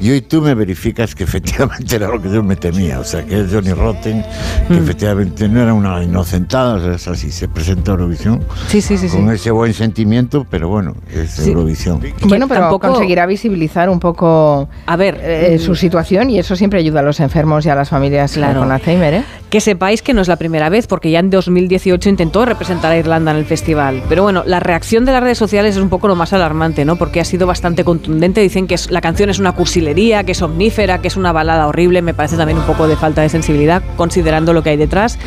[0.00, 3.00] Y hoy tú me verificas que efectivamente era lo que yo me temía.
[3.00, 4.22] O sea, que es Johnny Rotten,
[4.68, 4.82] que Mm.
[4.82, 7.30] efectivamente no era una inocentada, o sea, es así.
[7.30, 9.16] Se presenta a Eurovisión Sí, sí, sí, sí.
[9.16, 11.50] con ese buen sentimiento, pero bueno, es Sí.
[11.50, 12.00] Eurovisión.
[12.24, 16.78] Bueno, pero tampoco- conseguirá visibilizar un poco A ver, eh, su situación y eso siempre
[16.80, 18.60] ayuda a los enfermos y a las familias eh, Claro.
[18.60, 19.24] con Alzheimer, ¿eh?
[19.50, 22.96] Que sepáis que no es la primera vez, porque ya en 2018 intentó representar a
[22.96, 24.02] Irlanda en el festival.
[24.08, 26.96] Pero bueno, la reacción de las redes sociales es un poco lo más alarmante, ¿no?
[26.96, 28.42] Porque ha sido bastante contundente.
[28.42, 32.02] Dicen que la canción es una cursilería, que es omnífera, que es una balada horrible.
[32.02, 35.18] Me parece también un poco de falta de sensibilidad, considerando lo que hay detrás.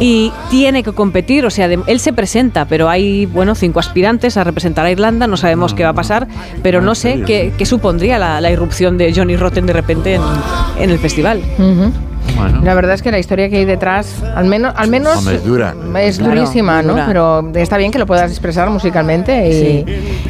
[0.00, 4.42] Y tiene que competir, o sea, él se presenta, pero hay, bueno, cinco aspirantes a
[4.44, 5.26] representar a Irlanda.
[5.26, 6.26] No sabemos qué va a pasar,
[6.62, 10.22] pero no sé qué, supondría la, irrupción de Johnny Rotten de repente en,
[10.78, 11.40] en el festival.
[12.62, 15.44] La verdad es que la historia que hay detrás, al menos, al menos Hombre, es
[15.44, 15.74] dura.
[16.00, 16.92] es Claro, durísima, ¿no?
[16.92, 17.04] dura.
[17.06, 19.84] Pero está bien que lo puedas expresar musicalmente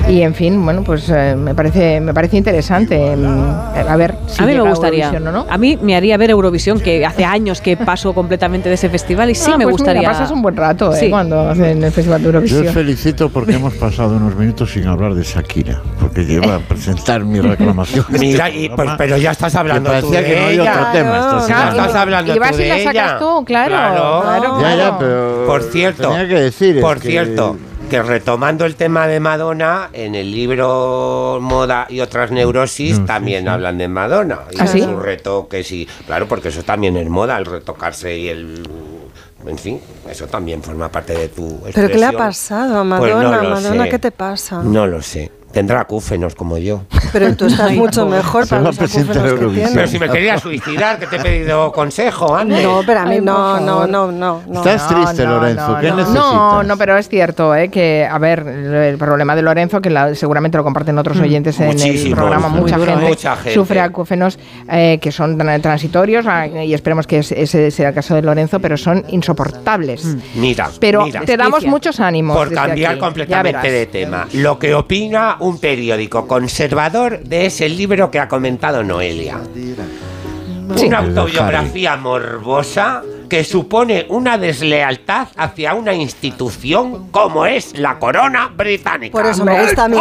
[0.07, 3.17] y, y, en fin, bueno, pues eh, me parece me parece interesante.
[3.17, 5.07] mm, A ver, si a mí me gustaría.
[5.07, 5.47] Eurovisión o no.
[5.51, 9.31] A mí me haría ver Eurovisión, que hace años que paso completamente de ese festival
[9.31, 10.01] y sí Ah, me pues gustaría.
[10.01, 10.99] Mira, pasas un buen rato ¿eh?
[11.01, 11.11] Sí.
[11.11, 12.67] cuando hacen el Festival de Yo Eurovisión.
[12.69, 17.25] os felicito porque hemos pasado unos minutos sin hablar de Shakira, porque lleva a presentar
[17.25, 18.05] mi reclamación.
[18.19, 20.73] Mira, este y, pues, pero ya estás hablando que tú parecía de que no había
[20.73, 21.84] otro tema esta Ya semana.
[21.87, 22.93] Estás hablando y vas tú y de la ella.
[22.93, 23.69] sacas tú, claro.
[23.71, 24.21] Claro.
[24.23, 27.57] claro, Ya, ya, pero Por cierto, tenía que decir es por que- cierto,
[27.91, 33.77] que retomando el tema de Madonna, en el libro Moda y otras neurosis también hablan
[33.79, 34.41] de Madonna.
[34.51, 34.81] Y ¿Ah, de sí?
[34.83, 38.63] sus retoques y claro, porque eso también es moda, el retocarse y el
[39.47, 39.79] en fin,
[40.11, 42.17] eso también forma parte de tu ¿Pero qué le ha expresión.
[42.17, 43.43] pasado a Pues no Madonna?
[43.43, 43.91] lo Madonna, sé.
[43.91, 44.63] ¿qué te pasa?
[44.63, 45.31] No lo sé.
[45.55, 46.83] Tendrá acúfenos como yo.
[47.13, 49.69] Pero tú estás mucho mejor para los acúfenos que.
[49.73, 52.63] Pero si me quería suicidar, que te he pedido consejo antes.
[52.63, 54.59] No, pero a mí no, no, no, no, no.
[54.59, 55.69] Estás triste, Lorenzo.
[55.69, 56.25] No, ¿Qué no, necesitas?
[56.33, 57.69] No, no, pero es cierto, ¿eh?
[57.69, 61.79] que, a ver, el problema de Lorenzo, que la- seguramente lo comparten otros oyentes en
[61.81, 63.55] el programa, mucha, duro, gente mucha gente.
[63.55, 68.17] sufre acúfenos eh, que son tran- transitorios ah, y esperemos que ese- sea el caso
[68.17, 70.05] de Lorenzo, pero son insoportables.
[70.35, 71.21] Mira, Pero mira.
[71.21, 72.37] te damos muchos ánimos.
[72.37, 74.27] Por desde cambiar aquí, completamente de tema.
[74.33, 79.41] Lo que opina un periódico conservador de ese libro que ha comentado Noelia.
[80.77, 80.87] Sí.
[80.87, 89.13] Una autobiografía morbosa que supone una deslealtad hacia una institución como es la corona británica.
[89.13, 89.97] Por eso me gusta a mí.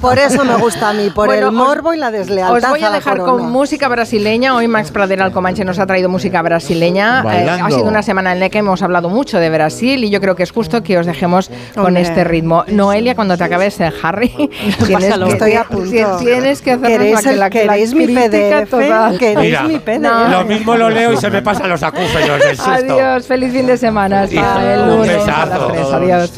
[0.00, 2.56] Por eso me gusta a mí, por Bueno, el os- morbo y la deslealtad.
[2.64, 4.54] Os voy a dejar con música brasileña.
[4.54, 7.22] Hoy Max Pradera Alcomanche nos ha traído música brasileña.
[7.34, 10.20] Eh, ha sido una semana en la que hemos hablado mucho de Brasil y yo
[10.20, 12.02] creo que es justo que os dejemos con Hombre.
[12.02, 12.64] este ritmo.
[12.68, 14.28] Noelia, cuando te acabes el Harry,
[14.86, 16.16] tienes que, Estoy a punto.
[16.18, 16.90] tienes que hacernos
[17.22, 18.70] ¿Queréis, la, que el- la, la queréis mi PDF?
[18.70, 19.18] total.
[19.18, 19.98] ¿Queréis Mira, mi PDF?
[20.00, 20.28] No.
[20.28, 22.70] Lo mismo lo leo y se me pasan los acúfenos susto.
[22.70, 24.22] Adiós, feliz fin de semana.
[24.22, 25.96] Hasta Hijo, el a.
[25.96, 26.30] Adiós.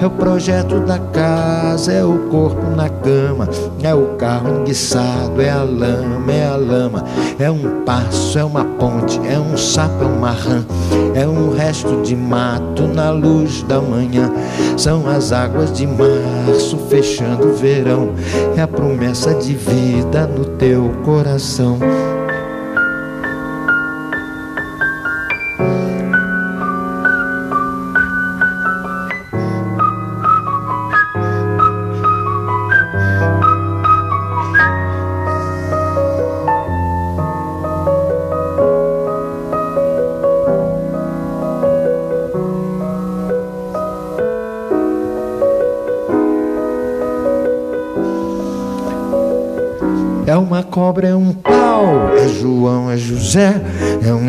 [0.00, 1.66] É o projeto da casa.
[1.76, 3.46] casa, é o corpo na cama,
[3.82, 7.04] é o carro enguiçado, é a lama, é a lama,
[7.38, 10.64] é um passo, é uma ponte, é um sapo, é uma rã,
[11.14, 14.32] é um resto de mato na luz da manhã.
[14.78, 18.14] São as águas de março fechando o verão,
[18.56, 21.78] é a promessa de vida no teu coração.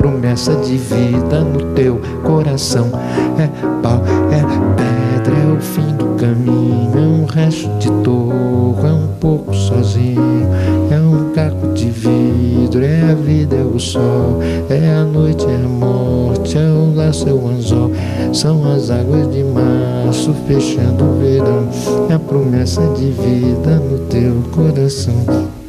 [0.00, 2.88] promessa de vida no teu coração.
[3.38, 3.46] É
[3.82, 4.02] pau,
[4.32, 4.40] é
[4.74, 10.48] pedra, é o fim do caminho, é um resto de toco, é um pouco sozinho,
[10.90, 14.40] é um caco de vidro, é a vida, é o sol,
[14.70, 17.90] é a noite, é a morte, é o laço, é o anzol.
[18.32, 21.68] São as águas de março fechando o verão,
[22.08, 25.59] é a promessa de vida no teu coração.